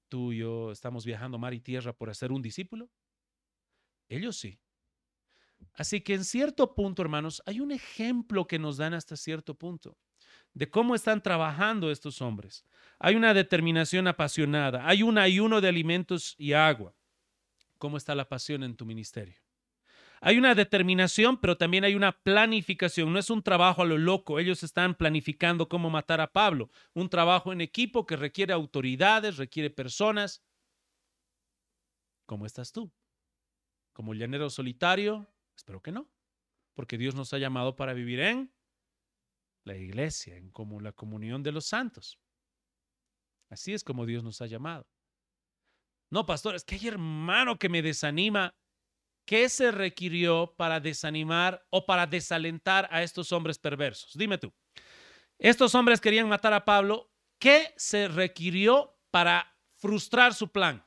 Tú 0.07 0.31
y 0.31 0.37
yo 0.37 0.71
estamos 0.71 1.05
viajando 1.05 1.37
mar 1.37 1.53
y 1.53 1.59
tierra 1.59 1.91
por 1.91 2.09
hacer 2.09 2.31
un 2.31 2.41
discípulo. 2.41 2.89
Ellos 4.07 4.37
sí. 4.37 4.59
Así 5.73 6.01
que 6.01 6.13
en 6.13 6.25
cierto 6.25 6.75
punto, 6.75 7.01
hermanos, 7.01 7.41
hay 7.45 7.59
un 7.59 7.71
ejemplo 7.71 8.47
que 8.47 8.59
nos 8.59 8.77
dan 8.77 8.93
hasta 8.93 9.15
cierto 9.15 9.55
punto 9.55 9.97
de 10.53 10.69
cómo 10.69 10.95
están 10.95 11.21
trabajando 11.21 11.91
estos 11.91 12.21
hombres. 12.21 12.65
Hay 12.99 13.15
una 13.15 13.33
determinación 13.33 14.07
apasionada, 14.07 14.87
hay 14.87 15.03
un 15.03 15.17
ayuno 15.17 15.61
de 15.61 15.69
alimentos 15.69 16.35
y 16.37 16.53
agua. 16.53 16.93
¿Cómo 17.77 17.97
está 17.97 18.13
la 18.13 18.27
pasión 18.27 18.63
en 18.63 18.75
tu 18.75 18.85
ministerio? 18.85 19.37
Hay 20.21 20.37
una 20.37 20.53
determinación, 20.53 21.37
pero 21.37 21.55
también 21.55 21.85
hay 21.85 21.95
una 21.95 22.11
planificación. 22.11 23.13
No 23.13 23.19
es 23.19 23.29
un 23.29 23.41
trabajo 23.41 23.83
a 23.83 23.85
lo 23.85 23.97
loco. 23.97 24.37
Ellos 24.37 24.63
están 24.63 24.95
planificando 24.95 25.69
cómo 25.69 25.89
matar 25.89 26.19
a 26.19 26.33
Pablo. 26.33 26.69
Un 26.93 27.09
trabajo 27.09 27.53
en 27.53 27.61
equipo 27.61 28.05
que 28.05 28.17
requiere 28.17 28.51
autoridades, 28.51 29.37
requiere 29.37 29.69
personas. 29.69 30.43
¿Cómo 32.25 32.45
estás 32.45 32.73
tú? 32.73 32.91
¿Como 33.93 34.13
llanero 34.13 34.49
solitario? 34.49 35.25
Espero 35.59 35.81
que 35.81 35.91
no, 35.91 36.09
porque 36.73 36.97
Dios 36.97 37.15
nos 37.15 37.33
ha 37.33 37.37
llamado 37.37 37.75
para 37.75 37.93
vivir 37.93 38.21
en 38.21 38.49
la 39.65 39.75
iglesia, 39.75 40.37
en 40.37 40.51
como 40.51 40.79
la 40.79 40.93
comunión 40.93 41.43
de 41.43 41.51
los 41.51 41.65
santos. 41.65 42.17
Así 43.49 43.73
es 43.73 43.83
como 43.83 44.05
Dios 44.05 44.23
nos 44.23 44.41
ha 44.41 44.45
llamado. 44.45 44.87
No, 46.11 46.25
pastor, 46.25 46.55
es 46.55 46.63
que 46.63 46.75
hay 46.75 46.87
hermano 46.87 47.59
que 47.59 47.67
me 47.67 47.81
desanima. 47.81 48.55
¿Qué 49.25 49.49
se 49.49 49.71
requirió 49.71 50.55
para 50.55 50.79
desanimar 50.79 51.61
o 51.71 51.85
para 51.85 52.07
desalentar 52.07 52.87
a 52.89 53.03
estos 53.03 53.33
hombres 53.33 53.59
perversos? 53.59 54.13
Dime 54.17 54.37
tú. 54.37 54.53
Estos 55.37 55.75
hombres 55.75 55.99
querían 55.99 56.29
matar 56.29 56.53
a 56.53 56.63
Pablo. 56.63 57.11
¿Qué 57.37 57.73
se 57.75 58.07
requirió 58.07 58.97
para 59.11 59.57
frustrar 59.75 60.33
su 60.33 60.53
plan? 60.53 60.85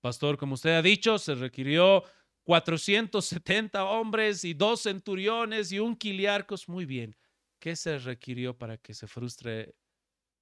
Pastor, 0.00 0.38
como 0.38 0.54
usted 0.54 0.76
ha 0.76 0.82
dicho, 0.82 1.18
se 1.18 1.34
requirió 1.34 2.04
470 2.44 3.84
hombres 3.84 4.44
y 4.44 4.54
dos 4.54 4.82
centuriones 4.82 5.72
y 5.72 5.78
un 5.78 5.96
quiliarcos. 5.96 6.68
Muy 6.68 6.84
bien. 6.84 7.16
¿Qué 7.60 7.76
se 7.76 7.98
requirió 7.98 8.58
para 8.58 8.76
que 8.78 8.94
se 8.94 9.06
frustre 9.06 9.76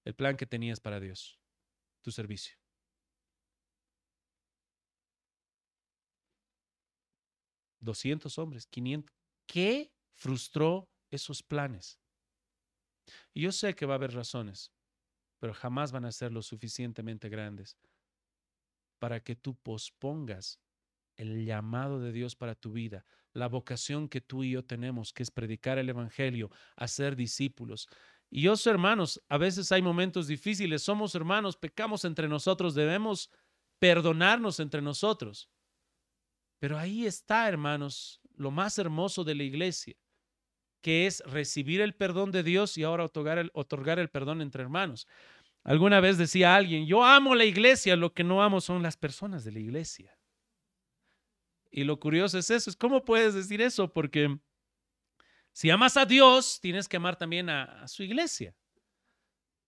el 0.05 0.15
plan 0.15 0.37
que 0.37 0.47
tenías 0.47 0.81
para 0.81 1.01
Dios? 1.01 1.39
Tu 2.03 2.11
servicio. 2.11 2.57
¿200 7.81 8.39
hombres? 8.39 8.69
¿500? 8.71 9.13
¿Qué 9.47 9.93
frustró 10.15 10.89
esos 11.11 11.43
planes? 11.43 12.01
Y 13.35 13.43
yo 13.43 13.53
sé 13.53 13.75
que 13.75 13.87
va 13.87 13.95
a 13.95 13.97
haber 13.97 14.15
razones, 14.15 14.73
pero 15.39 15.55
jamás 15.55 15.93
van 15.93 16.05
a 16.05 16.13
ser 16.13 16.33
lo 16.33 16.43
suficientemente 16.43 17.29
grandes 17.29 17.77
para 18.99 19.21
que 19.21 19.35
tú 19.35 19.57
pospongas 19.57 20.61
el 21.21 21.45
llamado 21.45 22.01
de 22.01 22.13
Dios 22.13 22.35
para 22.35 22.55
tu 22.55 22.73
vida, 22.73 23.05
la 23.33 23.47
vocación 23.47 24.09
que 24.09 24.23
tú 24.23 24.43
y 24.43 24.53
yo 24.53 24.65
tenemos, 24.65 25.13
que 25.13 25.23
es 25.23 25.31
predicar 25.31 25.79
el 25.79 25.89
Evangelio, 25.89 26.51
hacer 26.77 27.15
discípulos. 27.15 27.89
Y 28.31 28.43
yo, 28.43 28.55
hermanos, 28.67 29.21
a 29.29 29.37
veces 29.37 29.71
hay 29.71 29.83
momentos 29.83 30.27
difíciles, 30.27 30.83
somos 30.83 31.15
hermanos, 31.15 31.57
pecamos 31.57 32.05
entre 32.05 32.27
nosotros, 32.27 32.75
debemos 32.75 33.31
perdonarnos 33.79 34.61
entre 34.61 34.81
nosotros. 34.81 35.51
Pero 36.59 36.79
ahí 36.79 37.07
está, 37.07 37.49
hermanos, 37.49 38.21
lo 38.37 38.51
más 38.51 38.79
hermoso 38.79 39.23
de 39.23 39.35
la 39.35 39.43
iglesia, 39.43 39.97
que 40.81 41.07
es 41.07 41.23
recibir 41.27 41.83
el 41.83 41.95
perdón 41.95 42.31
de 42.31 42.43
Dios 42.43 42.79
y 42.79 42.85
ahora 42.85 43.05
otorgar 43.05 43.39
el, 43.39 43.51
otorgar 43.53 43.99
el 43.99 44.09
perdón 44.09 44.41
entre 44.41 44.63
hermanos. 44.63 45.07
Alguna 45.65 46.01
vez 46.01 46.17
decía 46.17 46.57
alguien, 46.57 46.87
yo 46.87 47.05
amo 47.05 47.35
la 47.35 47.45
iglesia, 47.45 47.95
lo 47.97 48.15
que 48.15 48.25
no 48.25 48.43
amo 48.43 48.63
son 48.63 48.83
las 48.83 48.97
personas 48.97 49.45
de 49.45 49.53
la 49.53 49.59
iglesia. 49.59 50.17
Y 51.71 51.85
lo 51.85 52.01
curioso 52.01 52.39
es 52.39 52.51
eso, 52.51 52.69
es 52.69 52.77
cómo 52.77 53.05
puedes 53.05 53.35
decir 53.35 53.61
eso, 53.61 53.93
porque 53.93 54.39
si 55.53 55.71
amas 55.71 55.97
a 55.97 56.05
Dios, 56.05 56.59
tienes 56.61 56.89
que 56.89 56.97
amar 56.97 57.17
también 57.17 57.49
a, 57.49 57.87
su 57.87 58.03
iglesia. 58.03 58.55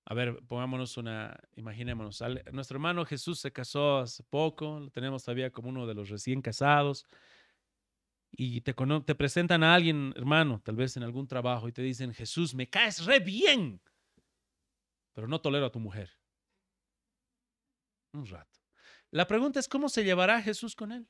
A 0.05 0.15
ver, 0.15 0.37
pongámonos 0.49 0.97
una, 0.97 1.39
imaginémonos, 1.55 2.23
nuestro 2.53 2.77
hermano 2.77 3.05
Jesús 3.05 3.39
se 3.39 3.53
casó 3.53 3.99
hace 3.99 4.25
poco, 4.25 4.81
lo 4.81 4.91
tenemos 4.91 5.25
todavía 5.25 5.53
como 5.53 5.69
uno 5.69 5.87
de 5.87 5.95
los 5.95 6.09
recién 6.09 6.43
casados, 6.43 7.07
y 8.33 8.63
te, 8.63 8.75
te 9.05 9.15
presentan 9.15 9.63
a 9.63 9.75
alguien, 9.75 10.13
hermano, 10.17 10.61
tal 10.65 10.75
vez 10.75 10.97
en 10.97 11.05
algún 11.05 11.29
trabajo, 11.29 11.69
y 11.69 11.73
te 11.73 11.83
dicen, 11.83 12.13
Jesús, 12.13 12.53
me 12.53 12.69
caes 12.69 13.05
re 13.05 13.21
bien, 13.21 13.81
pero 15.13 15.29
no 15.29 15.41
tolero 15.41 15.67
a 15.67 15.73
tu 15.73 15.79
mujer. 15.79 16.11
Un 18.13 18.27
rato. 18.27 18.61
La 19.11 19.27
pregunta 19.27 19.61
es, 19.61 19.69
¿cómo 19.69 19.89
se 19.89 20.05
llevará 20.05 20.43
Jesús 20.43 20.75
con 20.75 20.91
él? 20.91 21.07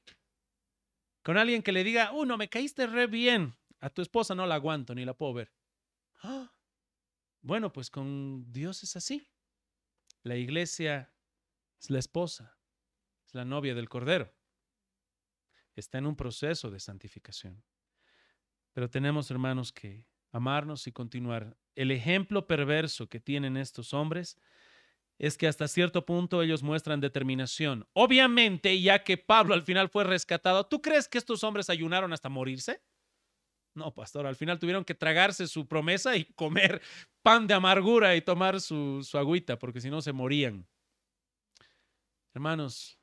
Con 1.22 1.38
alguien 1.38 1.62
que 1.62 1.72
le 1.72 1.84
diga, 1.84 2.12
uno, 2.12 2.36
me 2.36 2.48
caíste 2.48 2.86
re 2.86 3.06
bien. 3.06 3.56
A 3.80 3.90
tu 3.90 4.02
esposa 4.02 4.34
no 4.34 4.46
la 4.46 4.56
aguanto 4.56 4.94
ni 4.94 5.04
la 5.04 5.14
puedo 5.14 5.34
ver. 5.34 5.52
¡Ah! 6.22 6.52
Bueno, 7.40 7.72
pues 7.72 7.90
con 7.90 8.52
Dios 8.52 8.82
es 8.84 8.96
así. 8.96 9.28
La 10.22 10.36
iglesia 10.36 11.12
es 11.80 11.90
la 11.90 11.98
esposa, 11.98 12.56
es 13.26 13.34
la 13.34 13.44
novia 13.44 13.74
del 13.74 13.88
Cordero. 13.88 14.32
Está 15.74 15.98
en 15.98 16.06
un 16.06 16.16
proceso 16.16 16.70
de 16.70 16.78
santificación. 16.78 17.64
Pero 18.72 18.88
tenemos, 18.88 19.30
hermanos, 19.30 19.72
que 19.72 20.06
amarnos 20.30 20.86
y 20.86 20.92
continuar. 20.92 21.56
El 21.74 21.90
ejemplo 21.90 22.46
perverso 22.46 23.08
que 23.08 23.20
tienen 23.20 23.56
estos 23.56 23.92
hombres 23.92 24.38
es 25.22 25.38
que 25.38 25.46
hasta 25.46 25.68
cierto 25.68 26.04
punto 26.04 26.42
ellos 26.42 26.64
muestran 26.64 27.00
determinación. 27.00 27.86
Obviamente, 27.92 28.80
ya 28.82 29.04
que 29.04 29.16
Pablo 29.16 29.54
al 29.54 29.62
final 29.62 29.88
fue 29.88 30.02
rescatado, 30.02 30.66
¿tú 30.66 30.82
crees 30.82 31.06
que 31.06 31.16
estos 31.16 31.44
hombres 31.44 31.70
ayunaron 31.70 32.12
hasta 32.12 32.28
morirse? 32.28 32.82
No, 33.72 33.94
pastor, 33.94 34.26
al 34.26 34.34
final 34.34 34.58
tuvieron 34.58 34.84
que 34.84 34.96
tragarse 34.96 35.46
su 35.46 35.68
promesa 35.68 36.16
y 36.16 36.24
comer 36.34 36.82
pan 37.22 37.46
de 37.46 37.54
amargura 37.54 38.16
y 38.16 38.20
tomar 38.20 38.60
su, 38.60 39.06
su 39.08 39.16
agüita, 39.16 39.60
porque 39.60 39.80
si 39.80 39.90
no 39.90 40.02
se 40.02 40.12
morían. 40.12 40.66
Hermanos, 42.34 42.98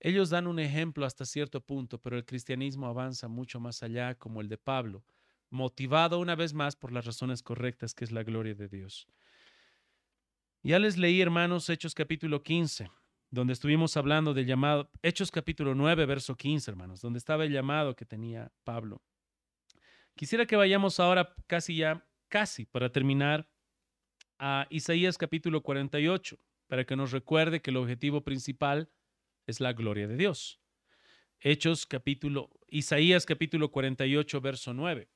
ellos 0.00 0.28
dan 0.28 0.46
un 0.46 0.58
ejemplo 0.58 1.06
hasta 1.06 1.24
cierto 1.24 1.62
punto, 1.62 1.98
pero 2.02 2.18
el 2.18 2.26
cristianismo 2.26 2.86
avanza 2.86 3.28
mucho 3.28 3.60
más 3.60 3.82
allá, 3.82 4.14
como 4.14 4.42
el 4.42 4.48
de 4.50 4.58
Pablo, 4.58 5.02
motivado 5.48 6.18
una 6.18 6.34
vez 6.34 6.52
más 6.52 6.76
por 6.76 6.92
las 6.92 7.06
razones 7.06 7.42
correctas, 7.42 7.94
que 7.94 8.04
es 8.04 8.12
la 8.12 8.24
gloria 8.24 8.54
de 8.54 8.68
Dios. 8.68 9.08
Ya 10.64 10.80
les 10.80 10.96
leí, 10.96 11.20
hermanos, 11.20 11.70
Hechos 11.70 11.94
capítulo 11.94 12.42
15, 12.42 12.90
donde 13.30 13.52
estuvimos 13.52 13.96
hablando 13.96 14.34
del 14.34 14.44
llamado, 14.44 14.90
Hechos 15.02 15.30
capítulo 15.30 15.76
9, 15.76 16.04
verso 16.04 16.34
15, 16.34 16.72
hermanos, 16.72 17.00
donde 17.00 17.18
estaba 17.18 17.44
el 17.44 17.52
llamado 17.52 17.94
que 17.94 18.04
tenía 18.04 18.50
Pablo. 18.64 19.00
Quisiera 20.16 20.46
que 20.46 20.56
vayamos 20.56 20.98
ahora 20.98 21.32
casi 21.46 21.76
ya, 21.76 22.04
casi 22.28 22.64
para 22.64 22.90
terminar, 22.90 23.48
a 24.40 24.66
Isaías 24.68 25.16
capítulo 25.16 25.62
48, 25.62 26.36
para 26.66 26.84
que 26.84 26.96
nos 26.96 27.12
recuerde 27.12 27.62
que 27.62 27.70
el 27.70 27.76
objetivo 27.76 28.24
principal 28.24 28.90
es 29.46 29.60
la 29.60 29.72
gloria 29.72 30.08
de 30.08 30.16
Dios. 30.16 30.60
Hechos 31.38 31.86
capítulo, 31.86 32.50
Isaías 32.66 33.26
capítulo 33.26 33.70
48, 33.70 34.40
verso 34.40 34.74
9. 34.74 35.08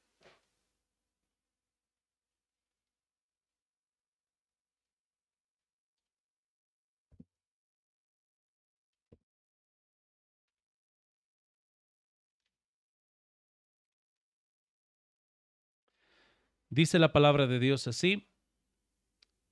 Dice 16.72 16.98
la 16.98 17.12
palabra 17.12 17.46
de 17.46 17.58
Dios 17.58 17.86
así, 17.86 18.30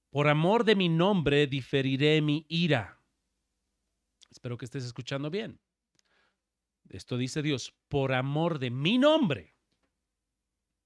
por 0.08 0.26
amor 0.26 0.64
de 0.64 0.74
mi 0.74 0.88
nombre 0.88 1.46
diferiré 1.46 2.22
mi 2.22 2.46
ira. 2.48 2.98
Espero 4.30 4.56
que 4.56 4.64
estés 4.64 4.86
escuchando 4.86 5.28
bien. 5.28 5.60
Esto 6.88 7.18
dice 7.18 7.42
Dios, 7.42 7.74
por 7.88 8.14
amor 8.14 8.58
de 8.58 8.70
mi 8.70 8.96
nombre 8.96 9.54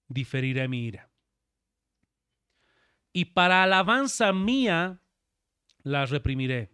diferiré 0.09 0.67
mi 0.67 0.87
ira. 0.87 1.09
Y 3.13 3.27
para 3.27 3.63
alabanza 3.63 4.33
mía 4.33 5.01
la 5.85 6.05
reprimiré, 6.05 6.73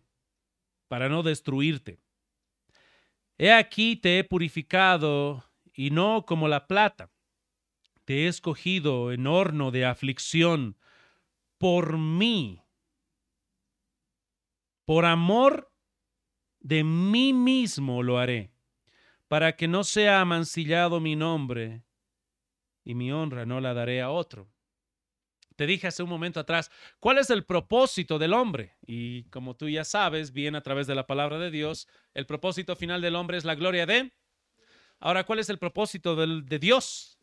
para 0.88 1.10
no 1.10 1.22
destruirte. 1.22 2.00
He 3.36 3.52
aquí 3.52 3.96
te 3.96 4.20
he 4.20 4.24
purificado 4.24 5.44
y 5.74 5.90
no 5.90 6.24
como 6.24 6.48
la 6.48 6.66
plata. 6.66 7.10
Te 8.10 8.24
he 8.24 8.26
escogido 8.26 9.12
en 9.12 9.28
horno 9.28 9.70
de 9.70 9.84
aflicción 9.86 10.76
por 11.58 11.96
mí. 11.96 12.60
Por 14.84 15.04
amor 15.04 15.72
de 16.58 16.82
mí 16.82 17.32
mismo 17.32 18.02
lo 18.02 18.18
haré, 18.18 18.50
para 19.28 19.54
que 19.54 19.68
no 19.68 19.84
sea 19.84 20.20
amancillado 20.20 20.98
mi 20.98 21.14
nombre 21.14 21.84
y 22.82 22.96
mi 22.96 23.12
honra 23.12 23.46
no 23.46 23.60
la 23.60 23.74
daré 23.74 24.02
a 24.02 24.10
otro. 24.10 24.50
Te 25.54 25.68
dije 25.68 25.86
hace 25.86 26.02
un 26.02 26.10
momento 26.10 26.40
atrás, 26.40 26.68
¿cuál 26.98 27.18
es 27.18 27.30
el 27.30 27.44
propósito 27.44 28.18
del 28.18 28.32
hombre? 28.32 28.74
Y 28.84 29.22
como 29.30 29.54
tú 29.54 29.68
ya 29.68 29.84
sabes, 29.84 30.32
bien 30.32 30.56
a 30.56 30.62
través 30.62 30.88
de 30.88 30.96
la 30.96 31.06
palabra 31.06 31.38
de 31.38 31.52
Dios, 31.52 31.86
el 32.14 32.26
propósito 32.26 32.74
final 32.74 33.02
del 33.02 33.14
hombre 33.14 33.38
es 33.38 33.44
la 33.44 33.54
gloria 33.54 33.86
de... 33.86 34.10
Ahora, 34.98 35.22
¿cuál 35.22 35.38
es 35.38 35.48
el 35.48 35.60
propósito 35.60 36.16
de 36.16 36.58
Dios? 36.58 37.19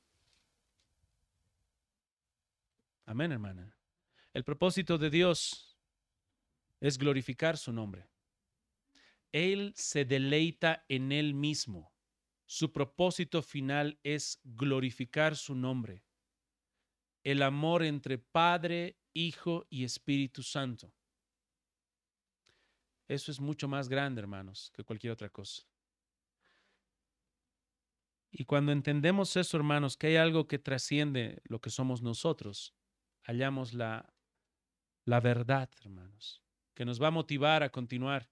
Amén, 3.07 3.31
hermana. 3.31 3.75
El 4.33 4.43
propósito 4.43 4.99
de 4.99 5.09
Dios 5.09 5.79
es 6.79 6.99
glorificar 6.99 7.57
su 7.57 7.73
nombre. 7.73 8.07
Él 9.31 9.73
se 9.75 10.05
deleita 10.05 10.85
en 10.87 11.11
Él 11.11 11.33
mismo. 11.33 11.91
Su 12.45 12.71
propósito 12.71 13.41
final 13.41 13.99
es 14.03 14.39
glorificar 14.43 15.35
su 15.35 15.55
nombre 15.55 16.03
el 17.27 17.41
amor 17.41 17.83
entre 17.83 18.17
Padre, 18.17 18.97
Hijo 19.13 19.67
y 19.69 19.83
Espíritu 19.83 20.43
Santo. 20.43 20.93
Eso 23.05 23.31
es 23.31 23.41
mucho 23.41 23.67
más 23.67 23.89
grande, 23.89 24.21
hermanos, 24.21 24.71
que 24.73 24.85
cualquier 24.85 25.11
otra 25.11 25.27
cosa. 25.27 25.63
Y 28.31 28.45
cuando 28.45 28.71
entendemos 28.71 29.35
eso, 29.35 29.57
hermanos, 29.57 29.97
que 29.97 30.07
hay 30.07 30.15
algo 30.15 30.47
que 30.47 30.57
trasciende 30.57 31.41
lo 31.43 31.59
que 31.59 31.69
somos 31.69 32.01
nosotros, 32.01 32.73
hallamos 33.27 33.73
la, 33.73 34.11
la 35.05 35.19
verdad, 35.19 35.69
hermanos, 35.83 36.41
que 36.73 36.85
nos 36.85 37.01
va 37.01 37.07
a 37.07 37.11
motivar 37.11 37.61
a 37.61 37.69
continuar, 37.69 38.29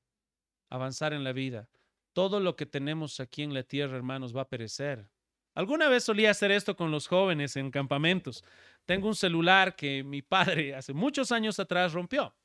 avanzar 0.70 1.14
en 1.14 1.24
la 1.24 1.34
vida. 1.34 1.70
Todo 2.14 2.39
lo 2.39 2.56
que 2.56 2.66
tenemos 2.66 3.20
aquí 3.20 3.43
en 3.43 3.54
la 3.54 3.64
tierra, 3.64 3.98
hermanos, 3.98 4.36
va 4.36 4.41
a 4.41 4.50
perecer. 4.50 5.10
Alguna 5.54 5.89
vez 5.89 6.06
solía 6.06 6.32
hacer 6.32 6.52
esto 6.52 6.76
con 6.76 6.91
los 6.91 7.08
jóvenes 7.08 7.56
en 7.58 7.72
campamentos. 7.72 8.43
Tengo 8.86 9.08
un 9.08 9.16
celular 9.16 9.76
que 9.76 10.04
mi 10.04 10.22
padre 10.22 10.76
hace 10.76 10.93
muchos 10.93 11.32
años 11.32 11.60
atrás 11.60 11.93
rompió. 11.93 12.36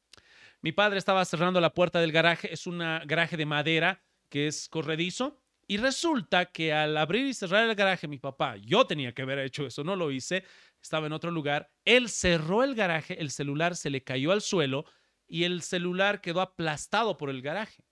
Mi 0.61 0.72
padre 0.72 0.98
estaba 0.98 1.24
cerrando 1.24 1.61
la 1.61 1.72
puerta 1.72 2.01
del 2.01 2.12
garaje, 2.12 2.53
es 2.53 2.66
un 2.66 2.78
garaje 2.78 3.36
de 3.36 3.46
madera 3.46 4.03
que 4.28 4.46
es 4.46 4.68
corredizo, 4.68 5.40
y 5.70 5.76
resulta 5.76 6.46
que 6.46 6.72
al 6.72 6.96
abrir 6.96 7.26
y 7.26 7.32
cerrar 7.32 7.68
el 7.68 7.76
garaje, 7.76 8.09
mi 8.09 8.18
papá, 8.18 8.57
yo 8.57 8.88
tenía 8.88 9.12
que 9.12 9.22
haber 9.22 9.38
hecho 9.38 9.66
eso, 9.66 9.84
no 9.84 9.94
lo 9.94 10.11
hice, 10.11 10.42
estaba 10.83 11.07
en 11.07 11.12
otro 11.12 11.31
lugar, 11.31 11.70
él 11.85 12.09
cerró 12.09 12.62
el 12.64 12.74
garaje, 12.74 13.20
el 13.20 13.31
celular 13.31 13.76
se 13.76 13.91
le 13.91 14.03
cayó 14.03 14.33
al 14.33 14.41
suelo 14.41 14.85
y 15.26 15.45
el 15.45 15.62
celular 15.62 16.20
quedó 16.20 16.41
aplastado 16.41 17.16
por 17.16 17.31
el 17.31 17.43
garaje. 17.43 17.85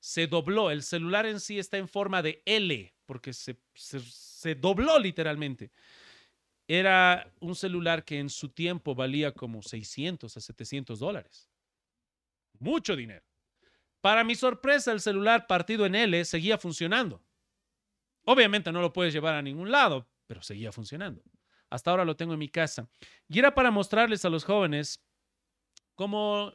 Se 0.00 0.26
dobló, 0.26 0.70
el 0.70 0.82
celular 0.82 1.26
en 1.26 1.40
sí 1.40 1.58
está 1.58 1.78
en 1.78 1.88
forma 1.88 2.22
de 2.22 2.42
L, 2.44 2.94
porque 3.06 3.32
se, 3.32 3.58
se 3.74 4.54
dobló 4.54 4.98
literalmente 4.98 5.72
era 6.68 7.32
un 7.40 7.54
celular 7.54 8.04
que 8.04 8.18
en 8.18 8.28
su 8.28 8.48
tiempo 8.48 8.94
valía 8.94 9.32
como 9.32 9.62
600 9.62 10.36
a 10.36 10.40
700 10.40 10.98
dólares. 10.98 11.48
Mucho 12.58 12.96
dinero. 12.96 13.24
Para 14.00 14.24
mi 14.24 14.34
sorpresa, 14.34 14.92
el 14.92 15.00
celular 15.00 15.46
partido 15.46 15.86
en 15.86 15.94
L 15.94 16.24
seguía 16.24 16.58
funcionando. 16.58 17.22
Obviamente 18.24 18.72
no 18.72 18.80
lo 18.80 18.92
puedes 18.92 19.12
llevar 19.12 19.34
a 19.34 19.42
ningún 19.42 19.70
lado, 19.70 20.08
pero 20.26 20.42
seguía 20.42 20.72
funcionando. 20.72 21.22
Hasta 21.70 21.90
ahora 21.90 22.04
lo 22.04 22.16
tengo 22.16 22.32
en 22.32 22.38
mi 22.38 22.48
casa. 22.48 22.88
Y 23.28 23.38
era 23.38 23.54
para 23.54 23.70
mostrarles 23.70 24.24
a 24.24 24.30
los 24.30 24.44
jóvenes 24.44 25.04
cómo 25.94 26.52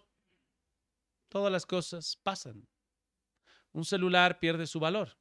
todas 1.30 1.52
las 1.52 1.66
cosas 1.66 2.18
pasan. 2.18 2.68
Un 3.74 3.86
celular 3.86 4.40
pierde 4.40 4.68
su 4.68 4.80
valor. 4.80 5.18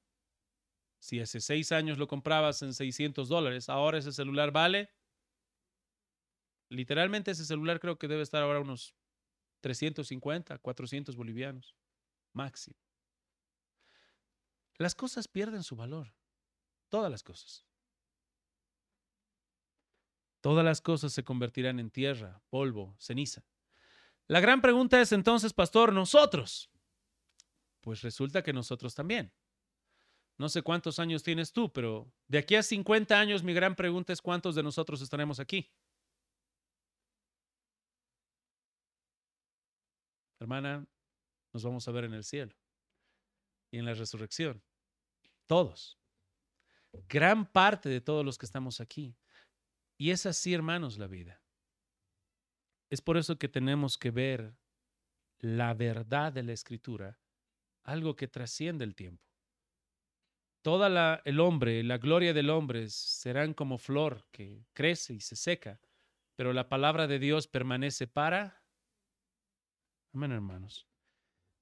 Si 1.00 1.18
hace 1.20 1.40
seis 1.40 1.72
años 1.72 1.98
lo 1.98 2.06
comprabas 2.06 2.62
en 2.62 2.74
600 2.74 3.28
dólares, 3.28 3.68
ahora 3.68 3.98
ese 3.98 4.12
celular 4.12 4.52
vale. 4.52 4.90
Literalmente 6.68 7.30
ese 7.30 7.44
celular 7.44 7.80
creo 7.80 7.98
que 7.98 8.06
debe 8.06 8.22
estar 8.22 8.42
ahora 8.42 8.60
unos 8.60 8.94
350, 9.60 10.58
400 10.58 11.16
bolivianos, 11.16 11.74
máximo. 12.32 12.76
Las 14.76 14.94
cosas 14.94 15.26
pierden 15.28 15.62
su 15.62 15.76
valor. 15.76 16.14
Todas 16.88 17.10
las 17.10 17.22
cosas. 17.22 17.69
Todas 20.40 20.64
las 20.64 20.80
cosas 20.80 21.12
se 21.12 21.24
convertirán 21.24 21.78
en 21.80 21.90
tierra, 21.90 22.42
polvo, 22.48 22.96
ceniza. 22.98 23.44
La 24.26 24.40
gran 24.40 24.60
pregunta 24.62 25.00
es 25.00 25.12
entonces, 25.12 25.52
pastor, 25.52 25.92
nosotros. 25.92 26.70
Pues 27.80 28.02
resulta 28.02 28.42
que 28.42 28.52
nosotros 28.52 28.94
también. 28.94 29.32
No 30.38 30.48
sé 30.48 30.62
cuántos 30.62 30.98
años 30.98 31.22
tienes 31.22 31.52
tú, 31.52 31.70
pero 31.72 32.10
de 32.26 32.38
aquí 32.38 32.54
a 32.54 32.62
50 32.62 33.18
años 33.18 33.42
mi 33.42 33.52
gran 33.52 33.74
pregunta 33.74 34.12
es 34.12 34.22
cuántos 34.22 34.54
de 34.54 34.62
nosotros 34.62 35.02
estaremos 35.02 35.38
aquí. 35.38 35.70
Hermana, 40.38 40.86
nos 41.52 41.62
vamos 41.62 41.86
a 41.86 41.90
ver 41.90 42.04
en 42.04 42.14
el 42.14 42.24
cielo 42.24 42.56
y 43.70 43.78
en 43.78 43.84
la 43.84 43.92
resurrección. 43.92 44.62
Todos. 45.46 45.98
Gran 47.08 47.44
parte 47.44 47.88
de 47.88 48.00
todos 48.00 48.24
los 48.24 48.38
que 48.38 48.46
estamos 48.46 48.80
aquí. 48.80 49.14
Y 50.00 50.12
es 50.12 50.24
así, 50.24 50.54
hermanos, 50.54 50.96
la 50.96 51.08
vida. 51.08 51.42
Es 52.88 53.02
por 53.02 53.18
eso 53.18 53.38
que 53.38 53.50
tenemos 53.50 53.98
que 53.98 54.10
ver 54.10 54.56
la 55.40 55.74
verdad 55.74 56.32
de 56.32 56.42
la 56.42 56.54
escritura, 56.54 57.20
algo 57.82 58.16
que 58.16 58.26
trasciende 58.26 58.82
el 58.82 58.94
tiempo. 58.94 59.22
Toda 60.62 60.88
la, 60.88 61.20
el 61.26 61.38
hombre, 61.38 61.82
la 61.82 61.98
gloria 61.98 62.32
del 62.32 62.48
hombre 62.48 62.88
serán 62.88 63.52
como 63.52 63.76
flor 63.76 64.24
que 64.30 64.64
crece 64.72 65.12
y 65.12 65.20
se 65.20 65.36
seca, 65.36 65.82
pero 66.34 66.54
la 66.54 66.70
palabra 66.70 67.06
de 67.06 67.18
Dios 67.18 67.46
permanece 67.46 68.06
para. 68.06 68.64
Amén, 70.14 70.32
hermanos. 70.32 70.88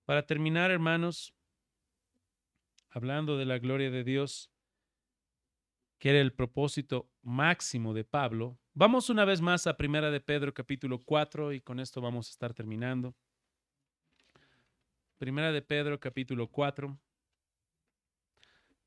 Para 0.05 0.25
terminar, 0.25 0.71
hermanos, 0.71 1.35
hablando 2.89 3.37
de 3.37 3.47
la 3.47 3.59
gloria 3.59 3.91
de 3.91 4.05
Dios, 4.05 4.53
que 5.99 6.11
era 6.11 6.21
el 6.21 6.33
propósito 6.33 7.11
máximo 7.23 7.93
de 7.93 8.05
Pablo, 8.05 8.59
vamos 8.73 9.11
una 9.11 9.25
vez 9.25 9.41
más 9.41 9.67
a 9.67 9.77
Primera 9.77 10.11
de 10.11 10.21
Pedro 10.21 10.55
capítulo 10.55 11.03
4 11.03 11.53
y 11.53 11.61
con 11.61 11.81
esto 11.81 12.01
vamos 12.01 12.29
a 12.29 12.31
estar 12.31 12.55
terminando. 12.55 13.15
Primera 15.19 15.51
de 15.51 15.63
Pedro 15.63 15.99
capítulo 15.99 16.49
4. 16.49 16.97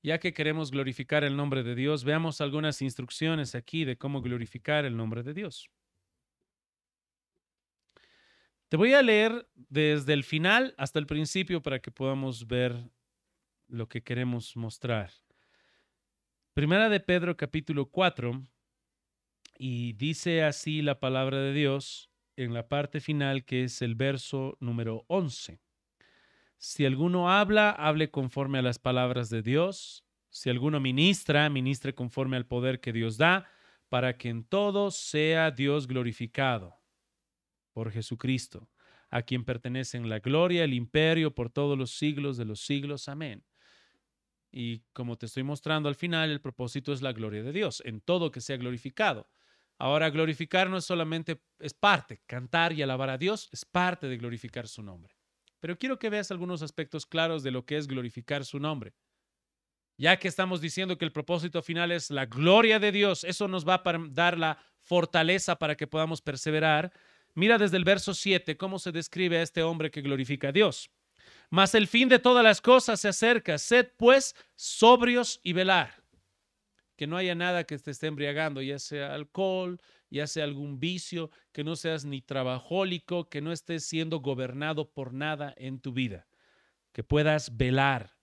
Ya 0.04 0.20
que 0.20 0.34
queremos 0.34 0.72
glorificar 0.72 1.24
el 1.24 1.36
nombre 1.36 1.62
de 1.62 1.76
Dios, 1.76 2.04
veamos 2.06 2.42
algunas 2.42 2.82
instrucciones 2.82 3.54
aquí 3.54 3.84
de 3.84 3.98
cómo 3.98 4.22
glorificar 4.22 4.86
el 4.86 4.96
nombre 4.96 5.22
de 5.22 5.34
Dios. 5.34 5.70
Te 8.70 8.78
voy 8.78 8.94
a 8.94 9.02
leer 9.02 9.50
desde 9.54 10.14
el 10.14 10.24
final 10.24 10.74
hasta 10.78 10.98
el 10.98 11.06
principio 11.06 11.62
para 11.62 11.80
que 11.80 11.92
podamos 11.92 12.48
ver 12.48 12.90
lo 13.68 13.90
que 13.90 14.02
queremos 14.02 14.56
mostrar. 14.56 15.12
Primera 16.54 16.90
de 16.90 17.00
Pedro 17.00 17.38
capítulo 17.38 17.86
4 17.86 18.46
y 19.58 19.94
dice 19.94 20.44
así 20.44 20.82
la 20.82 21.00
palabra 21.00 21.38
de 21.38 21.54
Dios 21.54 22.12
en 22.36 22.54
la 22.54 22.68
parte 22.68 23.00
final 23.00 23.46
que 23.46 23.64
es 23.64 23.82
el 23.82 23.96
verso 23.96 24.58
número 24.60 25.06
11. 25.08 25.62
Si 26.58 26.86
alguno 26.86 27.32
habla, 27.32 27.70
hable 27.70 28.12
conforme 28.12 28.60
a 28.60 28.64
las 28.64 28.80
palabras 28.80 29.30
de 29.30 29.42
Dios. 29.42 30.04
Si 30.30 30.50
alguno 30.50 30.82
ministra, 30.82 31.50
ministre 31.50 31.96
conforme 31.96 32.36
al 32.36 32.46
poder 32.46 32.82
que 32.82 32.92
Dios 32.92 33.18
da, 33.18 33.50
para 33.88 34.18
que 34.18 34.28
en 34.28 34.44
todo 34.44 34.92
sea 34.92 35.52
Dios 35.52 35.88
glorificado 35.88 36.82
por 37.72 37.94
Jesucristo, 37.94 38.70
a 39.10 39.22
quien 39.22 39.46
pertenecen 39.46 40.10
la 40.10 40.20
gloria, 40.20 40.66
el 40.66 40.74
imperio 40.74 41.34
por 41.34 41.50
todos 41.50 41.78
los 41.78 41.92
siglos 41.92 42.36
de 42.36 42.44
los 42.44 42.60
siglos. 42.60 43.08
Amén. 43.08 43.42
Y 44.52 44.80
como 44.94 45.18
te 45.18 45.28
estoy 45.28 45.44
mostrando 45.44 45.88
al 45.88 45.96
final, 45.96 46.30
el 46.30 46.42
propósito 46.42 46.92
es 46.92 47.02
la 47.02 47.14
gloria 47.14 47.42
de 47.42 47.54
Dios, 47.54 47.82
en 47.86 48.02
todo 48.02 48.32
que 48.32 48.42
sea 48.42 48.58
glorificado. 48.58 49.30
Ahora, 49.78 50.10
glorificar 50.10 50.70
no 50.70 50.78
es 50.78 50.86
solamente, 50.86 51.42
es 51.60 51.74
parte, 51.74 52.22
cantar 52.28 52.74
y 52.74 52.82
alabar 52.82 53.10
a 53.10 53.18
Dios 53.18 53.50
es 53.52 53.66
parte 53.66 54.08
de 54.08 54.18
glorificar 54.18 54.68
su 54.68 54.84
nombre. 54.84 55.16
Pero 55.60 55.78
quiero 55.78 55.98
que 55.98 56.10
veas 56.10 56.32
algunos 56.32 56.62
aspectos 56.62 57.06
claros 57.06 57.44
de 57.44 57.52
lo 57.52 57.66
que 57.66 57.78
es 57.78 57.88
glorificar 57.88 58.46
su 58.46 58.60
nombre. 58.60 58.94
Ya 59.98 60.18
que 60.18 60.28
estamos 60.28 60.62
diciendo 60.62 60.98
que 60.98 61.06
el 61.06 61.12
propósito 61.12 61.62
final 61.62 61.92
es 61.92 62.10
la 62.12 62.26
gloria 62.26 62.80
de 62.80 62.92
Dios, 62.92 63.24
eso 63.24 63.48
nos 63.48 63.68
va 63.68 63.82
a 63.84 63.98
dar 64.10 64.38
la 64.38 64.58
fortaleza 64.82 65.58
para 65.58 65.76
que 65.76 65.88
podamos 65.88 66.22
perseverar. 66.22 66.92
Mira 67.34 67.58
desde 67.58 67.78
el 67.78 67.84
verso 67.84 68.14
7 68.14 68.58
cómo 68.58 68.80
se 68.80 68.92
describe 68.92 69.38
a 69.38 69.42
este 69.44 69.64
hombre 69.64 69.92
que 69.92 70.02
glorifica 70.02 70.50
a 70.50 70.52
Dios. 70.52 70.90
Mas 71.52 71.76
el 71.76 71.88
fin 71.88 72.08
de 72.08 72.18
todas 72.18 72.44
las 72.46 72.62
cosas 72.62 73.02
se 73.02 73.10
acerca. 73.10 73.58
Sed 73.58 73.90
pues 73.98 74.36
sobrios 74.56 75.42
y 75.44 75.52
velar. 75.52 76.02
Que 76.96 77.08
no 77.08 77.18
haya 77.18 77.36
nada 77.36 77.66
que 77.66 77.78
te 77.78 77.92
esté 77.92 78.08
embriagando, 78.08 78.62
ya 78.62 78.80
sea 78.80 79.14
alcohol, 79.14 79.82
ya 80.10 80.28
sea 80.28 80.46
algún 80.46 80.80
vicio, 80.80 81.30
que 81.52 81.66
no 81.66 81.76
seas 81.76 82.06
ni 82.06 82.22
trabajólico, 82.22 83.30
que 83.30 83.42
no 83.42 83.52
estés 83.52 83.84
siendo 83.84 84.22
gobernado 84.22 84.92
por 84.92 85.14
nada 85.14 85.54
en 85.58 85.82
tu 85.82 85.92
vida. 85.92 86.26
Que 86.94 87.04
puedas 87.04 87.58
velar 87.58 88.16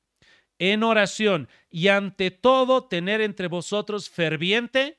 en 0.58 0.82
oración 0.82 1.48
y 1.70 1.88
ante 1.88 2.30
todo 2.30 2.88
tener 2.88 3.20
entre 3.20 3.48
vosotros 3.48 4.08
ferviente. 4.08 4.98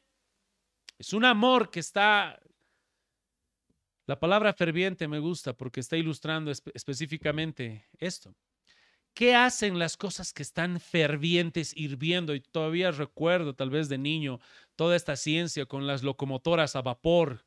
Es 1.00 1.14
un 1.14 1.26
amor 1.26 1.72
que 1.72 1.80
está... 1.80 2.40
La 4.10 4.20
palabra 4.20 4.54
ferviente 4.54 5.08
me 5.08 5.20
gusta 5.20 5.54
porque 5.54 5.82
está 5.82 5.96
ilustrando 5.96 6.50
específicamente 6.50 7.86
esto. 8.00 8.36
¿Qué 9.14 9.36
hacen 9.36 9.78
las 9.78 9.98
cosas 9.98 10.34
que 10.34 10.42
están 10.42 10.80
fervientes, 10.80 11.78
hirviendo? 11.78 12.34
Y 12.34 12.40
todavía 12.40 12.90
recuerdo, 12.90 13.54
tal 13.54 13.70
vez 13.70 13.88
de 13.88 14.00
niño, 14.00 14.40
toda 14.76 14.96
esta 14.96 15.16
ciencia 15.16 15.68
con 15.68 15.86
las 15.86 16.02
locomotoras 16.02 16.76
a 16.76 16.82
vapor, 16.82 17.46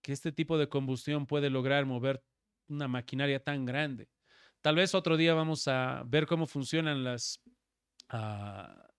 que 0.00 0.12
este 0.12 0.30
tipo 0.30 0.58
de 0.58 0.68
combustión 0.68 1.26
puede 1.26 1.50
lograr 1.50 1.84
mover 1.84 2.22
una 2.68 2.86
maquinaria 2.86 3.42
tan 3.42 3.64
grande. 3.64 4.08
Tal 4.60 4.76
vez 4.76 4.94
otro 4.94 5.16
día 5.16 5.34
vamos 5.34 5.66
a 5.66 6.04
ver 6.06 6.28
cómo 6.28 6.46
funcionan 6.46 7.02
las, 7.02 7.42
ah, 8.10 8.92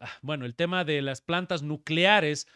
ah, 0.00 0.18
bueno, 0.20 0.46
el 0.46 0.56
tema 0.56 0.84
de 0.84 1.00
las 1.00 1.20
plantas 1.20 1.62
nucleares 1.62 2.48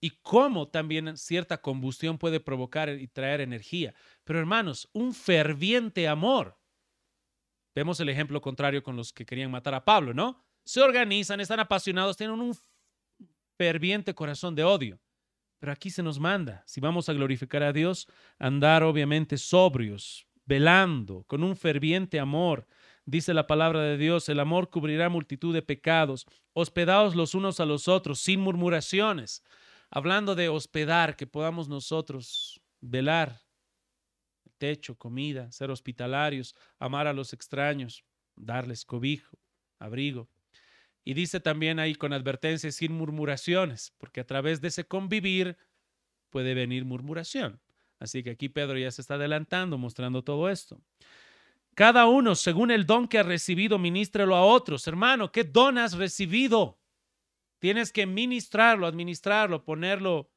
y 0.00 0.10
cómo 0.22 0.68
también 0.68 1.16
cierta 1.16 1.60
combustión 1.60 2.18
puede 2.18 2.40
provocar 2.40 2.88
y 2.90 3.08
traer 3.08 3.40
energía. 3.40 3.94
Pero 4.24 4.38
hermanos, 4.38 4.88
un 4.92 5.14
ferviente 5.14 6.06
amor. 6.08 6.58
Vemos 7.74 8.00
el 8.00 8.08
ejemplo 8.08 8.40
contrario 8.40 8.82
con 8.82 8.96
los 8.96 9.12
que 9.12 9.26
querían 9.26 9.50
matar 9.50 9.74
a 9.74 9.84
Pablo, 9.84 10.14
¿no? 10.14 10.44
Se 10.64 10.80
organizan, 10.80 11.40
están 11.40 11.60
apasionados, 11.60 12.16
tienen 12.16 12.40
un 12.40 12.56
ferviente 13.56 14.14
corazón 14.14 14.54
de 14.54 14.64
odio. 14.64 15.00
Pero 15.58 15.72
aquí 15.72 15.90
se 15.90 16.02
nos 16.02 16.18
manda, 16.18 16.62
si 16.66 16.80
vamos 16.80 17.08
a 17.08 17.12
glorificar 17.12 17.62
a 17.62 17.72
Dios, 17.72 18.06
andar 18.38 18.82
obviamente 18.82 19.38
sobrios, 19.38 20.26
velando 20.44 21.24
con 21.24 21.42
un 21.42 21.56
ferviente 21.56 22.20
amor. 22.20 22.66
Dice 23.04 23.32
la 23.32 23.46
palabra 23.46 23.82
de 23.82 23.96
Dios, 23.96 24.28
el 24.28 24.40
amor 24.40 24.68
cubrirá 24.68 25.08
multitud 25.08 25.54
de 25.54 25.62
pecados. 25.62 26.26
Hospedaos 26.52 27.14
los 27.14 27.34
unos 27.34 27.60
a 27.60 27.66
los 27.66 27.88
otros 27.88 28.20
sin 28.20 28.40
murmuraciones. 28.40 29.42
Hablando 29.90 30.34
de 30.34 30.48
hospedar, 30.48 31.16
que 31.16 31.26
podamos 31.26 31.68
nosotros 31.68 32.60
velar, 32.80 33.40
techo, 34.58 34.96
comida, 34.96 35.50
ser 35.52 35.70
hospitalarios, 35.70 36.54
amar 36.78 37.06
a 37.06 37.12
los 37.12 37.32
extraños, 37.32 38.04
darles 38.34 38.84
cobijo, 38.84 39.38
abrigo. 39.78 40.28
Y 41.04 41.14
dice 41.14 41.38
también 41.38 41.78
ahí 41.78 41.94
con 41.94 42.12
advertencia, 42.12 42.72
sin 42.72 42.92
murmuraciones, 42.92 43.92
porque 43.98 44.20
a 44.20 44.26
través 44.26 44.60
de 44.60 44.68
ese 44.68 44.84
convivir 44.84 45.56
puede 46.30 46.54
venir 46.54 46.84
murmuración. 46.84 47.60
Así 47.98 48.22
que 48.22 48.30
aquí 48.30 48.48
Pedro 48.48 48.76
ya 48.76 48.90
se 48.90 49.00
está 49.00 49.14
adelantando, 49.14 49.78
mostrando 49.78 50.22
todo 50.22 50.50
esto. 50.50 50.80
Cada 51.74 52.06
uno, 52.06 52.34
según 52.34 52.70
el 52.70 52.86
don 52.86 53.06
que 53.06 53.18
ha 53.18 53.22
recibido, 53.22 53.78
ministrelo 53.78 54.34
a 54.34 54.44
otros. 54.44 54.86
Hermano, 54.86 55.30
¿qué 55.30 55.44
don 55.44 55.78
has 55.78 55.92
recibido? 55.92 56.78
Tienes 57.58 57.92
que 57.92 58.06
ministrarlo, 58.06 58.86
administrarlo, 58.86 59.64
ponerlo 59.64 60.30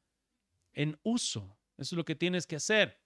en 0.72 0.98
uso. 1.02 1.58
Eso 1.76 1.94
es 1.94 1.98
lo 1.98 2.04
que 2.04 2.14
tienes 2.14 2.46
que 2.46 2.56
hacer. 2.56 3.00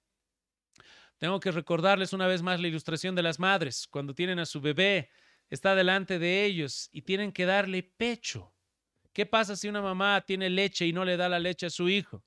Tengo 1.19 1.41
que 1.41 1.53
recordarles 1.53 2.13
una 2.13 2.27
vez 2.27 2.43
más 2.43 2.61
la 2.61 2.69
ilustración 2.69 3.15
de 3.15 3.23
las 3.23 3.39
madres. 3.39 3.87
Cuando 3.87 4.15
tienen 4.15 4.39
a 4.39 4.47
su 4.47 4.61
bebé, 4.61 5.11
está 5.49 5.75
delante 5.75 6.19
de 6.19 6.45
ellos 6.45 6.89
y 6.93 7.03
tienen 7.03 7.33
que 7.33 7.47
darle 7.47 7.83
pecho. 7.83 8.55
¿Qué 9.13 9.27
pasa 9.27 9.57
si 9.57 9.69
una 9.69 9.81
mamá 9.81 10.21
tiene 10.27 10.51
leche 10.51 10.87
y 10.87 10.93
no 10.93 11.05
le 11.05 11.17
da 11.17 11.29
la 11.29 11.39
leche 11.39 11.67
a 11.67 11.71
su 11.71 11.89
hijo? 11.89 12.25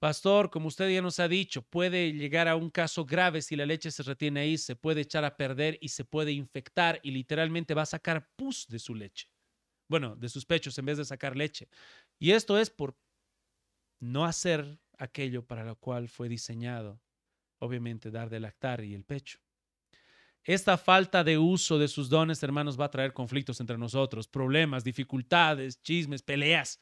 Pastor, 0.00 0.50
como 0.50 0.68
usted 0.68 0.90
ya 0.90 1.00
nos 1.00 1.18
ha 1.20 1.28
dicho, 1.28 1.62
puede 1.62 2.12
llegar 2.12 2.48
a 2.48 2.56
un 2.56 2.68
caso 2.68 3.06
grave 3.06 3.40
si 3.40 3.56
la 3.56 3.64
leche 3.64 3.90
se 3.90 4.02
retiene 4.02 4.40
ahí, 4.40 4.58
se 4.58 4.76
puede 4.76 5.02
echar 5.02 5.24
a 5.24 5.36
perder 5.36 5.78
y 5.80 5.88
se 5.88 6.04
puede 6.04 6.32
infectar 6.32 7.00
y 7.02 7.12
literalmente 7.12 7.74
va 7.74 7.82
a 7.82 7.86
sacar 7.86 8.28
pus 8.36 8.66
de 8.68 8.80
su 8.80 8.94
leche. 8.94 9.33
Bueno, 9.88 10.16
de 10.16 10.28
sus 10.28 10.46
pechos 10.46 10.76
en 10.78 10.86
vez 10.86 10.98
de 10.98 11.04
sacar 11.04 11.36
leche. 11.36 11.68
Y 12.18 12.32
esto 12.32 12.58
es 12.58 12.70
por 12.70 12.96
no 14.00 14.24
hacer 14.24 14.80
aquello 14.98 15.46
para 15.46 15.64
lo 15.64 15.76
cual 15.76 16.08
fue 16.08 16.28
diseñado, 16.28 17.00
obviamente 17.58 18.10
dar 18.10 18.30
de 18.30 18.40
lactar 18.40 18.82
y 18.84 18.94
el 18.94 19.04
pecho. 19.04 19.40
Esta 20.42 20.76
falta 20.76 21.24
de 21.24 21.38
uso 21.38 21.78
de 21.78 21.88
sus 21.88 22.10
dones, 22.10 22.42
hermanos, 22.42 22.78
va 22.78 22.84
a 22.84 22.90
traer 22.90 23.14
conflictos 23.14 23.60
entre 23.60 23.78
nosotros, 23.78 24.28
problemas, 24.28 24.84
dificultades, 24.84 25.80
chismes, 25.82 26.22
peleas. 26.22 26.78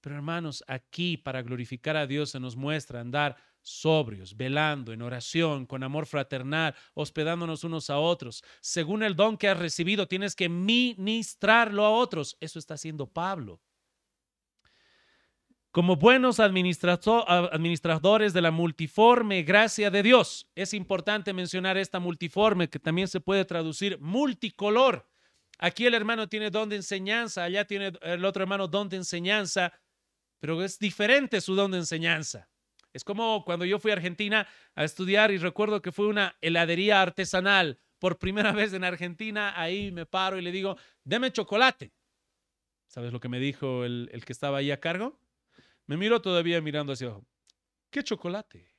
Pero 0.00 0.16
hermanos, 0.16 0.64
aquí 0.66 1.16
para 1.16 1.42
glorificar 1.42 1.96
a 1.96 2.06
Dios 2.08 2.30
se 2.30 2.40
nos 2.40 2.56
muestra 2.56 3.00
andar 3.00 3.36
sobrios, 3.68 4.36
velando 4.36 4.92
en 4.92 5.02
oración, 5.02 5.66
con 5.66 5.82
amor 5.82 6.06
fraternal, 6.06 6.74
hospedándonos 6.94 7.64
unos 7.64 7.90
a 7.90 7.98
otros. 7.98 8.42
Según 8.60 9.02
el 9.02 9.14
don 9.14 9.36
que 9.36 9.48
has 9.48 9.58
recibido, 9.58 10.08
tienes 10.08 10.34
que 10.34 10.48
ministrarlo 10.48 11.84
a 11.84 11.90
otros. 11.90 12.36
Eso 12.40 12.58
está 12.58 12.74
haciendo 12.74 13.06
Pablo. 13.06 13.60
Como 15.70 15.96
buenos 15.96 16.40
administradores 16.40 18.32
de 18.32 18.40
la 18.40 18.50
multiforme 18.50 19.42
gracia 19.42 19.90
de 19.90 20.02
Dios, 20.02 20.48
es 20.54 20.74
importante 20.74 21.32
mencionar 21.32 21.76
esta 21.76 22.00
multiforme 22.00 22.68
que 22.68 22.78
también 22.78 23.06
se 23.06 23.20
puede 23.20 23.44
traducir 23.44 23.98
multicolor. 24.00 25.06
Aquí 25.58 25.86
el 25.86 25.94
hermano 25.94 26.28
tiene 26.28 26.50
don 26.50 26.68
de 26.68 26.76
enseñanza, 26.76 27.44
allá 27.44 27.66
tiene 27.66 27.92
el 28.00 28.24
otro 28.24 28.42
hermano 28.42 28.66
don 28.66 28.88
de 28.88 28.96
enseñanza 28.96 29.72
pero 30.40 30.62
es 30.62 30.78
diferente 30.78 31.40
su 31.40 31.54
don 31.54 31.70
de 31.70 31.78
enseñanza. 31.78 32.48
Es 32.92 33.04
como 33.04 33.44
cuando 33.44 33.64
yo 33.64 33.78
fui 33.78 33.90
a 33.90 33.94
Argentina 33.94 34.48
a 34.74 34.84
estudiar 34.84 35.30
y 35.30 35.38
recuerdo 35.38 35.82
que 35.82 35.92
fue 35.92 36.06
una 36.06 36.36
heladería 36.40 37.02
artesanal. 37.02 37.78
Por 37.98 38.18
primera 38.18 38.52
vez 38.52 38.72
en 38.72 38.84
Argentina, 38.84 39.58
ahí 39.60 39.92
me 39.92 40.06
paro 40.06 40.38
y 40.38 40.42
le 40.42 40.52
digo, 40.52 40.76
deme 41.04 41.32
chocolate. 41.32 41.92
¿Sabes 42.86 43.12
lo 43.12 43.20
que 43.20 43.28
me 43.28 43.38
dijo 43.38 43.84
el, 43.84 44.22
que 44.24 44.32
estaba 44.32 44.58
ahí 44.58 44.70
a 44.70 44.80
cargo? 44.80 45.20
Me 45.86 45.96
miró 45.96 46.22
todavía 46.22 46.60
mirando 46.60 46.92
hacia 46.92 47.08
abajo. 47.08 47.26
¿Qué 47.90 48.02
chocolate? 48.02 48.72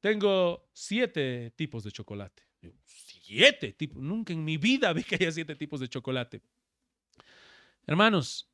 Tengo 0.00 0.68
siete 0.72 1.52
tipos 1.56 1.84
de 1.84 1.92
chocolate. 1.92 2.42
¿Siete 2.84 3.72
tipos? 3.72 4.02
Nunca 4.02 4.32
en 4.32 4.44
mi 4.44 4.56
vida 4.56 4.92
vi 4.92 5.04
que 5.04 5.14
haya 5.14 5.32
siete 5.32 5.54
tipos 5.54 5.80
de 5.80 5.88
chocolate. 5.88 6.42
Hermanos, 7.86 8.50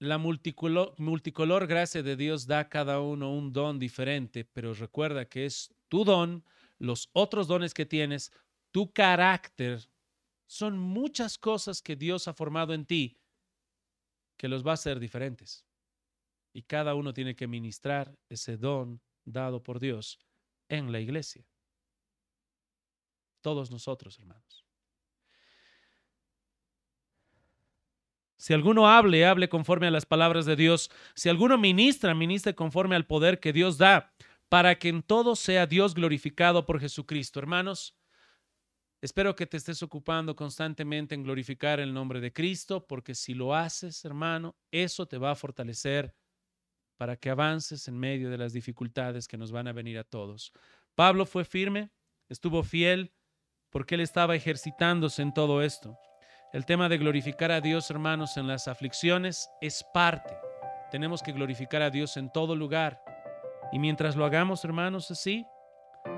la 0.00 0.16
multicolor, 0.16 0.94
multicolor 0.98 1.66
gracia 1.66 2.02
de 2.02 2.16
Dios 2.16 2.46
da 2.46 2.60
a 2.60 2.68
cada 2.68 3.00
uno 3.00 3.32
un 3.32 3.52
don 3.52 3.78
diferente, 3.78 4.44
pero 4.44 4.72
recuerda 4.72 5.28
que 5.28 5.44
es 5.44 5.74
tu 5.88 6.04
don, 6.04 6.42
los 6.78 7.10
otros 7.12 7.46
dones 7.46 7.74
que 7.74 7.84
tienes, 7.84 8.32
tu 8.72 8.92
carácter, 8.92 9.90
son 10.46 10.78
muchas 10.78 11.36
cosas 11.36 11.82
que 11.82 11.96
Dios 11.96 12.28
ha 12.28 12.34
formado 12.34 12.72
en 12.72 12.86
ti 12.86 13.20
que 14.38 14.48
los 14.48 14.66
va 14.66 14.70
a 14.70 14.74
hacer 14.74 14.98
diferentes. 14.98 15.66
Y 16.54 16.62
cada 16.62 16.94
uno 16.94 17.12
tiene 17.12 17.36
que 17.36 17.46
ministrar 17.46 18.18
ese 18.30 18.56
don 18.56 19.02
dado 19.26 19.62
por 19.62 19.78
Dios 19.78 20.18
en 20.70 20.90
la 20.92 20.98
iglesia. 20.98 21.46
Todos 23.42 23.70
nosotros, 23.70 24.18
hermanos. 24.18 24.59
Si 28.40 28.54
alguno 28.54 28.88
hable, 28.88 29.26
hable 29.26 29.50
conforme 29.50 29.86
a 29.86 29.90
las 29.90 30.06
palabras 30.06 30.46
de 30.46 30.56
Dios. 30.56 30.90
Si 31.14 31.28
alguno 31.28 31.58
ministra, 31.58 32.14
ministre 32.14 32.54
conforme 32.54 32.96
al 32.96 33.04
poder 33.04 33.38
que 33.38 33.52
Dios 33.52 33.76
da, 33.76 34.14
para 34.48 34.78
que 34.78 34.88
en 34.88 35.02
todo 35.02 35.36
sea 35.36 35.66
Dios 35.66 35.92
glorificado 35.92 36.64
por 36.64 36.80
Jesucristo. 36.80 37.38
Hermanos, 37.38 37.94
espero 39.02 39.36
que 39.36 39.46
te 39.46 39.58
estés 39.58 39.82
ocupando 39.82 40.34
constantemente 40.36 41.14
en 41.14 41.22
glorificar 41.22 41.80
el 41.80 41.92
nombre 41.92 42.18
de 42.18 42.32
Cristo, 42.32 42.86
porque 42.86 43.14
si 43.14 43.34
lo 43.34 43.54
haces, 43.54 44.06
hermano, 44.06 44.56
eso 44.70 45.06
te 45.06 45.18
va 45.18 45.32
a 45.32 45.36
fortalecer 45.36 46.14
para 46.96 47.16
que 47.16 47.28
avances 47.28 47.88
en 47.88 47.98
medio 47.98 48.30
de 48.30 48.38
las 48.38 48.54
dificultades 48.54 49.28
que 49.28 49.36
nos 49.36 49.52
van 49.52 49.68
a 49.68 49.74
venir 49.74 49.98
a 49.98 50.04
todos. 50.04 50.54
Pablo 50.94 51.26
fue 51.26 51.44
firme, 51.44 51.90
estuvo 52.30 52.62
fiel, 52.62 53.12
porque 53.68 53.96
él 53.96 54.00
estaba 54.00 54.34
ejercitándose 54.34 55.20
en 55.20 55.34
todo 55.34 55.60
esto. 55.60 55.98
El 56.52 56.66
tema 56.66 56.88
de 56.88 56.98
glorificar 56.98 57.52
a 57.52 57.60
Dios, 57.60 57.88
hermanos, 57.92 58.36
en 58.36 58.48
las 58.48 58.66
aflicciones 58.66 59.52
es 59.60 59.84
parte, 59.94 60.36
tenemos 60.90 61.22
que 61.22 61.30
glorificar 61.30 61.80
a 61.80 61.90
Dios 61.90 62.16
en 62.16 62.28
todo 62.28 62.56
lugar. 62.56 63.00
Y 63.70 63.78
mientras 63.78 64.16
lo 64.16 64.24
hagamos, 64.24 64.64
hermanos, 64.64 65.12
así, 65.12 65.46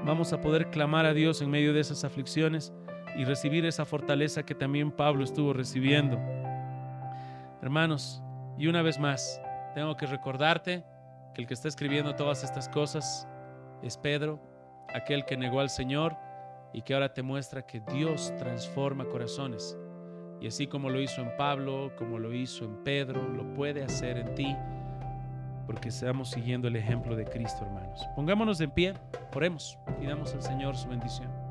vamos 0.07 0.33
a 0.33 0.41
poder 0.41 0.71
clamar 0.71 1.05
a 1.05 1.13
Dios 1.13 1.43
en 1.43 1.51
medio 1.51 1.75
de 1.75 1.81
esas 1.81 2.03
aflicciones 2.05 2.73
y 3.15 3.27
recibir 3.27 3.67
esa 3.67 3.85
fortaleza 3.85 4.43
que 4.43 4.55
también 4.55 4.91
Pablo 4.91 5.23
estuvo 5.23 5.53
recibiendo. 5.53 6.17
Hermanos, 7.61 8.23
y 8.57 8.69
una 8.69 8.81
vez 8.81 8.99
más, 8.99 9.39
tengo 9.75 9.99
que 9.99 10.07
recordarte 10.07 10.83
que 11.35 11.43
el 11.43 11.47
que 11.47 11.53
está 11.53 11.69
escribiendo 11.69 12.15
todas 12.15 12.43
estas 12.43 12.71
cosas 12.71 13.29
es 13.83 13.99
Pedro, 13.99 14.41
aquel 14.95 15.27
que 15.27 15.37
negó 15.37 15.61
al 15.61 15.69
Señor 15.69 16.17
y 16.73 16.81
que 16.81 16.95
ahora 16.95 17.13
te 17.13 17.21
muestra 17.21 17.67
que 17.67 17.81
Dios 17.81 18.33
transforma 18.39 19.05
corazones. 19.05 19.77
Y 20.43 20.49
así 20.49 20.67
como 20.67 20.91
lo 20.91 21.01
hizo 21.01 21.23
en 21.23 21.37
Pablo, 21.37 21.93
como 21.97 22.19
lo 22.19 22.35
hizo 22.35 22.65
en 22.65 22.83
Pedro, 22.83 23.29
lo 23.29 23.55
puede 23.55 23.85
hacer 23.85 24.19
en 24.19 24.35
ti, 24.35 24.57
porque 25.67 25.91
estamos 25.91 26.31
siguiendo 26.31 26.67
el 26.67 26.75
ejemplo 26.75 27.15
de 27.15 27.25
Cristo, 27.25 27.65
hermanos. 27.65 28.05
Pongámonos 28.17 28.61
en 28.61 28.73
pie, 28.73 28.95
oremos 29.37 29.79
y 30.01 30.07
damos 30.07 30.35
al 30.35 30.43
Señor 30.43 30.77
su 30.77 30.89
bendición. 30.89 31.42